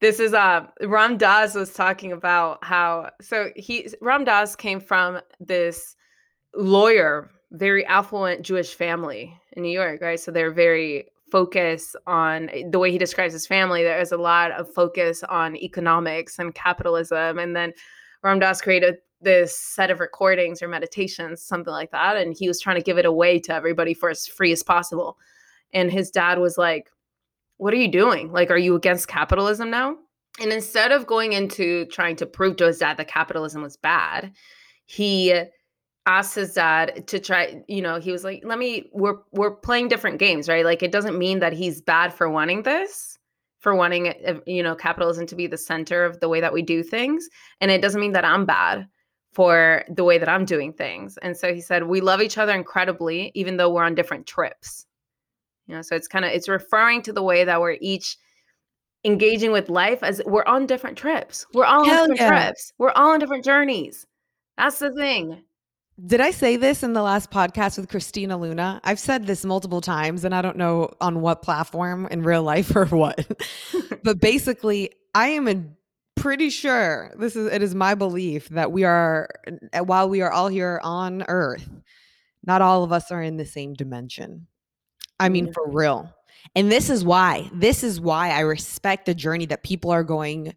this 0.00 0.18
is 0.20 0.32
uh 0.32 0.64
ram 0.80 1.18
dass 1.18 1.54
was 1.54 1.74
talking 1.74 2.12
about 2.12 2.64
how 2.64 3.10
so 3.20 3.50
he 3.56 3.86
ram 4.00 4.24
dass 4.24 4.56
came 4.56 4.80
from 4.80 5.20
this 5.38 5.94
lawyer 6.54 7.30
very 7.52 7.84
affluent 7.86 8.40
jewish 8.40 8.72
family 8.74 9.36
in 9.52 9.62
new 9.62 9.68
york 9.82 10.00
right 10.00 10.18
so 10.18 10.30
they're 10.30 10.50
very 10.66 11.04
focused 11.30 11.96
on 12.06 12.48
eh, 12.50 12.62
the 12.70 12.78
way 12.78 12.90
he 12.90 12.98
describes 12.98 13.32
his 13.32 13.46
family 13.46 13.82
there 13.82 14.00
is 14.00 14.12
a 14.12 14.16
lot 14.16 14.50
of 14.52 14.72
focus 14.72 15.22
on 15.24 15.56
economics 15.56 16.38
and 16.38 16.54
capitalism 16.54 17.38
and 17.38 17.54
then 17.56 17.72
ram 18.22 18.38
dass 18.38 18.60
created 18.60 18.96
this 19.20 19.58
set 19.58 19.90
of 19.90 20.00
recordings 20.00 20.62
or 20.62 20.68
meditations 20.68 21.42
something 21.42 21.72
like 21.72 21.90
that 21.90 22.16
and 22.16 22.36
he 22.38 22.48
was 22.48 22.60
trying 22.60 22.76
to 22.76 22.82
give 22.82 22.98
it 22.98 23.06
away 23.06 23.38
to 23.38 23.52
everybody 23.52 23.94
for 23.94 24.10
as 24.10 24.26
free 24.26 24.52
as 24.52 24.62
possible. 24.62 25.18
And 25.72 25.90
his 25.90 26.10
dad 26.10 26.38
was 26.38 26.58
like 26.58 26.90
what 27.58 27.72
are 27.72 27.78
you 27.78 27.88
doing? 27.88 28.30
Like 28.30 28.50
are 28.50 28.58
you 28.58 28.74
against 28.76 29.08
capitalism 29.08 29.70
now? 29.70 29.96
And 30.40 30.52
instead 30.52 30.92
of 30.92 31.06
going 31.06 31.32
into 31.32 31.86
trying 31.86 32.16
to 32.16 32.26
prove 32.26 32.56
to 32.56 32.66
his 32.66 32.78
dad 32.78 32.98
that 32.98 33.08
capitalism 33.08 33.62
was 33.62 33.76
bad 33.76 34.32
he 34.86 35.32
asked 36.06 36.34
his 36.36 36.54
dad 36.54 37.06
to 37.08 37.18
try 37.18 37.62
you 37.68 37.82
know 37.82 37.98
he 37.98 38.12
was 38.12 38.24
like 38.24 38.42
let 38.44 38.58
me 38.58 38.88
we're 38.92 39.18
we're 39.32 39.50
playing 39.50 39.88
different 39.88 40.18
games 40.18 40.48
right? 40.48 40.64
Like 40.64 40.82
it 40.82 40.92
doesn't 40.92 41.18
mean 41.18 41.40
that 41.40 41.52
he's 41.52 41.80
bad 41.80 42.12
for 42.12 42.30
wanting 42.30 42.62
this 42.62 43.18
for 43.58 43.74
wanting 43.74 44.14
you 44.46 44.62
know 44.62 44.74
capitalism 44.74 45.26
to 45.26 45.34
be 45.34 45.46
the 45.46 45.58
center 45.58 46.04
of 46.04 46.20
the 46.20 46.28
way 46.28 46.40
that 46.40 46.52
we 46.52 46.62
do 46.62 46.82
things. 46.82 47.28
And 47.60 47.70
it 47.70 47.82
doesn't 47.82 48.00
mean 48.00 48.12
that 48.12 48.24
i'm 48.24 48.46
bad 48.46 48.86
for 49.32 49.84
the 49.88 50.04
way 50.04 50.18
that 50.18 50.28
i'm 50.28 50.44
doing 50.44 50.72
things. 50.72 51.18
And 51.18 51.36
so 51.36 51.52
he 51.52 51.60
said 51.60 51.84
we 51.84 52.00
love 52.00 52.22
each 52.22 52.38
other 52.38 52.52
incredibly 52.52 53.32
even 53.34 53.56
though 53.56 53.70
we're 53.70 53.84
on 53.84 53.94
different 53.94 54.26
trips. 54.26 54.86
You 55.66 55.74
know 55.74 55.82
so 55.82 55.96
it's 55.96 56.08
kind 56.08 56.24
of 56.24 56.30
it's 56.30 56.48
referring 56.48 57.02
to 57.02 57.12
the 57.12 57.22
way 57.22 57.44
that 57.44 57.60
we're 57.60 57.78
each 57.80 58.16
engaging 59.04 59.52
with 59.52 59.68
life 59.68 60.02
as 60.02 60.20
we're 60.26 60.44
on 60.44 60.66
different 60.66 60.96
trips. 60.96 61.46
We're 61.52 61.64
all 61.64 61.84
Hell 61.84 62.04
on 62.04 62.10
different 62.10 62.32
yeah. 62.32 62.44
trips. 62.46 62.72
We're 62.78 62.92
all 62.92 63.12
on 63.12 63.20
different 63.20 63.44
journeys. 63.44 64.06
That's 64.56 64.78
the 64.78 64.92
thing 64.92 65.42
Did 66.04 66.20
I 66.20 66.30
say 66.30 66.56
this 66.56 66.82
in 66.82 66.92
the 66.92 67.02
last 67.02 67.30
podcast 67.30 67.78
with 67.78 67.88
Christina 67.88 68.36
Luna? 68.36 68.80
I've 68.84 68.98
said 68.98 69.26
this 69.26 69.46
multiple 69.46 69.80
times 69.80 70.24
and 70.24 70.34
I 70.34 70.42
don't 70.42 70.58
know 70.58 70.90
on 71.00 71.22
what 71.22 71.40
platform 71.40 72.06
in 72.10 72.22
real 72.22 72.42
life 72.42 72.76
or 72.76 72.84
what. 72.86 73.26
but 74.02 74.20
basically, 74.20 74.92
I 75.14 75.28
am 75.28 75.48
a 75.48 75.64
pretty 76.14 76.50
sure 76.50 77.14
this 77.18 77.34
is 77.34 77.50
it 77.50 77.62
is 77.62 77.74
my 77.74 77.94
belief 77.94 78.48
that 78.50 78.72
we 78.72 78.84
are 78.84 79.28
while 79.84 80.08
we 80.08 80.20
are 80.20 80.30
all 80.30 80.48
here 80.48 80.80
on 80.82 81.24
earth, 81.28 81.68
not 82.44 82.60
all 82.60 82.84
of 82.84 82.92
us 82.92 83.10
are 83.10 83.22
in 83.22 83.38
the 83.38 83.46
same 83.46 83.72
dimension. 83.72 84.48
I 85.18 85.30
mean 85.30 85.46
mm. 85.46 85.54
for 85.54 85.70
real. 85.70 86.12
And 86.54 86.70
this 86.70 86.90
is 86.90 87.04
why. 87.04 87.50
This 87.54 87.82
is 87.82 88.00
why 88.00 88.30
I 88.30 88.40
respect 88.40 89.06
the 89.06 89.14
journey 89.14 89.46
that 89.46 89.62
people 89.62 89.90
are 89.90 90.04
going 90.04 90.54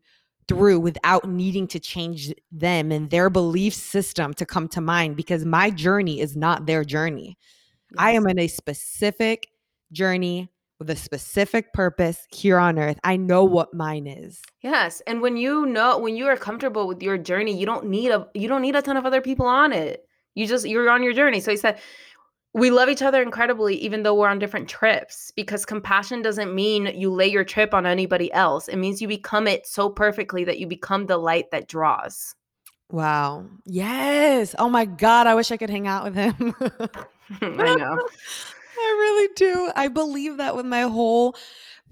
through 0.50 0.80
without 0.82 1.30
needing 1.30 1.68
to 1.68 1.80
change 1.80 2.34
them 2.52 2.91
and 2.91 3.10
their 3.10 3.30
belief 3.30 3.74
system 3.74 4.34
to 4.34 4.45
come 4.45 4.68
to 4.70 4.82
mind 4.82 5.16
because 5.16 5.45
my 5.45 5.70
journey 5.70 6.20
is 6.20 6.36
not 6.36 6.66
their 6.66 6.84
journey. 6.84 7.38
I 7.97 8.12
am 8.12 8.24
Yes. 8.24 8.32
in 8.32 8.39
a 8.39 8.47
specific 8.47 9.47
journey 9.93 10.50
with 10.80 10.89
a 10.89 10.95
specific 10.95 11.74
purpose 11.74 12.26
here 12.32 12.58
on 12.58 12.78
earth. 12.80 13.00
I 13.04 13.18
know 13.18 13.43
what 13.43 13.74
mine 13.74 14.08
is. 14.08 14.41
Yes, 14.62 15.02
and 15.08 15.22
when 15.22 15.38
you 15.38 15.66
know 15.66 15.97
when 16.00 16.16
you 16.16 16.28
are 16.28 16.38
comfortable 16.38 16.88
with 16.88 17.02
your 17.02 17.18
journey, 17.18 17.58
you 17.58 17.66
don't 17.66 17.86
need 17.88 18.12
a 18.12 18.28
you 18.34 18.47
don't 18.47 18.62
need 18.62 18.76
a 18.76 18.82
ton 18.82 18.97
of 18.97 19.06
other 19.06 19.22
people 19.22 19.45
on 19.45 19.72
it. 19.74 20.06
You 20.36 20.47
just 20.47 20.68
you're 20.68 20.89
on 20.89 21.04
your 21.04 21.14
journey. 21.14 21.39
So 21.41 21.52
he 21.52 21.58
said 21.58 21.80
we 22.54 22.72
love 22.72 22.89
each 22.89 23.02
other 23.02 23.22
incredibly 23.22 23.76
even 23.76 24.04
though 24.04 24.16
we're 24.16 24.28
on 24.28 24.39
different 24.39 24.68
trips 24.68 25.32
because 25.36 25.66
compassion 25.66 26.22
doesn't 26.22 26.54
mean 26.54 26.88
you 26.88 27.12
lay 27.12 27.28
your 27.28 27.43
trip 27.43 27.74
on 27.74 27.86
anybody 27.86 28.32
else. 28.34 28.68
It 28.68 28.78
means 28.78 29.02
you 29.02 29.08
become 29.08 29.47
it 29.47 29.68
so 29.68 29.89
perfectly 29.89 30.43
that 30.45 30.60
you 30.60 30.68
become 30.68 31.06
the 31.06 31.18
light 31.18 31.52
that 31.52 31.68
draws. 31.68 32.36
Wow. 32.91 33.45
Yes. 33.66 34.56
Oh 34.58 34.70
my 34.70 34.86
God. 34.86 35.28
I 35.28 35.36
wish 35.36 35.52
I 35.52 35.58
could 35.58 35.70
hang 35.70 35.88
out 35.88 36.06
with 36.06 36.16
him. 36.16 36.56
I 37.41 37.76
know. 37.76 38.08
I 38.78 38.91
really 38.97 39.34
do. 39.36 39.72
I 39.76 39.88
believe 39.88 40.38
that 40.38 40.56
with 40.56 40.66
my 40.66 40.82
whole 40.82 41.36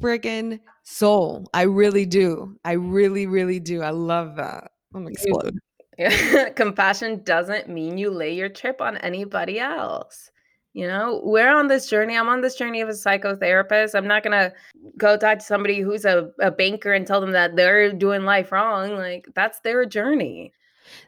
friggin' 0.02 0.60
soul. 0.84 1.48
I 1.54 1.64
really 1.64 2.06
do. 2.06 2.58
I 2.64 2.74
really, 2.74 3.28
really 3.28 3.60
do. 3.60 3.82
I 3.82 3.92
love 3.92 4.38
that. 4.38 4.72
I'm 4.94 5.08
explode. 5.08 5.60
compassion 6.56 7.22
doesn't 7.24 7.70
mean 7.70 7.98
you 7.98 8.10
lay 8.10 8.34
your 8.34 8.50
trip 8.50 8.82
on 8.82 8.98
anybody 8.98 9.60
else. 9.60 10.32
You 10.78 10.86
know, 10.86 11.22
we're 11.24 11.50
on 11.50 11.66
this 11.66 11.90
journey. 11.90 12.16
I'm 12.16 12.30
on 12.30 12.42
this 12.42 12.54
journey 12.54 12.82
of 12.82 12.90
a 12.90 12.92
psychotherapist. 12.92 13.96
I'm 13.96 14.06
not 14.06 14.22
gonna 14.22 14.54
go 14.96 15.18
talk 15.18 15.40
to 15.40 15.44
somebody 15.44 15.80
who's 15.80 16.06
a, 16.06 16.30
a 16.40 16.52
banker 16.52 16.94
and 16.94 17.08
tell 17.08 17.20
them 17.20 17.32
that 17.32 17.56
they're 17.56 17.92
doing 17.92 18.26
life 18.26 18.52
wrong. 18.52 18.96
Like 18.96 19.28
that's 19.34 19.60
their 19.62 19.88
journey. 19.88 20.54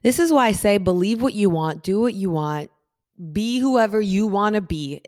This 0.01 0.17
is 0.17 0.33
why 0.33 0.47
I 0.47 0.53
say 0.53 0.79
believe 0.79 1.21
what 1.21 1.35
you 1.35 1.51
want, 1.51 1.83
do 1.83 2.01
what 2.01 2.15
you 2.15 2.31
want, 2.31 2.71
be 3.31 3.59
whoever 3.59 4.01
you 4.01 4.25
want 4.25 4.55
to 4.55 4.61
be. 4.61 5.03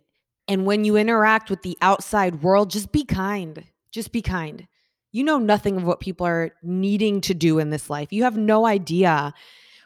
And 0.48 0.68
when 0.68 0.86
you 0.86 0.96
interact 0.96 1.50
with 1.50 1.64
the 1.64 1.76
outside 1.82 2.44
world, 2.44 2.70
just 2.70 2.92
be 2.92 3.04
kind. 3.04 3.64
Just 3.92 4.12
be 4.12 4.22
kind. 4.22 4.68
You 5.12 5.24
know 5.24 5.40
nothing 5.40 5.76
of 5.78 5.86
what 5.86 6.02
people 6.02 6.28
are 6.28 6.54
needing 6.62 7.20
to 7.22 7.34
do 7.34 7.58
in 7.58 7.72
this 7.72 7.90
life. 7.90 8.14
You 8.14 8.26
have 8.26 8.38
no 8.38 8.68
idea 8.68 9.34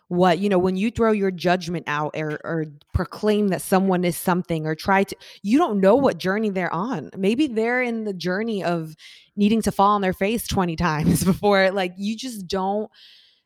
what, 0.07 0.39
you 0.39 0.49
know, 0.49 0.59
when 0.59 0.77
you 0.77 0.91
throw 0.91 1.11
your 1.11 1.31
judgment 1.31 1.85
out 1.87 2.15
or, 2.15 2.39
or 2.43 2.65
proclaim 2.93 3.47
that 3.49 3.61
someone 3.61 4.03
is 4.05 4.15
something 4.15 4.67
or 4.67 4.75
try 4.75 5.03
to, 5.03 5.15
you 5.41 5.57
don't 5.57 5.79
know 5.79 5.95
what 5.95 6.17
journey 6.17 6.49
they're 6.49 6.73
on. 6.73 7.09
Maybe 7.17 7.47
they're 7.47 7.81
in 7.81 8.03
the 8.03 8.13
journey 8.13 8.63
of 8.63 8.95
needing 9.35 9.61
to 9.63 9.71
fall 9.71 9.95
on 9.95 10.01
their 10.01 10.13
face 10.13 10.47
20 10.47 10.75
times 10.77 11.23
before, 11.23 11.71
like, 11.71 11.93
you 11.97 12.15
just 12.15 12.47
don't 12.47 12.89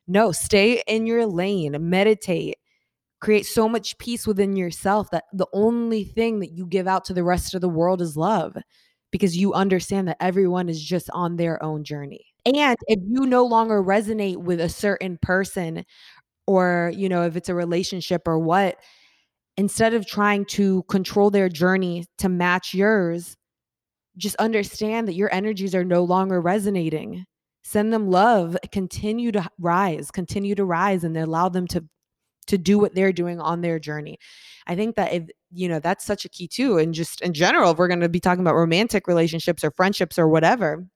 know 0.07 0.31
stay 0.31 0.83
in 0.87 1.05
your 1.05 1.25
lane, 1.25 1.75
meditate, 1.89 2.57
create 3.21 3.45
so 3.45 3.69
much 3.69 3.97
peace 3.97 4.25
within 4.27 4.55
yourself 4.55 5.09
that 5.11 5.25
the 5.33 5.47
only 5.53 6.03
thing 6.03 6.39
that 6.39 6.51
you 6.51 6.65
give 6.65 6.87
out 6.87 7.05
to 7.05 7.13
the 7.13 7.23
rest 7.23 7.53
of 7.53 7.61
the 7.61 7.69
world 7.69 8.01
is 8.01 8.17
love 8.17 8.57
because 9.11 9.35
you 9.35 9.53
understand 9.53 10.07
that 10.07 10.17
everyone 10.19 10.69
is 10.69 10.81
just 10.81 11.09
on 11.11 11.35
their 11.35 11.61
own 11.63 11.83
journey. 11.83 12.25
And 12.45 12.77
if 12.87 12.99
you 13.07 13.25
no 13.25 13.45
longer 13.45 13.83
resonate 13.83 14.37
with 14.37 14.61
a 14.61 14.69
certain 14.69 15.17
person 15.21 15.85
or, 16.49 16.91
you 16.95 17.09
know, 17.09 17.21
if 17.21 17.35
it's 17.35 17.47
a 17.47 17.53
relationship 17.53 18.27
or 18.27 18.39
what, 18.39 18.77
instead 19.55 19.93
of 19.93 20.07
trying 20.07 20.45
to 20.45 20.81
control 20.89 21.29
their 21.29 21.47
journey 21.47 22.05
to 22.17 22.27
match 22.27 22.73
yours, 22.73 23.37
just 24.17 24.35
understand 24.37 25.07
that 25.07 25.13
your 25.13 25.31
energies 25.31 25.75
are 25.75 25.85
no 25.85 26.03
longer 26.03 26.41
resonating. 26.41 27.23
Send 27.63 27.93
them 27.93 28.09
love 28.09 28.57
continue 28.71 29.31
to 29.31 29.47
rise 29.59 30.09
continue 30.09 30.55
to 30.55 30.65
rise 30.65 31.03
and 31.03 31.15
allow 31.15 31.49
them 31.49 31.67
to 31.67 31.85
to 32.47 32.57
do 32.57 32.79
what 32.79 32.95
they're 32.95 33.13
doing 33.13 33.39
on 33.39 33.61
their 33.61 33.77
journey. 33.77 34.17
I 34.65 34.75
think 34.75 34.95
that 34.95 35.13
if 35.13 35.29
you 35.51 35.69
know 35.69 35.79
that's 35.79 36.03
such 36.03 36.25
a 36.25 36.29
key 36.29 36.47
too 36.47 36.79
and 36.79 36.95
just 36.95 37.21
in 37.21 37.33
general 37.33 37.71
if 37.71 37.77
we're 37.77 37.87
going 37.87 37.99
to 37.99 38.09
be 38.09 38.19
talking 38.19 38.41
about 38.41 38.55
romantic 38.55 39.07
relationships 39.07 39.63
or 39.63 39.69
friendships 39.69 40.17
or 40.17 40.27
whatever 40.27 40.87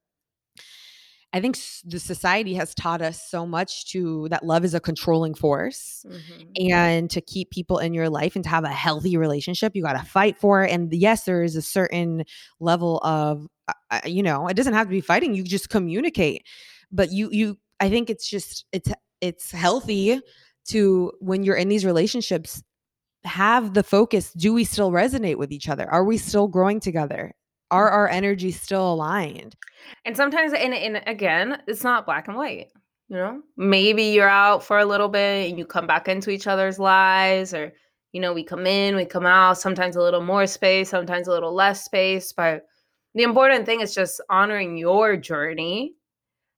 i 1.34 1.42
think 1.42 1.58
the 1.86 2.00
society 2.00 2.54
has 2.54 2.74
taught 2.76 3.02
us 3.02 3.22
so 3.30 3.46
much 3.46 3.86
to 3.92 4.28
that 4.30 4.46
love 4.46 4.64
is 4.64 4.74
a 4.74 4.80
controlling 4.80 5.34
force 5.34 6.06
Mhm. 6.08 6.70
and 6.72 7.10
to 7.10 7.20
keep 7.22 7.50
people 7.50 7.80
in 7.80 7.94
your 7.94 8.10
life 8.10 8.36
and 8.36 8.44
to 8.44 8.50
have 8.50 8.64
a 8.64 8.70
healthy 8.70 9.18
relationship 9.18 9.76
you 9.76 9.84
got 9.84 9.94
to 10.00 10.06
fight 10.06 10.38
for 10.38 10.64
it. 10.64 10.72
And 10.72 10.94
yes 10.94 11.26
there 11.26 11.44
is 11.44 11.56
a 11.56 11.62
certain 11.62 12.24
level 12.60 13.00
of 13.00 13.48
uh, 13.68 13.74
uh, 13.92 14.02
you 14.06 14.24
know 14.24 14.48
it 14.48 14.56
doesn't 14.56 14.74
have 14.74 14.88
to 14.88 14.92
be 14.92 15.02
fighting 15.02 15.34
you 15.36 15.44
just 15.44 15.70
communicate. 15.70 16.46
But 16.92 17.12
you 17.12 17.30
you 17.32 17.58
i 17.80 17.90
think 17.90 18.10
it's 18.10 18.30
just 18.30 18.66
it's 18.72 18.92
it's 19.22 19.52
healthy 19.52 20.20
to 20.66 21.12
when 21.20 21.44
you're 21.44 21.56
in 21.56 21.70
these 21.70 21.86
relationships 21.86 22.62
have 23.24 23.74
the 23.74 23.84
focus 23.84 24.34
do 24.34 24.54
we 24.54 24.64
still 24.66 24.92
resonate 24.92 25.38
with 25.38 25.52
each 25.52 25.70
other? 25.70 25.90
Are 25.90 26.04
we 26.04 26.18
still 26.18 26.48
growing 26.48 26.80
together 26.82 27.34
are 27.74 27.90
mm. 27.90 27.94
our 27.94 28.10
energies 28.10 28.62
still 28.62 28.94
aligned 28.94 29.56
And 30.06 30.16
sometimes, 30.16 30.54
and, 30.54 30.74
and 30.74 31.02
again, 31.08 31.62
it's 31.68 31.84
not 31.84 32.06
black 32.06 32.28
and 32.28 32.38
white. 32.38 32.68
You 33.10 33.18
know, 33.18 33.42
maybe 33.58 34.04
you're 34.04 34.30
out 34.30 34.64
for 34.64 34.80
a 34.80 34.86
little 34.86 35.10
bit 35.10 35.50
and 35.50 35.58
you 35.58 35.66
come 35.66 35.86
back 35.86 36.08
into 36.08 36.32
each 36.32 36.48
other's 36.48 36.80
lives, 36.80 37.54
or 37.54 37.74
you 38.12 38.22
know, 38.22 38.34
we 38.34 38.44
come 38.44 38.66
in, 38.66 38.96
we 38.96 39.06
come 39.06 39.26
out. 39.26 39.58
Sometimes 39.58 39.96
a 39.96 40.02
little 40.02 40.24
more 40.24 40.48
space, 40.48 40.90
sometimes 40.90 41.28
a 41.28 41.32
little 41.32 41.54
less 41.54 41.84
space. 41.84 42.32
But 42.32 42.66
the 43.14 43.24
important 43.24 43.66
thing 43.66 43.82
is 43.82 43.94
just 43.94 44.22
honoring 44.30 44.78
your 44.78 45.18
journey, 45.18 45.96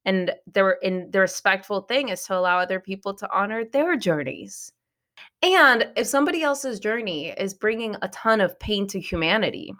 and 0.05 0.33
the 0.53 0.75
and 0.83 1.11
the 1.11 1.19
respectful 1.19 1.81
thing 1.81 2.09
is 2.09 2.23
to 2.25 2.37
allow 2.37 2.59
other 2.59 2.79
people 2.79 3.13
to 3.15 3.29
honor 3.35 3.65
their 3.65 3.97
journeys. 3.97 4.71
And 5.41 5.87
if 5.97 6.07
somebody 6.07 6.43
else's 6.43 6.79
journey 6.79 7.29
is 7.29 7.53
bringing 7.53 7.95
a 8.01 8.07
ton 8.09 8.39
of 8.39 8.57
pain 8.59 8.87
to 8.87 8.99
humanity, 8.99 9.73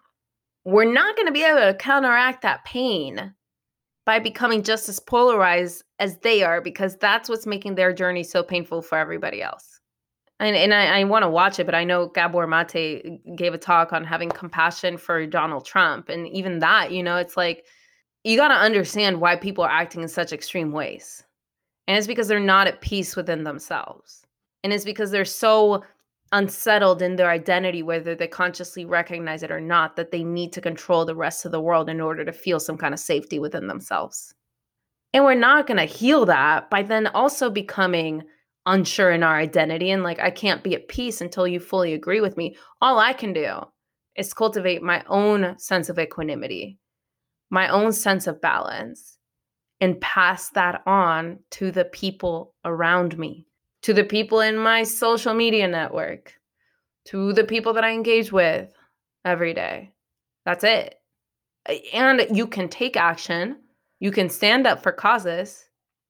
we're 0.66 0.92
not 0.92 1.16
going 1.16 1.28
to 1.28 1.32
be 1.32 1.44
able 1.44 1.60
to 1.60 1.76
counteract 1.76 2.42
that 2.42 2.66
pain 2.66 3.34
by 4.06 4.20
becoming 4.20 4.64
just 4.64 4.90
as 4.90 5.00
polarized 5.00 5.84
as 6.00 6.18
they 6.18 6.44
are 6.44 6.62
because 6.62 6.98
that's 6.98 7.30
what's 7.30 7.46
making 7.46 7.76
their 7.76 7.94
journey 7.94 8.24
so 8.24 8.44
painful 8.44 8.82
for 8.82 8.98
everybody 8.98 9.42
else. 9.42 9.80
And, 10.40 10.56
and 10.56 10.74
I, 10.74 11.00
I 11.00 11.04
want 11.06 11.24
to 11.24 11.30
watch 11.30 11.60
it, 11.60 11.66
but 11.66 11.76
I 11.76 11.84
know 11.84 12.08
Gabor 12.10 12.46
Mate 12.46 13.06
uh, 13.06 13.34
gave 13.36 13.54
a 13.54 13.58
talk 13.58 13.94
on 13.94 14.04
having 14.04 14.30
compassion 14.30 14.98
for 14.98 15.26
Donald 15.26 15.66
Trump. 15.66 16.10
And 16.10 16.28
even 16.28 16.60
that, 16.60 16.92
you 16.92 17.02
know, 17.02 17.16
it's 17.16 17.38
like 17.38 17.66
you 18.24 18.36
got 18.36 18.50
to 18.50 18.56
understand 18.56 19.22
why 19.22 19.36
people 19.38 19.64
are 19.64 19.72
acting 19.72 20.02
in 20.02 20.08
such 20.10 20.34
extreme 20.34 20.72
ways. 20.72 21.24
And 21.88 21.98
it's 21.98 22.08
because 22.08 22.28
they're 22.28 22.40
not 22.40 22.68
at 22.68 22.82
peace 22.82 23.16
within 23.16 23.44
themselves. 23.44 24.26
And 24.64 24.74
it's 24.74 24.84
because 24.84 25.12
they're 25.12 25.26
so 25.26 25.84
unsettled 26.32 27.02
in 27.02 27.16
their 27.16 27.30
identity, 27.30 27.84
whether 27.84 28.16
they 28.16 28.28
consciously 28.28 28.86
recognize 28.86 29.44
it 29.44 29.52
or 29.52 29.62
not, 29.62 29.96
that 29.96 30.12
they 30.12 30.24
need 30.24 30.52
to 30.54 30.62
control 30.62 31.06
the 31.06 31.16
rest 31.16 31.46
of 31.46 31.52
the 31.52 31.62
world 31.62 31.90
in 31.90 32.02
order 32.02 32.26
to 32.26 32.32
feel 32.32 32.60
some 32.60 32.78
kind 32.78 32.94
of 32.94 33.00
safety 33.00 33.40
within 33.40 33.68
themselves. 33.68 34.34
And 35.14 35.24
we're 35.24 35.36
not 35.36 35.68
going 35.68 35.78
to 35.78 35.86
heal 35.86 36.26
that 36.26 36.70
by 36.70 36.84
then 36.84 37.08
also 37.08 37.50
becoming 37.50 38.24
unsure 38.66 39.12
in 39.12 39.24
our 39.24 39.38
identity 39.38 39.92
and 39.92 40.04
like, 40.04 40.20
I 40.20 40.32
can't 40.32 40.64
be 40.64 40.76
at 40.76 40.88
peace 40.88 41.22
until 41.22 41.48
you 41.48 41.60
fully 41.60 41.94
agree 41.94 42.20
with 42.20 42.36
me. 42.36 42.58
All 42.82 43.00
I 43.00 43.14
can 43.14 43.32
do 43.32 43.60
is 44.16 44.34
cultivate 44.34 44.82
my 44.82 45.04
own 45.08 45.58
sense 45.60 45.90
of 45.90 46.00
equanimity, 46.00 46.80
my 47.50 47.70
own 47.70 47.94
sense 47.94 48.28
of 48.28 48.42
balance, 48.42 49.18
and 49.80 50.02
pass 50.02 50.50
that 50.52 50.82
on 50.86 51.40
to 51.52 51.72
the 51.72 51.86
people 51.86 52.54
around 52.66 53.18
me 53.18 53.46
to 53.86 53.94
the 53.94 54.04
people 54.04 54.40
in 54.40 54.58
my 54.58 54.82
social 54.82 55.36
media 55.36 55.68
network, 55.68 56.34
to 57.06 57.34
the 57.34 57.44
people 57.44 57.72
that 57.72 57.84
I 57.84 57.92
engage 57.92 58.32
with 58.32 58.68
every 59.24 59.54
day. 59.54 59.94
That's 60.44 60.64
it. 60.64 60.96
And 61.94 62.26
you 62.36 62.48
can 62.48 62.68
take 62.68 62.98
action, 62.98 63.58
you 64.00 64.10
can 64.10 64.28
stand 64.28 64.66
up 64.66 64.82
for 64.82 64.92
causes. 64.92 65.66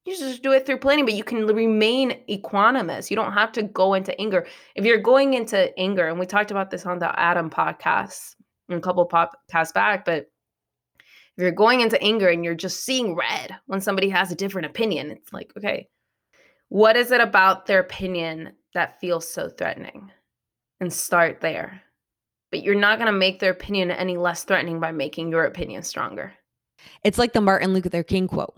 You 0.06 0.18
just 0.18 0.42
do 0.42 0.54
it 0.54 0.66
through 0.66 0.78
planning, 0.78 1.04
but 1.04 1.16
you 1.16 1.26
can 1.26 1.46
remain 1.48 2.22
equanimous. 2.30 3.10
You 3.10 3.18
don't 3.18 3.34
have 3.34 3.52
to 3.52 3.64
go 3.64 3.94
into 3.94 4.18
anger. 4.22 4.48
If 4.76 4.86
you're 4.86 5.02
going 5.02 5.34
into 5.34 5.78
anger, 5.78 6.08
and 6.08 6.18
we 6.18 6.26
talked 6.26 6.52
about 6.52 6.72
this 6.72 6.86
on 6.86 7.00
the 7.00 7.20
Adam 7.20 7.50
podcast 7.50 8.36
a 8.70 8.80
couple 8.80 9.06
podcasts 9.06 9.74
back, 9.74 10.06
but 10.06 10.32
if 10.96 11.42
you're 11.42 11.52
going 11.52 11.82
into 11.82 12.02
anger 12.02 12.30
and 12.30 12.46
you're 12.46 12.56
just 12.56 12.86
seeing 12.86 13.16
red 13.16 13.54
when 13.66 13.82
somebody 13.82 14.08
has 14.08 14.32
a 14.32 14.36
different 14.36 14.68
opinion, 14.68 15.12
it's 15.12 15.34
like, 15.34 15.52
okay, 15.58 15.90
what 16.76 16.98
is 16.98 17.10
it 17.14 17.22
about 17.22 17.68
their 17.68 17.80
opinion 17.80 18.52
that 18.74 19.00
feels 19.00 19.26
so 19.26 19.48
threatening? 19.48 20.12
And 20.82 20.92
start 20.92 21.40
there. 21.40 21.82
But 22.52 22.64
you're 22.64 22.76
not 22.76 23.00
going 23.00 23.06
to 23.06 23.18
make 23.18 23.40
their 23.40 23.54
opinion 23.54 23.92
any 23.92 24.18
less 24.18 24.44
threatening 24.44 24.82
by 24.82 24.92
making 24.92 25.30
your 25.30 25.46
opinion 25.46 25.84
stronger. 25.84 26.34
It's 27.02 27.18
like 27.18 27.32
the 27.32 27.40
Martin 27.40 27.74
Luther 27.74 28.04
King 28.04 28.28
quote. 28.28 28.56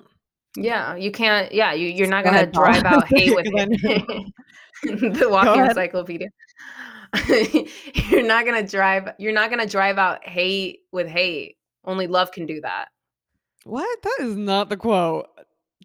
Yeah, 0.55 0.95
you 0.95 1.11
can't. 1.11 1.51
Yeah, 1.51 1.74
you, 1.74 1.89
you're 1.89 2.07
not 2.07 2.24
going 2.24 2.43
to 2.43 2.47
drive 2.47 2.86
out 2.86 3.07
hate 3.15 3.36
with 3.36 3.45
the 4.84 5.28
walking 5.30 5.65
encyclopedia. 5.65 6.30
you're 8.09 8.26
not 8.26 8.45
going 8.45 8.65
to 8.65 8.68
drive. 8.68 9.09
You're 9.20 9.32
not 9.32 9.51
going 9.51 9.61
to 9.61 9.72
drive 9.72 9.99
out 9.99 10.28
hate 10.28 10.80
with 10.91 11.07
hate. 11.07 11.57
Only 11.86 12.07
love 12.07 12.32
can 12.32 12.47
do 12.47 12.61
that. 12.61 12.88
What? 13.63 14.01
That 14.01 14.18
is 14.22 14.36
not 14.36 14.70
the 14.70 14.78
quote. 14.78 15.28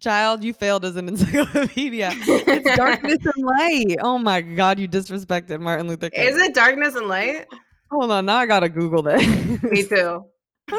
Child, 0.03 0.43
you 0.43 0.53
failed 0.53 0.83
as 0.83 0.97
an 0.97 1.07
encyclopedia. 1.13 2.09
it's 2.13 2.75
darkness 2.75 3.19
and 3.23 3.45
light. 3.45 3.95
Oh 4.01 4.17
my 4.17 4.41
God, 4.41 4.77
you 4.77 4.85
disrespected 4.85 5.61
Martin 5.61 5.87
Luther 5.87 6.09
King. 6.09 6.27
Is 6.27 6.35
it 6.35 6.53
darkness 6.53 6.95
and 6.95 7.07
light? 7.07 7.45
Hold 7.89 8.11
on, 8.11 8.25
now 8.25 8.35
I 8.35 8.45
gotta 8.45 8.67
Google 8.67 9.01
this. 9.01 9.25
Me 9.63 9.83
too. 9.83 10.25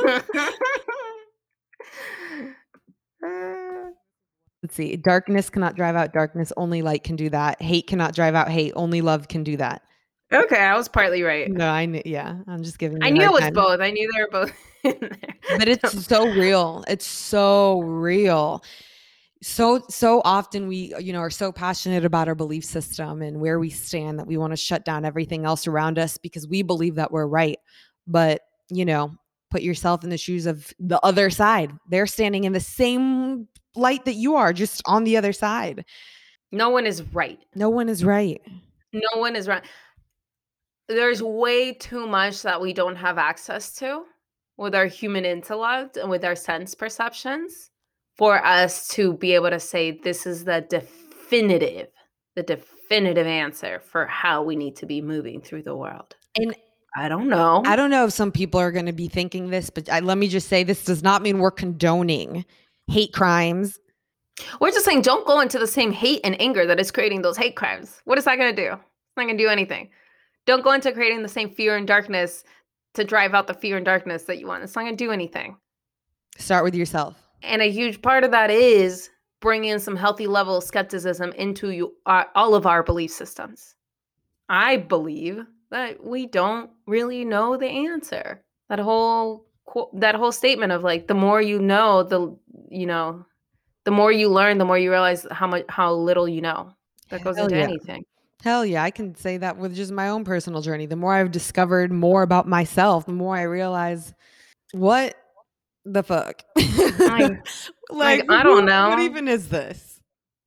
Let's 4.62 4.74
see. 4.74 4.96
Darkness 4.96 5.48
cannot 5.48 5.74
drive 5.74 5.96
out 5.96 6.12
darkness. 6.12 6.52
Only 6.58 6.82
light 6.82 7.02
can 7.02 7.16
do 7.16 7.30
that. 7.30 7.62
Hate 7.62 7.86
cannot 7.86 8.14
drive 8.14 8.34
out 8.34 8.50
hate. 8.50 8.74
Only 8.76 9.00
love 9.00 9.28
can 9.28 9.42
do 9.42 9.56
that. 9.56 9.80
Okay, 10.34 10.60
I 10.60 10.76
was 10.76 10.88
partly 10.88 11.22
right. 11.22 11.50
No, 11.50 11.70
I 11.70 11.86
knew. 11.86 12.02
Yeah, 12.04 12.36
I'm 12.46 12.62
just 12.62 12.78
giving. 12.78 13.02
I 13.02 13.08
knew 13.08 13.22
it 13.22 13.32
was 13.32 13.40
time. 13.40 13.54
both. 13.54 13.80
I 13.80 13.90
knew 13.90 14.12
they 14.12 14.20
were 14.20 14.28
both. 14.30 14.52
but 15.56 15.66
it's 15.66 16.06
so 16.06 16.26
real. 16.28 16.84
It's 16.88 17.06
so 17.06 17.80
real 17.80 18.62
so 19.44 19.84
so 19.90 20.22
often 20.24 20.66
we 20.68 20.94
you 20.98 21.12
know 21.12 21.18
are 21.18 21.28
so 21.28 21.52
passionate 21.52 22.02
about 22.02 22.28
our 22.28 22.34
belief 22.34 22.64
system 22.64 23.20
and 23.20 23.40
where 23.40 23.58
we 23.58 23.68
stand 23.68 24.18
that 24.18 24.26
we 24.26 24.38
want 24.38 24.52
to 24.52 24.56
shut 24.56 24.86
down 24.86 25.04
everything 25.04 25.44
else 25.44 25.66
around 25.66 25.98
us 25.98 26.16
because 26.16 26.48
we 26.48 26.62
believe 26.62 26.94
that 26.94 27.12
we're 27.12 27.26
right. 27.26 27.58
But 28.06 28.40
you 28.70 28.86
know 28.86 29.12
put 29.50 29.60
yourself 29.60 30.02
in 30.02 30.08
the 30.08 30.16
shoes 30.16 30.46
of 30.46 30.72
the 30.80 30.98
other 31.04 31.28
side. 31.28 31.70
They're 31.90 32.06
standing 32.06 32.44
in 32.44 32.54
the 32.54 32.60
same 32.60 33.46
light 33.76 34.06
that 34.06 34.14
you 34.14 34.34
are 34.34 34.54
just 34.54 34.80
on 34.86 35.04
the 35.04 35.16
other 35.16 35.34
side. 35.34 35.84
No 36.50 36.70
one 36.70 36.86
is 36.86 37.02
right. 37.12 37.38
No 37.54 37.68
one 37.68 37.90
is 37.90 38.02
right. 38.02 38.40
No 38.94 39.20
one 39.20 39.36
is 39.36 39.46
right. 39.46 39.62
There's 40.88 41.22
way 41.22 41.74
too 41.74 42.06
much 42.06 42.42
that 42.42 42.60
we 42.60 42.72
don't 42.72 42.96
have 42.96 43.18
access 43.18 43.74
to 43.76 44.04
with 44.56 44.74
our 44.74 44.86
human 44.86 45.26
intellect 45.26 45.98
and 45.98 46.08
with 46.08 46.24
our 46.24 46.34
sense 46.34 46.74
perceptions 46.74 47.70
for 48.16 48.44
us 48.44 48.88
to 48.88 49.14
be 49.14 49.32
able 49.32 49.50
to 49.50 49.60
say 49.60 49.90
this 49.90 50.26
is 50.26 50.44
the 50.44 50.64
definitive 50.68 51.88
the 52.36 52.42
definitive 52.42 53.26
answer 53.26 53.80
for 53.80 54.06
how 54.06 54.42
we 54.42 54.56
need 54.56 54.76
to 54.76 54.86
be 54.86 55.00
moving 55.00 55.40
through 55.40 55.62
the 55.62 55.76
world 55.76 56.16
and 56.36 56.54
I 56.96 57.08
don't 57.08 57.28
know. 57.28 57.62
I 57.66 57.74
don't 57.74 57.90
know 57.90 58.04
if 58.04 58.12
some 58.12 58.30
people 58.30 58.60
are 58.60 58.70
going 58.70 58.86
to 58.86 58.92
be 58.92 59.08
thinking 59.08 59.50
this, 59.50 59.68
but 59.68 59.88
I, 59.90 59.98
let 59.98 60.16
me 60.16 60.28
just 60.28 60.48
say 60.48 60.62
this 60.62 60.84
does 60.84 61.02
not 61.02 61.22
mean 61.22 61.38
we're 61.38 61.50
condoning 61.50 62.44
hate 62.86 63.12
crimes. 63.12 63.80
We're 64.60 64.70
just 64.70 64.84
saying 64.84 65.02
don't 65.02 65.26
go 65.26 65.40
into 65.40 65.58
the 65.58 65.66
same 65.66 65.92
hate 65.92 66.20
and 66.22 66.40
anger 66.40 66.66
that 66.66 66.78
is 66.78 66.90
creating 66.90 67.22
those 67.22 67.36
hate 67.36 67.56
crimes. 67.56 68.00
What 68.04 68.18
is 68.18 68.24
that 68.24 68.36
going 68.36 68.54
to 68.54 68.62
do? 68.62 68.72
It's 68.72 69.16
not 69.16 69.24
going 69.24 69.36
to 69.36 69.42
do 69.42 69.48
anything. 69.48 69.90
Don't 70.46 70.62
go 70.62 70.72
into 70.72 70.92
creating 70.92 71.22
the 71.22 71.28
same 71.28 71.50
fear 71.50 71.76
and 71.76 71.86
darkness 71.86 72.44
to 72.94 73.04
drive 73.04 73.34
out 73.34 73.46
the 73.48 73.54
fear 73.54 73.76
and 73.76 73.84
darkness 73.84 74.24
that 74.24 74.38
you 74.38 74.46
want. 74.46 74.62
It's 74.62 74.76
not 74.76 74.82
going 74.82 74.96
to 74.96 75.04
do 75.04 75.10
anything. 75.10 75.56
Start 76.38 76.64
with 76.64 76.74
yourself. 76.74 77.16
And 77.44 77.62
a 77.62 77.70
huge 77.70 78.02
part 78.02 78.24
of 78.24 78.30
that 78.30 78.50
is 78.50 79.10
bringing 79.40 79.78
some 79.78 79.96
healthy 79.96 80.26
level 80.26 80.56
of 80.56 80.64
skepticism 80.64 81.32
into 81.32 81.70
you, 81.70 81.94
uh, 82.06 82.24
all 82.34 82.54
of 82.54 82.66
our 82.66 82.82
belief 82.82 83.10
systems. 83.10 83.74
I 84.48 84.78
believe 84.78 85.44
that 85.70 86.02
we 86.04 86.26
don't 86.26 86.70
really 86.86 87.24
know 87.24 87.56
the 87.56 87.66
answer. 87.66 88.42
That 88.68 88.78
whole 88.78 89.46
that 89.94 90.14
whole 90.14 90.32
statement 90.32 90.72
of 90.72 90.82
like 90.82 91.06
the 91.06 91.14
more 91.14 91.40
you 91.40 91.58
know, 91.58 92.02
the 92.02 92.36
you 92.68 92.86
know, 92.86 93.26
the 93.84 93.90
more 93.90 94.12
you 94.12 94.28
learn, 94.28 94.58
the 94.58 94.64
more 94.64 94.78
you 94.78 94.90
realize 94.90 95.26
how 95.30 95.46
much 95.46 95.64
how 95.68 95.92
little 95.92 96.28
you 96.28 96.40
know. 96.40 96.70
That 97.10 97.22
goes 97.22 97.36
Hell 97.36 97.46
into 97.46 97.58
yeah. 97.58 97.64
anything. 97.64 98.04
Hell 98.42 98.64
yeah, 98.64 98.82
I 98.82 98.90
can 98.90 99.14
say 99.14 99.38
that 99.38 99.56
with 99.56 99.74
just 99.74 99.92
my 99.92 100.08
own 100.08 100.24
personal 100.24 100.60
journey. 100.60 100.86
The 100.86 100.96
more 100.96 101.14
I've 101.14 101.30
discovered 101.30 101.92
more 101.92 102.22
about 102.22 102.46
myself, 102.46 103.06
the 103.06 103.12
more 103.12 103.36
I 103.36 103.42
realize 103.42 104.12
what 104.72 105.16
the 105.84 106.02
fuck? 106.02 106.42
I, 106.56 107.38
like, 107.90 108.30
I 108.30 108.42
don't 108.42 108.64
know. 108.64 108.90
What 108.90 109.00
even 109.00 109.28
is 109.28 109.48
this? 109.48 110.00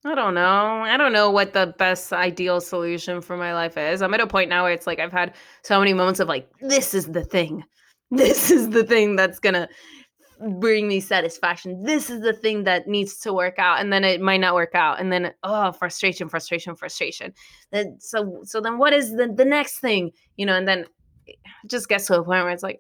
I 0.06 0.16
don't 0.16 0.36
know. 0.36 0.84
I 0.84 0.96
don't 0.96 1.12
know 1.12 1.32
what 1.32 1.54
the 1.54 1.74
best 1.78 2.14
ideal 2.14 2.62
solution 2.62 3.22
for 3.22 3.36
my 3.36 3.54
life 3.54 3.78
is. 3.78 4.02
I'm 4.02 4.14
at 4.14 4.22
a 4.22 4.28
point 4.28 4.50
now 4.50 4.64
where 4.64 4.72
it's 4.72 4.88
like 4.88 5.00
I've 5.00 5.12
had 5.12 5.36
so 5.64 5.80
many 5.80 5.94
moments 5.94 6.20
of 6.20 6.28
like, 6.28 6.50
this 6.62 6.94
is 6.94 7.08
the 7.08 7.24
thing. 7.24 7.64
This 8.10 8.52
is 8.52 8.70
the 8.70 8.86
thing 8.86 9.18
that's 9.18 9.38
gonna 9.38 9.68
bring 10.62 10.88
me 10.88 11.02
satisfaction. 11.02 11.84
This 11.84 12.10
is 12.10 12.22
the 12.22 12.32
thing 12.32 12.64
that 12.64 12.88
needs 12.88 13.18
to 13.20 13.34
work 13.34 13.60
out, 13.60 13.82
and 13.82 13.92
then 13.92 14.06
it 14.06 14.22
might 14.22 14.40
not 14.40 14.56
work 14.56 14.76
out, 14.76 15.02
and 15.02 15.12
then 15.12 15.34
oh, 15.44 15.74
frustration, 15.74 16.30
frustration, 16.30 16.78
frustration. 16.78 17.34
Then 17.74 17.98
so 18.00 18.44
so 18.44 18.62
then 18.62 18.78
what 18.78 18.94
is 18.94 19.12
the 19.12 19.28
the 19.36 19.44
next 19.44 19.80
thing? 19.80 20.12
You 20.38 20.46
know, 20.46 20.56
and 20.56 20.66
then 20.66 20.86
it 21.26 21.36
just 21.68 21.90
gets 21.90 22.06
to 22.08 22.14
a 22.14 22.24
point 22.24 22.46
where 22.46 22.50
it's 22.50 22.64
like, 22.64 22.80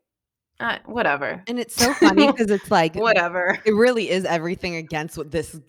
uh, 0.60 0.78
whatever. 0.86 1.44
And 1.48 1.60
it's 1.60 1.76
so 1.76 1.94
funny 1.94 2.28
because 2.32 2.50
it's 2.50 2.72
like 2.72 2.96
whatever. 2.96 3.60
It 3.66 3.74
really 3.74 4.10
is 4.10 4.26
everything 4.26 4.76
against 4.76 5.18
what 5.18 5.32
this 5.32 5.60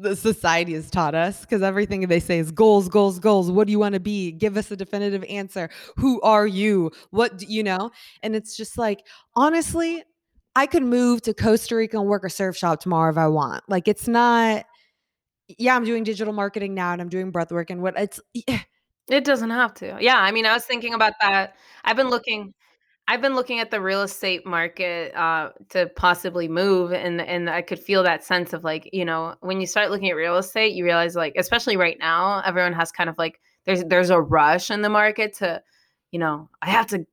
the 0.00 0.16
society 0.16 0.74
has 0.74 0.90
taught 0.90 1.14
us 1.14 1.42
because 1.42 1.62
everything 1.62 2.00
they 2.08 2.20
say 2.20 2.38
is 2.38 2.50
goals, 2.50 2.88
goals, 2.88 3.18
goals. 3.18 3.50
What 3.50 3.66
do 3.66 3.70
you 3.70 3.78
want 3.78 3.94
to 3.94 4.00
be? 4.00 4.32
Give 4.32 4.56
us 4.56 4.70
a 4.70 4.76
definitive 4.76 5.24
answer. 5.24 5.70
Who 5.96 6.20
are 6.22 6.46
you? 6.46 6.90
What 7.10 7.38
do 7.38 7.46
you 7.46 7.62
know? 7.62 7.90
And 8.22 8.34
it's 8.34 8.56
just 8.56 8.76
like, 8.76 9.06
honestly, 9.36 10.02
I 10.56 10.66
could 10.66 10.82
move 10.82 11.22
to 11.22 11.34
Costa 11.34 11.76
Rica 11.76 11.98
and 11.98 12.08
work 12.08 12.24
a 12.24 12.30
surf 12.30 12.56
shop 12.56 12.80
tomorrow 12.80 13.10
if 13.10 13.18
I 13.18 13.28
want. 13.28 13.62
Like, 13.68 13.88
it's 13.88 14.08
not, 14.08 14.66
yeah, 15.58 15.76
I'm 15.76 15.84
doing 15.84 16.04
digital 16.04 16.32
marketing 16.32 16.74
now 16.74 16.92
and 16.92 17.00
I'm 17.00 17.08
doing 17.08 17.30
breath 17.30 17.52
work 17.52 17.70
and 17.70 17.82
what 17.82 17.98
it's, 17.98 18.20
it 18.34 19.24
doesn't 19.24 19.50
have 19.50 19.74
to. 19.74 19.96
Yeah. 20.00 20.16
I 20.18 20.30
mean, 20.32 20.46
I 20.46 20.54
was 20.54 20.64
thinking 20.64 20.94
about 20.94 21.12
that. 21.20 21.56
I've 21.84 21.96
been 21.96 22.08
looking, 22.08 22.54
I've 23.06 23.20
been 23.20 23.34
looking 23.34 23.60
at 23.60 23.70
the 23.70 23.80
real 23.80 24.02
estate 24.02 24.46
market 24.46 25.14
uh, 25.14 25.50
to 25.70 25.88
possibly 25.94 26.48
move, 26.48 26.92
and 26.92 27.20
and 27.20 27.50
I 27.50 27.60
could 27.60 27.78
feel 27.78 28.02
that 28.02 28.24
sense 28.24 28.52
of 28.54 28.64
like 28.64 28.88
you 28.92 29.04
know 29.04 29.34
when 29.40 29.60
you 29.60 29.66
start 29.66 29.90
looking 29.90 30.08
at 30.08 30.16
real 30.16 30.38
estate, 30.38 30.74
you 30.74 30.84
realize 30.84 31.14
like 31.14 31.34
especially 31.36 31.76
right 31.76 31.98
now, 31.98 32.40
everyone 32.46 32.72
has 32.72 32.90
kind 32.90 33.10
of 33.10 33.18
like 33.18 33.40
there's 33.66 33.84
there's 33.84 34.10
a 34.10 34.20
rush 34.20 34.70
in 34.70 34.80
the 34.80 34.88
market 34.88 35.34
to, 35.34 35.62
you 36.12 36.18
know, 36.18 36.48
I 36.62 36.70
have 36.70 36.86
to 36.88 37.06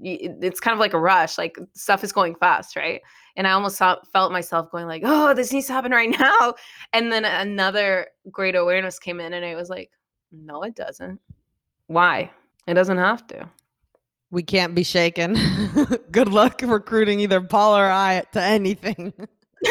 it's 0.00 0.60
kind 0.60 0.72
of 0.72 0.78
like 0.78 0.94
a 0.94 0.98
rush 0.98 1.38
like 1.38 1.58
stuff 1.74 2.04
is 2.04 2.12
going 2.12 2.34
fast 2.36 2.76
right? 2.76 3.00
And 3.36 3.48
i 3.48 3.50
almost 3.50 3.76
saw, 3.76 3.96
felt 4.12 4.30
myself 4.30 4.70
going 4.70 4.86
like 4.86 5.02
oh 5.04 5.34
this 5.34 5.52
needs 5.52 5.66
to 5.66 5.72
happen 5.72 5.90
right 5.90 6.10
now. 6.18 6.54
And 6.92 7.10
then 7.12 7.24
another 7.24 8.08
great 8.30 8.54
awareness 8.54 8.98
came 9.00 9.18
in 9.18 9.32
and 9.32 9.44
it 9.44 9.56
was 9.56 9.70
like 9.70 9.90
no 10.30 10.62
it 10.62 10.76
doesn't. 10.76 11.20
Why? 11.88 12.30
It 12.66 12.74
doesn't 12.74 12.98
have 12.98 13.26
to 13.28 13.48
we 14.30 14.42
can't 14.42 14.74
be 14.74 14.82
shaken 14.82 15.36
good 16.10 16.28
luck 16.28 16.60
recruiting 16.62 17.20
either 17.20 17.40
paul 17.40 17.76
or 17.76 17.90
i 17.90 18.22
to 18.32 18.42
anything 18.42 19.12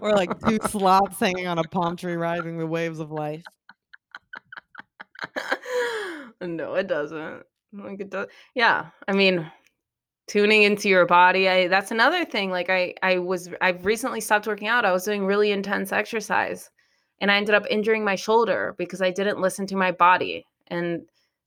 we're 0.00 0.14
like 0.14 0.38
two 0.48 0.58
sloths 0.68 1.20
hanging 1.20 1.46
on 1.46 1.58
a 1.58 1.64
palm 1.64 1.96
tree 1.96 2.14
riding 2.14 2.58
the 2.58 2.66
waves 2.66 2.98
of 2.98 3.10
life 3.10 3.44
no 6.40 6.74
it 6.74 6.86
doesn't 6.88 7.44
like 7.82 8.00
it 8.00 8.10
does. 8.10 8.28
Yeah, 8.54 8.86
I 9.08 9.12
mean, 9.12 9.50
tuning 10.26 10.62
into 10.62 10.88
your 10.88 11.06
body. 11.06 11.48
I 11.48 11.68
that's 11.68 11.90
another 11.90 12.24
thing. 12.24 12.50
Like 12.50 12.70
I 12.70 12.94
I 13.02 13.18
was 13.18 13.48
I've 13.60 13.84
recently 13.84 14.20
stopped 14.20 14.46
working 14.46 14.68
out. 14.68 14.84
I 14.84 14.92
was 14.92 15.04
doing 15.04 15.26
really 15.26 15.52
intense 15.52 15.92
exercise, 15.92 16.70
and 17.20 17.30
I 17.30 17.36
ended 17.36 17.54
up 17.54 17.66
injuring 17.70 18.04
my 18.04 18.14
shoulder 18.14 18.74
because 18.78 19.02
I 19.02 19.10
didn't 19.10 19.40
listen 19.40 19.66
to 19.68 19.76
my 19.76 19.92
body. 19.92 20.46
And 20.68 21.02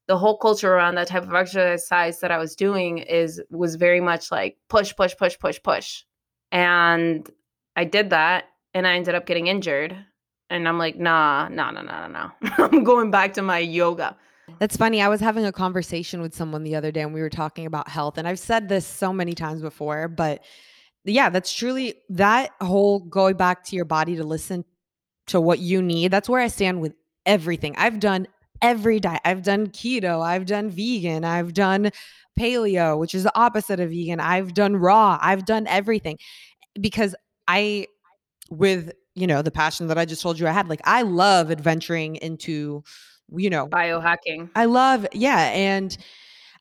the 0.08 0.16
whole 0.16 0.38
culture 0.38 0.72
around 0.72 0.94
that 0.96 1.06
type 1.06 1.22
of 1.22 1.34
exercise 1.34 2.18
that 2.20 2.30
I 2.30 2.38
was 2.38 2.56
doing 2.56 2.98
is 2.98 3.40
was 3.50 3.76
very 3.76 4.00
much 4.00 4.32
like 4.32 4.56
push, 4.68 4.96
push, 4.96 5.14
push, 5.16 5.38
push, 5.38 5.62
push. 5.62 6.02
And 6.50 7.30
I 7.76 7.84
did 7.84 8.10
that, 8.10 8.46
and 8.74 8.86
I 8.86 8.94
ended 8.94 9.14
up 9.14 9.26
getting 9.26 9.46
injured. 9.46 9.96
And 10.50 10.66
I'm 10.66 10.78
like, 10.78 10.96
nah, 10.96 11.48
nah, 11.48 11.70
nah, 11.70 11.82
nah, 11.82 12.08
nah, 12.08 12.08
nah. 12.08 12.30
I'm 12.58 12.82
going 12.82 13.10
back 13.10 13.34
to 13.34 13.42
my 13.42 13.58
yoga. 13.58 14.16
That's 14.58 14.78
funny. 14.78 15.02
I 15.02 15.08
was 15.08 15.20
having 15.20 15.44
a 15.44 15.52
conversation 15.52 16.22
with 16.22 16.34
someone 16.34 16.64
the 16.64 16.74
other 16.74 16.90
day 16.90 17.02
and 17.02 17.12
we 17.12 17.20
were 17.20 17.28
talking 17.28 17.66
about 17.66 17.86
health. 17.86 18.16
And 18.16 18.26
I've 18.26 18.38
said 18.38 18.66
this 18.66 18.86
so 18.86 19.12
many 19.12 19.34
times 19.34 19.60
before, 19.60 20.08
but 20.08 20.42
yeah, 21.04 21.28
that's 21.28 21.52
truly 21.52 21.96
that 22.08 22.50
whole 22.62 23.00
going 23.00 23.36
back 23.36 23.64
to 23.64 23.76
your 23.76 23.84
body 23.84 24.16
to 24.16 24.24
listen 24.24 24.64
to 25.26 25.38
what 25.38 25.58
you 25.58 25.82
need. 25.82 26.10
That's 26.10 26.30
where 26.30 26.40
I 26.40 26.48
stand 26.48 26.80
with 26.80 26.94
everything. 27.26 27.74
I've 27.76 28.00
done 28.00 28.26
every 28.62 29.00
diet. 29.00 29.20
I've 29.24 29.42
done 29.42 29.68
keto, 29.68 30.22
I've 30.22 30.46
done 30.46 30.70
vegan, 30.70 31.24
I've 31.24 31.54
done 31.54 31.90
paleo, 32.38 32.98
which 32.98 33.14
is 33.14 33.24
the 33.24 33.36
opposite 33.38 33.80
of 33.80 33.90
vegan. 33.90 34.20
I've 34.20 34.54
done 34.54 34.76
raw, 34.76 35.18
I've 35.20 35.44
done 35.44 35.66
everything 35.66 36.18
because 36.80 37.14
I, 37.46 37.86
with, 38.50 38.92
you 39.14 39.26
know, 39.26 39.42
the 39.42 39.50
passion 39.50 39.88
that 39.88 39.98
I 39.98 40.04
just 40.04 40.22
told 40.22 40.38
you 40.38 40.46
I 40.46 40.52
had, 40.52 40.68
like, 40.68 40.82
I 40.84 41.02
love 41.02 41.50
adventuring 41.50 42.16
into 42.16 42.82
you 43.36 43.50
know 43.50 43.66
biohacking 43.66 44.48
i 44.54 44.64
love 44.64 45.06
yeah 45.12 45.50
and 45.52 45.96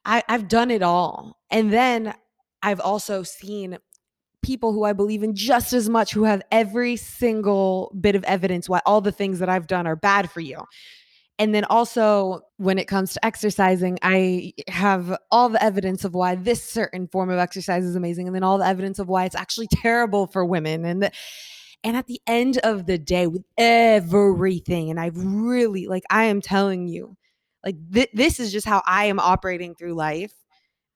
I, 0.06 0.24
i've 0.28 0.48
done 0.48 0.72
it 0.72 0.82
all 0.82 1.38
and 1.50 1.72
then 1.72 2.14
i've 2.62 2.80
also 2.80 3.24
seen 3.24 3.78
people 4.41 4.74
who 4.74 4.84
i 4.84 4.93
believe 4.93 5.24
in 5.24 5.36
just 5.36 5.74
as 5.74 5.89
much 5.89 6.14
who 6.14 6.24
have 6.24 6.41
every 6.52 6.95
single 6.95 7.93
bit 8.00 8.16
of 8.16 8.24
evidence 8.26 8.68
why 8.68 8.82
all 8.86 9.02
the 9.02 9.12
things 9.12 9.39
that 9.39 9.50
i've 9.50 9.68
done 9.68 9.88
are 9.88 9.95
bad 9.95 10.30
for 10.30 10.41
you 10.41 10.62
and 11.39 11.53
then 11.53 11.63
also 11.65 12.41
when 12.57 12.79
it 12.79 12.88
comes 12.88 13.13
to 13.13 13.25
exercising 13.25 13.97
i 14.01 14.53
have 14.67 15.17
all 15.31 15.49
the 15.49 15.63
evidence 15.63 16.03
of 16.03 16.13
why 16.13 16.35
this 16.35 16.63
certain 16.63 17.07
form 17.07 17.29
of 17.29 17.38
exercise 17.38 17.85
is 17.85 17.95
amazing 17.95 18.27
and 18.27 18.35
then 18.35 18.43
all 18.43 18.57
the 18.57 18.65
evidence 18.65 18.99
of 18.99 19.07
why 19.07 19.25
it's 19.25 19.35
actually 19.35 19.67
terrible 19.71 20.27
for 20.27 20.43
women 20.45 20.85
and 20.85 21.03
the, 21.03 21.11
and 21.83 21.95
at 21.95 22.07
the 22.07 22.19
end 22.27 22.57
of 22.63 22.85
the 22.85 22.97
day, 22.97 23.27
with 23.27 23.43
everything, 23.57 24.89
and 24.89 24.99
I've 24.99 25.17
really, 25.17 25.88
like, 25.88 26.03
I 26.09 26.25
am 26.25 26.41
telling 26.41 26.88
you, 26.88 27.15
like, 27.63 27.75
th- 27.93 28.09
this 28.13 28.39
is 28.39 28.51
just 28.51 28.67
how 28.67 28.81
I 28.85 29.05
am 29.05 29.19
operating 29.19 29.75
through 29.75 29.93
life. 29.93 30.33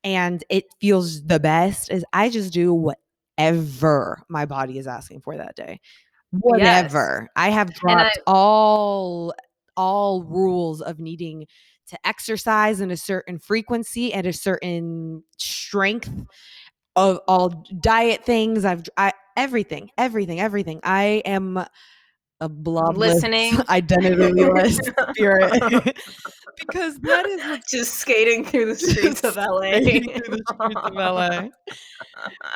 And 0.03 0.43
it 0.49 0.65
feels 0.81 1.23
the 1.23 1.39
best 1.39 1.91
is 1.91 2.03
I 2.11 2.29
just 2.29 2.51
do 2.51 2.73
whatever 2.73 4.23
my 4.29 4.45
body 4.45 4.79
is 4.79 4.87
asking 4.87 5.21
for 5.21 5.37
that 5.37 5.55
day. 5.55 5.79
Whatever. 6.31 7.21
Yes. 7.21 7.31
I 7.35 7.49
have 7.51 7.73
dropped 7.73 8.17
I- 8.17 8.21
all 8.25 9.33
all 9.77 10.23
rules 10.23 10.81
of 10.81 10.99
needing 10.99 11.47
to 11.87 11.97
exercise 12.05 12.81
in 12.81 12.91
a 12.91 12.97
certain 12.97 13.37
frequency 13.39 14.13
and 14.13 14.25
a 14.25 14.33
certain 14.33 15.23
strength 15.37 16.09
of 16.95 17.19
all 17.27 17.49
diet 17.79 18.25
things. 18.25 18.65
I've 18.65 18.83
I, 18.97 19.13
everything, 19.35 19.89
everything, 19.97 20.39
everything. 20.39 20.79
I 20.83 21.21
am 21.25 21.65
a 22.41 22.49
blob 22.49 22.97
listening 22.97 23.53
identityless 23.69 24.79
spirit 25.13 25.51
because 26.59 26.99
that 26.99 27.25
is 27.27 27.41
what, 27.45 27.61
just 27.67 27.95
skating 27.95 28.43
through 28.43 28.65
the 28.65 28.75
streets 28.75 29.23
of 29.23 29.35
LA. 29.35 29.79
through 29.79 30.01
the 30.01 30.43
streets 30.53 30.81
of 30.83 30.95
LA. 30.95 31.47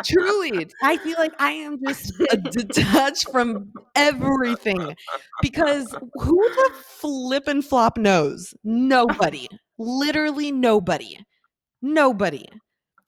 Truly, 0.03 0.67
I 0.83 0.97
feel 0.97 1.17
like 1.17 1.33
I 1.39 1.51
am 1.51 1.79
just 1.83 2.13
detached 2.51 3.29
from 3.31 3.71
everything 3.95 4.95
because 5.41 5.95
who 6.15 6.49
the 6.49 6.71
flip 6.99 7.47
and 7.47 7.63
flop 7.63 7.97
knows? 7.97 8.53
Nobody. 8.63 9.47
Literally 9.77 10.51
nobody. 10.51 11.17
Nobody. 11.81 12.45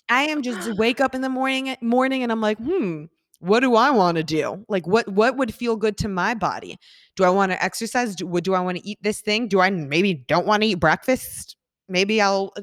I 0.10 0.24
am 0.24 0.42
just 0.42 0.78
wake 0.78 1.02
up 1.02 1.16
in 1.16 1.22
the 1.22 1.30
morning 1.30 1.76
morning 1.82 2.24
and 2.24 2.32
I'm 2.32 2.42
like, 2.42 2.58
hmm, 2.58 3.06
what 3.40 3.60
do 3.60 3.76
I 3.76 3.92
want 3.92 4.18
to 4.18 4.24
do? 4.24 4.66
Like 4.68 4.88
what 4.88 5.08
what 5.08 5.38
would 5.38 5.54
feel 5.54 5.76
good 5.76 5.98
to 5.98 6.08
my 6.08 6.34
body? 6.34 6.78
Do 7.16 7.24
I 7.24 7.30
want 7.30 7.52
to 7.52 7.64
exercise? 7.64 8.16
Do, 8.16 8.40
do 8.42 8.54
I 8.54 8.60
want 8.60 8.78
to 8.78 8.88
eat 8.88 9.00
this 9.02 9.22
thing? 9.22 9.48
Do 9.48 9.60
I 9.60 9.70
maybe 9.70 10.14
don't 10.14 10.48
want 10.48 10.64
to 10.64 10.70
eat 10.70 10.76
breakfast? 10.76 11.56
Maybe 11.88 12.22
I'll 12.22 12.52
uh, 12.58 12.62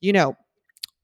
you 0.00 0.12
know, 0.12 0.36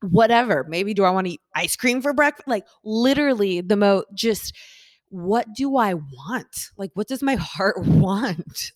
whatever. 0.03 0.67
Maybe 0.69 0.95
do 0.95 1.05
I 1.05 1.11
want 1.11 1.27
to 1.27 1.35
eat 1.35 1.41
ice 1.55 1.77
cream 1.77 2.03
for 2.03 2.13
breakfast? 2.13 2.49
Like 2.49 2.67
literally 2.85 3.61
the 3.61 3.77
mo 3.77 4.05
just 4.15 4.55
what 5.11 5.47
do 5.57 5.77
I 5.77 5.95
want? 5.95 6.69
Like 6.77 6.91
what 6.95 7.09
does 7.09 7.23
my 7.23 7.35
heart 7.41 7.79
want? 7.79 8.73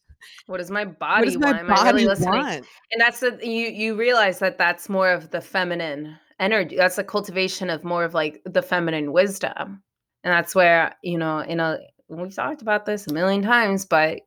What 0.46 0.58
does 0.58 0.70
my 0.70 0.84
body 0.84 1.26
does 1.26 1.36
my 1.36 1.52
want? 1.52 1.68
Body 1.68 1.80
Am 1.80 1.86
I 1.86 1.90
really 1.90 2.06
listening? 2.06 2.30
Want? 2.30 2.66
And 2.90 3.00
that's 3.00 3.20
the 3.20 3.38
you 3.42 3.68
you 3.68 3.96
realize 3.96 4.38
that 4.38 4.56
that's 4.56 4.88
more 4.88 5.10
of 5.10 5.30
the 5.30 5.42
feminine 5.42 6.16
energy. 6.40 6.76
That's 6.76 6.96
the 6.96 7.04
cultivation 7.04 7.68
of 7.68 7.84
more 7.84 8.04
of 8.04 8.14
like 8.14 8.40
the 8.46 8.62
feminine 8.62 9.12
wisdom 9.12 9.82
and 10.24 10.32
that's 10.32 10.54
where, 10.54 10.94
you 11.02 11.18
know, 11.18 11.38
in 11.40 11.60
a 11.60 11.78
we've 12.08 12.34
talked 12.34 12.62
about 12.62 12.86
this 12.86 13.06
a 13.06 13.12
million 13.12 13.42
times, 13.42 13.84
but 13.84 14.20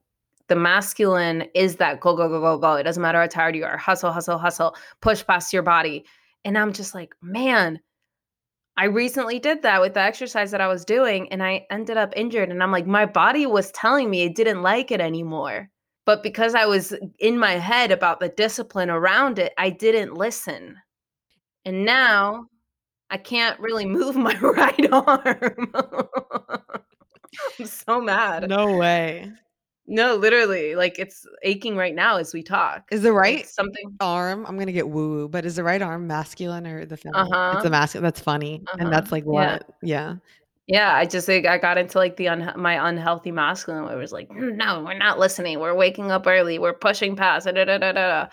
the 0.48 0.56
masculine 0.56 1.46
is 1.54 1.78
that 1.78 2.00
go, 2.00 2.16
go, 2.16 2.28
go, 2.28 2.40
go, 2.40 2.58
go. 2.58 2.74
It 2.74 2.84
doesn't 2.84 3.02
matter 3.02 3.20
how 3.20 3.28
tired 3.28 3.56
you 3.56 3.66
are. 3.66 3.78
Hustle, 3.78 4.12
hustle, 4.12 4.38
hustle, 4.38 4.76
push 5.02 5.26
past 5.26 5.54
your 5.54 5.64
body. 5.64 6.06
And 6.44 6.58
I'm 6.58 6.74
just 6.74 6.94
like, 6.94 7.16
man, 7.22 7.80
I 8.78 8.86
recently 8.86 9.40
did 9.40 9.62
that 9.64 9.82
with 9.82 9.94
the 9.94 10.02
exercise 10.02 10.52
that 10.52 10.62
I 10.62 10.68
was 10.68 10.86
doing 10.86 11.32
and 11.32 11.42
I 11.42 11.66
ended 11.72 11.98
up 11.98 12.14
injured. 12.16 12.50
And 12.50 12.62
I'm 12.62 12.72
like, 12.72 12.86
my 12.86 13.06
body 13.06 13.46
was 13.46 13.72
telling 13.72 14.10
me 14.10 14.24
it 14.24 14.36
didn't 14.36 14.62
like 14.62 14.92
it 14.92 15.00
anymore. 15.00 15.70
But 16.06 16.22
because 16.22 16.54
I 16.54 16.66
was 16.68 16.94
in 17.18 17.40
my 17.40 17.54
head 17.54 17.92
about 17.92 18.20
the 18.20 18.30
discipline 18.30 18.92
around 18.92 19.40
it, 19.40 19.54
I 19.58 19.72
didn't 19.72 20.14
listen. 20.14 20.76
And 21.64 21.84
now 21.84 22.46
I 23.16 23.18
can't 23.18 23.58
really 23.62 23.86
move 23.86 24.18
my 24.18 24.38
right 24.42 24.92
arm. 24.92 25.72
I'm 27.60 27.66
so 27.66 28.02
mad. 28.02 28.50
No 28.50 28.76
way. 28.76 29.32
No, 29.88 30.16
literally, 30.16 30.76
like 30.76 31.00
it's 31.00 31.26
aching 31.42 31.78
right 31.78 31.96
now 31.96 32.18
as 32.18 32.34
we 32.34 32.44
talk. 32.44 32.90
Is 32.92 33.04
the 33.04 33.14
right 33.14 33.38
like 33.38 33.46
something 33.46 33.96
arm? 34.02 34.46
I'm 34.46 34.60
gonna 34.60 34.74
get 34.74 34.90
woo 34.90 35.12
woo, 35.12 35.30
but 35.30 35.46
is 35.46 35.56
the 35.56 35.64
right 35.64 35.82
arm 35.82 36.08
masculine 36.08 36.68
or 36.68 36.86
the 36.86 36.98
feminine? 36.98 37.32
Uh-huh. 37.32 37.54
It's 37.56 37.66
a 37.66 37.70
masculine. 37.70 38.04
That's 38.04 38.20
funny, 38.20 38.62
uh-huh. 38.68 38.78
and 38.82 38.92
that's 38.92 39.14
like 39.14 39.24
what? 39.24 39.64
Yeah. 39.82 40.10
yeah. 40.10 40.16
Yeah, 40.68 40.94
I 40.94 41.06
just 41.06 41.30
like 41.30 41.46
I 41.46 41.58
got 41.58 41.78
into 41.78 41.98
like 41.98 42.18
the 42.18 42.28
un- 42.28 42.52
my 42.58 42.90
unhealthy 42.90 43.32
masculine 43.32 43.86
where 43.86 43.96
it 43.96 44.02
was 44.02 44.12
like, 44.12 44.30
no, 44.30 44.84
we're 44.84 44.98
not 44.98 45.20
listening. 45.20 45.62
We're 45.62 45.74
waking 45.74 46.12
up 46.12 46.28
early. 46.28 46.60
We're 46.60 46.74
pushing 46.74 47.16
past. 47.16 47.46
Da, 47.46 47.54
da, 47.54 47.78
da, 47.78 47.94
da. 47.94 48.28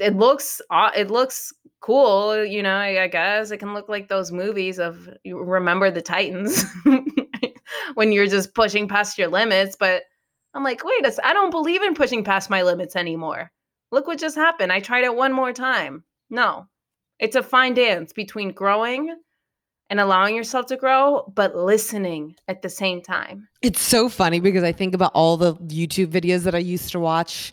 It 0.00 0.16
looks 0.16 0.60
it 0.96 1.08
looks 1.08 1.52
cool, 1.82 2.44
you 2.44 2.62
know, 2.62 2.76
I, 2.76 3.08
guess 3.08 3.50
it 3.50 3.58
can 3.58 3.74
look 3.74 3.88
like 3.88 4.08
those 4.08 4.32
movies 4.32 4.78
of 4.78 5.10
remember 5.26 5.90
the 5.90 6.00
Titans 6.00 6.64
when 7.94 8.12
you're 8.12 8.28
just 8.28 8.54
pushing 8.54 8.88
past 8.88 9.18
your 9.18 9.28
limits. 9.28 9.76
But 9.78 10.04
I'm 10.54 10.64
like, 10.64 10.82
wait, 10.84 11.04
I 11.22 11.32
don't 11.32 11.50
believe 11.50 11.82
in 11.82 11.94
pushing 11.94 12.24
past 12.24 12.48
my 12.48 12.62
limits 12.62 12.96
anymore. 12.96 13.50
Look 13.90 14.06
what 14.06 14.18
just 14.18 14.36
happened. 14.36 14.72
I 14.72 14.80
tried 14.80 15.04
it 15.04 15.14
one 15.14 15.32
more 15.32 15.52
time. 15.52 16.04
No, 16.30 16.66
it's 17.18 17.36
a 17.36 17.42
fine 17.42 17.74
dance 17.74 18.12
between 18.12 18.52
growing 18.52 19.14
and 19.90 20.00
allowing 20.00 20.34
yourself 20.34 20.66
to 20.66 20.76
grow, 20.76 21.30
but 21.34 21.54
listening 21.54 22.36
at 22.48 22.62
the 22.62 22.70
same 22.70 23.02
time. 23.02 23.48
It's 23.60 23.82
so 23.82 24.08
funny 24.08 24.40
because 24.40 24.64
I 24.64 24.72
think 24.72 24.94
about 24.94 25.12
all 25.14 25.36
the 25.36 25.54
YouTube 25.56 26.06
videos 26.06 26.44
that 26.44 26.54
I 26.54 26.58
used 26.58 26.92
to 26.92 27.00
watch 27.00 27.52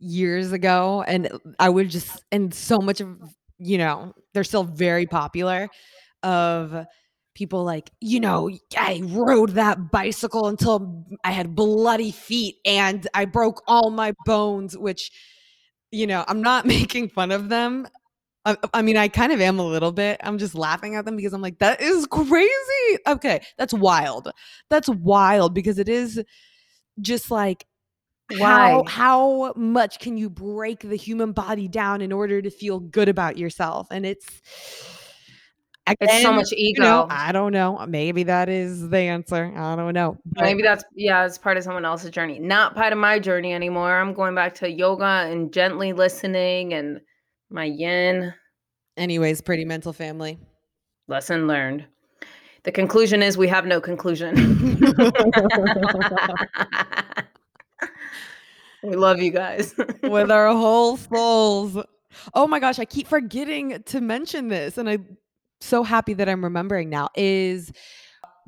years 0.00 0.52
ago 0.52 1.04
and 1.06 1.30
I 1.58 1.68
would 1.68 1.90
just 1.90 2.24
and 2.32 2.52
so 2.52 2.78
much 2.78 3.00
of 3.00 3.18
you 3.60 3.78
know, 3.78 4.14
they're 4.32 4.44
still 4.44 4.64
very 4.64 5.06
popular 5.06 5.68
of 6.22 6.86
people 7.34 7.64
like, 7.64 7.90
you 8.00 8.20
know, 8.20 8.50
I 8.76 9.02
rode 9.04 9.50
that 9.50 9.90
bicycle 9.90 10.46
until 10.48 11.06
I 11.24 11.30
had 11.30 11.54
bloody 11.54 12.10
feet 12.10 12.56
and 12.64 13.06
I 13.14 13.26
broke 13.26 13.62
all 13.66 13.90
my 13.90 14.14
bones, 14.24 14.76
which, 14.76 15.10
you 15.90 16.06
know, 16.06 16.24
I'm 16.26 16.42
not 16.42 16.66
making 16.66 17.10
fun 17.10 17.30
of 17.30 17.48
them. 17.48 17.86
I, 18.46 18.56
I 18.72 18.80
mean, 18.80 18.96
I 18.96 19.08
kind 19.08 19.32
of 19.32 19.40
am 19.40 19.58
a 19.58 19.66
little 19.66 19.92
bit. 19.92 20.18
I'm 20.24 20.38
just 20.38 20.54
laughing 20.54 20.96
at 20.96 21.04
them 21.04 21.16
because 21.16 21.34
I'm 21.34 21.42
like, 21.42 21.58
that 21.58 21.82
is 21.82 22.06
crazy. 22.06 22.98
Okay, 23.06 23.42
that's 23.58 23.74
wild. 23.74 24.30
That's 24.70 24.88
wild 24.88 25.54
because 25.54 25.78
it 25.78 25.90
is 25.90 26.22
just 27.00 27.30
like 27.30 27.66
Why? 28.38 28.82
how 28.86 29.52
much 29.56 29.98
can 29.98 30.16
you 30.16 30.30
break 30.30 30.80
the 30.80 30.96
human 30.96 31.32
body 31.32 31.68
down 31.68 32.00
in 32.00 32.12
order 32.12 32.40
to 32.42 32.50
feel 32.50 32.80
good 32.80 33.08
about 33.08 33.36
yourself? 33.36 33.88
And 33.90 34.06
it's 34.06 34.26
It's 36.00 36.22
so 36.22 36.30
again, 36.30 36.36
much 36.36 36.52
you 36.52 36.74
know, 36.78 37.02
ego. 37.02 37.06
I 37.10 37.32
don't 37.32 37.52
know. 37.52 37.84
Maybe 37.88 38.22
that 38.24 38.48
is 38.48 38.88
the 38.90 38.98
answer. 38.98 39.52
I 39.56 39.76
don't 39.76 39.94
know. 39.94 40.18
But 40.24 40.44
Maybe 40.44 40.62
that's 40.62 40.84
yeah, 40.94 41.26
it's 41.26 41.38
part 41.38 41.56
of 41.56 41.64
someone 41.64 41.84
else's 41.84 42.10
journey. 42.10 42.38
Not 42.38 42.74
part 42.74 42.92
of 42.92 42.98
my 42.98 43.18
journey 43.18 43.52
anymore. 43.52 43.98
I'm 43.98 44.14
going 44.14 44.34
back 44.34 44.54
to 44.56 44.70
yoga 44.70 45.26
and 45.28 45.52
gently 45.52 45.92
listening 45.92 46.74
and 46.74 47.00
my 47.50 47.64
yin. 47.64 48.32
anyways, 48.96 49.40
pretty 49.40 49.64
mental 49.64 49.92
family. 49.92 50.38
Lesson 51.08 51.48
learned. 51.48 51.84
The 52.62 52.72
conclusion 52.72 53.22
is 53.22 53.36
we 53.36 53.48
have 53.48 53.66
no 53.66 53.80
conclusion. 53.80 54.36
we 58.82 58.96
love 58.96 59.20
you 59.20 59.30
guys. 59.30 59.74
with 60.02 60.30
our 60.30 60.48
whole 60.48 60.96
souls. 60.96 61.78
Oh 62.34 62.46
my 62.46 62.58
gosh, 62.58 62.78
I 62.78 62.84
keep 62.84 63.06
forgetting 63.06 63.82
to 63.86 64.00
mention 64.00 64.48
this, 64.48 64.78
and 64.78 64.88
I'm 64.88 65.16
so 65.60 65.82
happy 65.82 66.14
that 66.14 66.28
I'm 66.28 66.42
remembering 66.42 66.90
now. 66.90 67.08
Is 67.14 67.72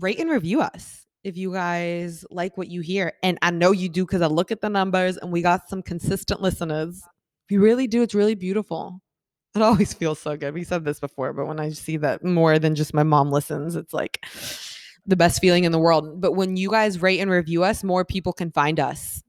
rate 0.01 0.19
and 0.19 0.31
review 0.31 0.61
us 0.61 1.07
if 1.23 1.37
you 1.37 1.53
guys 1.53 2.25
like 2.31 2.57
what 2.57 2.69
you 2.69 2.81
hear, 2.81 3.13
and 3.23 3.39
I 3.43 3.51
know 3.51 3.73
you 3.73 3.89
do 3.89 4.05
because 4.05 4.23
I 4.23 4.27
look 4.27 4.51
at 4.51 4.61
the 4.61 4.69
numbers, 4.69 5.17
and 5.17 5.31
we 5.31 5.43
got 5.43 5.69
some 5.69 5.83
consistent 5.83 6.41
listeners. 6.41 7.03
You 7.49 7.61
really 7.61 7.87
do, 7.87 8.03
it's 8.03 8.15
really 8.15 8.35
beautiful. 8.35 9.01
It 9.55 9.63
always 9.63 9.93
feels 9.95 10.19
so 10.19 10.37
good. 10.37 10.55
We 10.55 10.65
said 10.65 10.85
this 10.85 11.01
before, 11.01 11.33
but 11.33 11.47
when 11.47 11.61
I 11.61 11.71
see 11.71 11.99
that 11.99 12.25
more 12.25 12.59
than 12.59 12.75
just 12.75 12.95
my 12.95 13.03
mom 13.03 13.31
listens, 13.31 13.77
it's 13.77 13.93
like 13.93 14.25
the 15.07 15.17
best 15.17 15.41
feeling 15.41 15.65
in 15.65 15.73
the 15.73 15.79
world. 15.79 16.21
But 16.21 16.33
when 16.33 16.57
you 16.57 16.71
guys 16.71 17.03
rate 17.03 17.21
and 17.21 17.31
review 17.31 17.63
us, 17.65 17.85
more 17.85 18.05
people 18.05 18.33
can 18.33 18.51
find 18.51 18.81
us. 18.81 19.23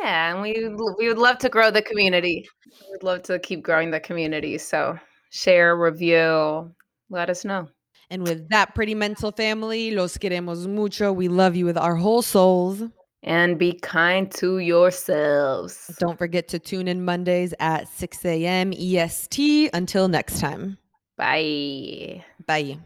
Yeah, 0.00 0.32
and 0.32 0.40
we 0.40 0.68
we 0.98 1.08
would 1.08 1.18
love 1.18 1.38
to 1.38 1.48
grow 1.48 1.70
the 1.70 1.82
community. 1.82 2.48
We'd 2.90 3.02
love 3.02 3.22
to 3.24 3.38
keep 3.38 3.62
growing 3.62 3.90
the 3.90 4.00
community. 4.00 4.58
So 4.58 4.98
share, 5.30 5.76
review, 5.76 6.72
let 7.10 7.28
us 7.28 7.44
know. 7.44 7.68
And 8.10 8.22
with 8.22 8.48
that 8.50 8.74
pretty 8.74 8.94
mental 8.94 9.32
family, 9.32 9.90
los 9.90 10.16
queremos 10.18 10.66
mucho. 10.66 11.12
We 11.12 11.28
love 11.28 11.56
you 11.56 11.64
with 11.64 11.78
our 11.78 11.96
whole 11.96 12.22
souls. 12.22 12.82
And 13.22 13.58
be 13.58 13.74
kind 13.74 14.30
to 14.32 14.58
yourselves. 14.58 15.94
Don't 16.00 16.18
forget 16.18 16.48
to 16.48 16.58
tune 16.58 16.88
in 16.88 17.04
Mondays 17.04 17.54
at 17.60 17.88
6 17.88 18.24
a.m. 18.24 18.72
EST. 18.72 19.70
Until 19.72 20.08
next 20.08 20.40
time. 20.40 20.76
Bye. 21.16 22.24
Bye. 22.46 22.78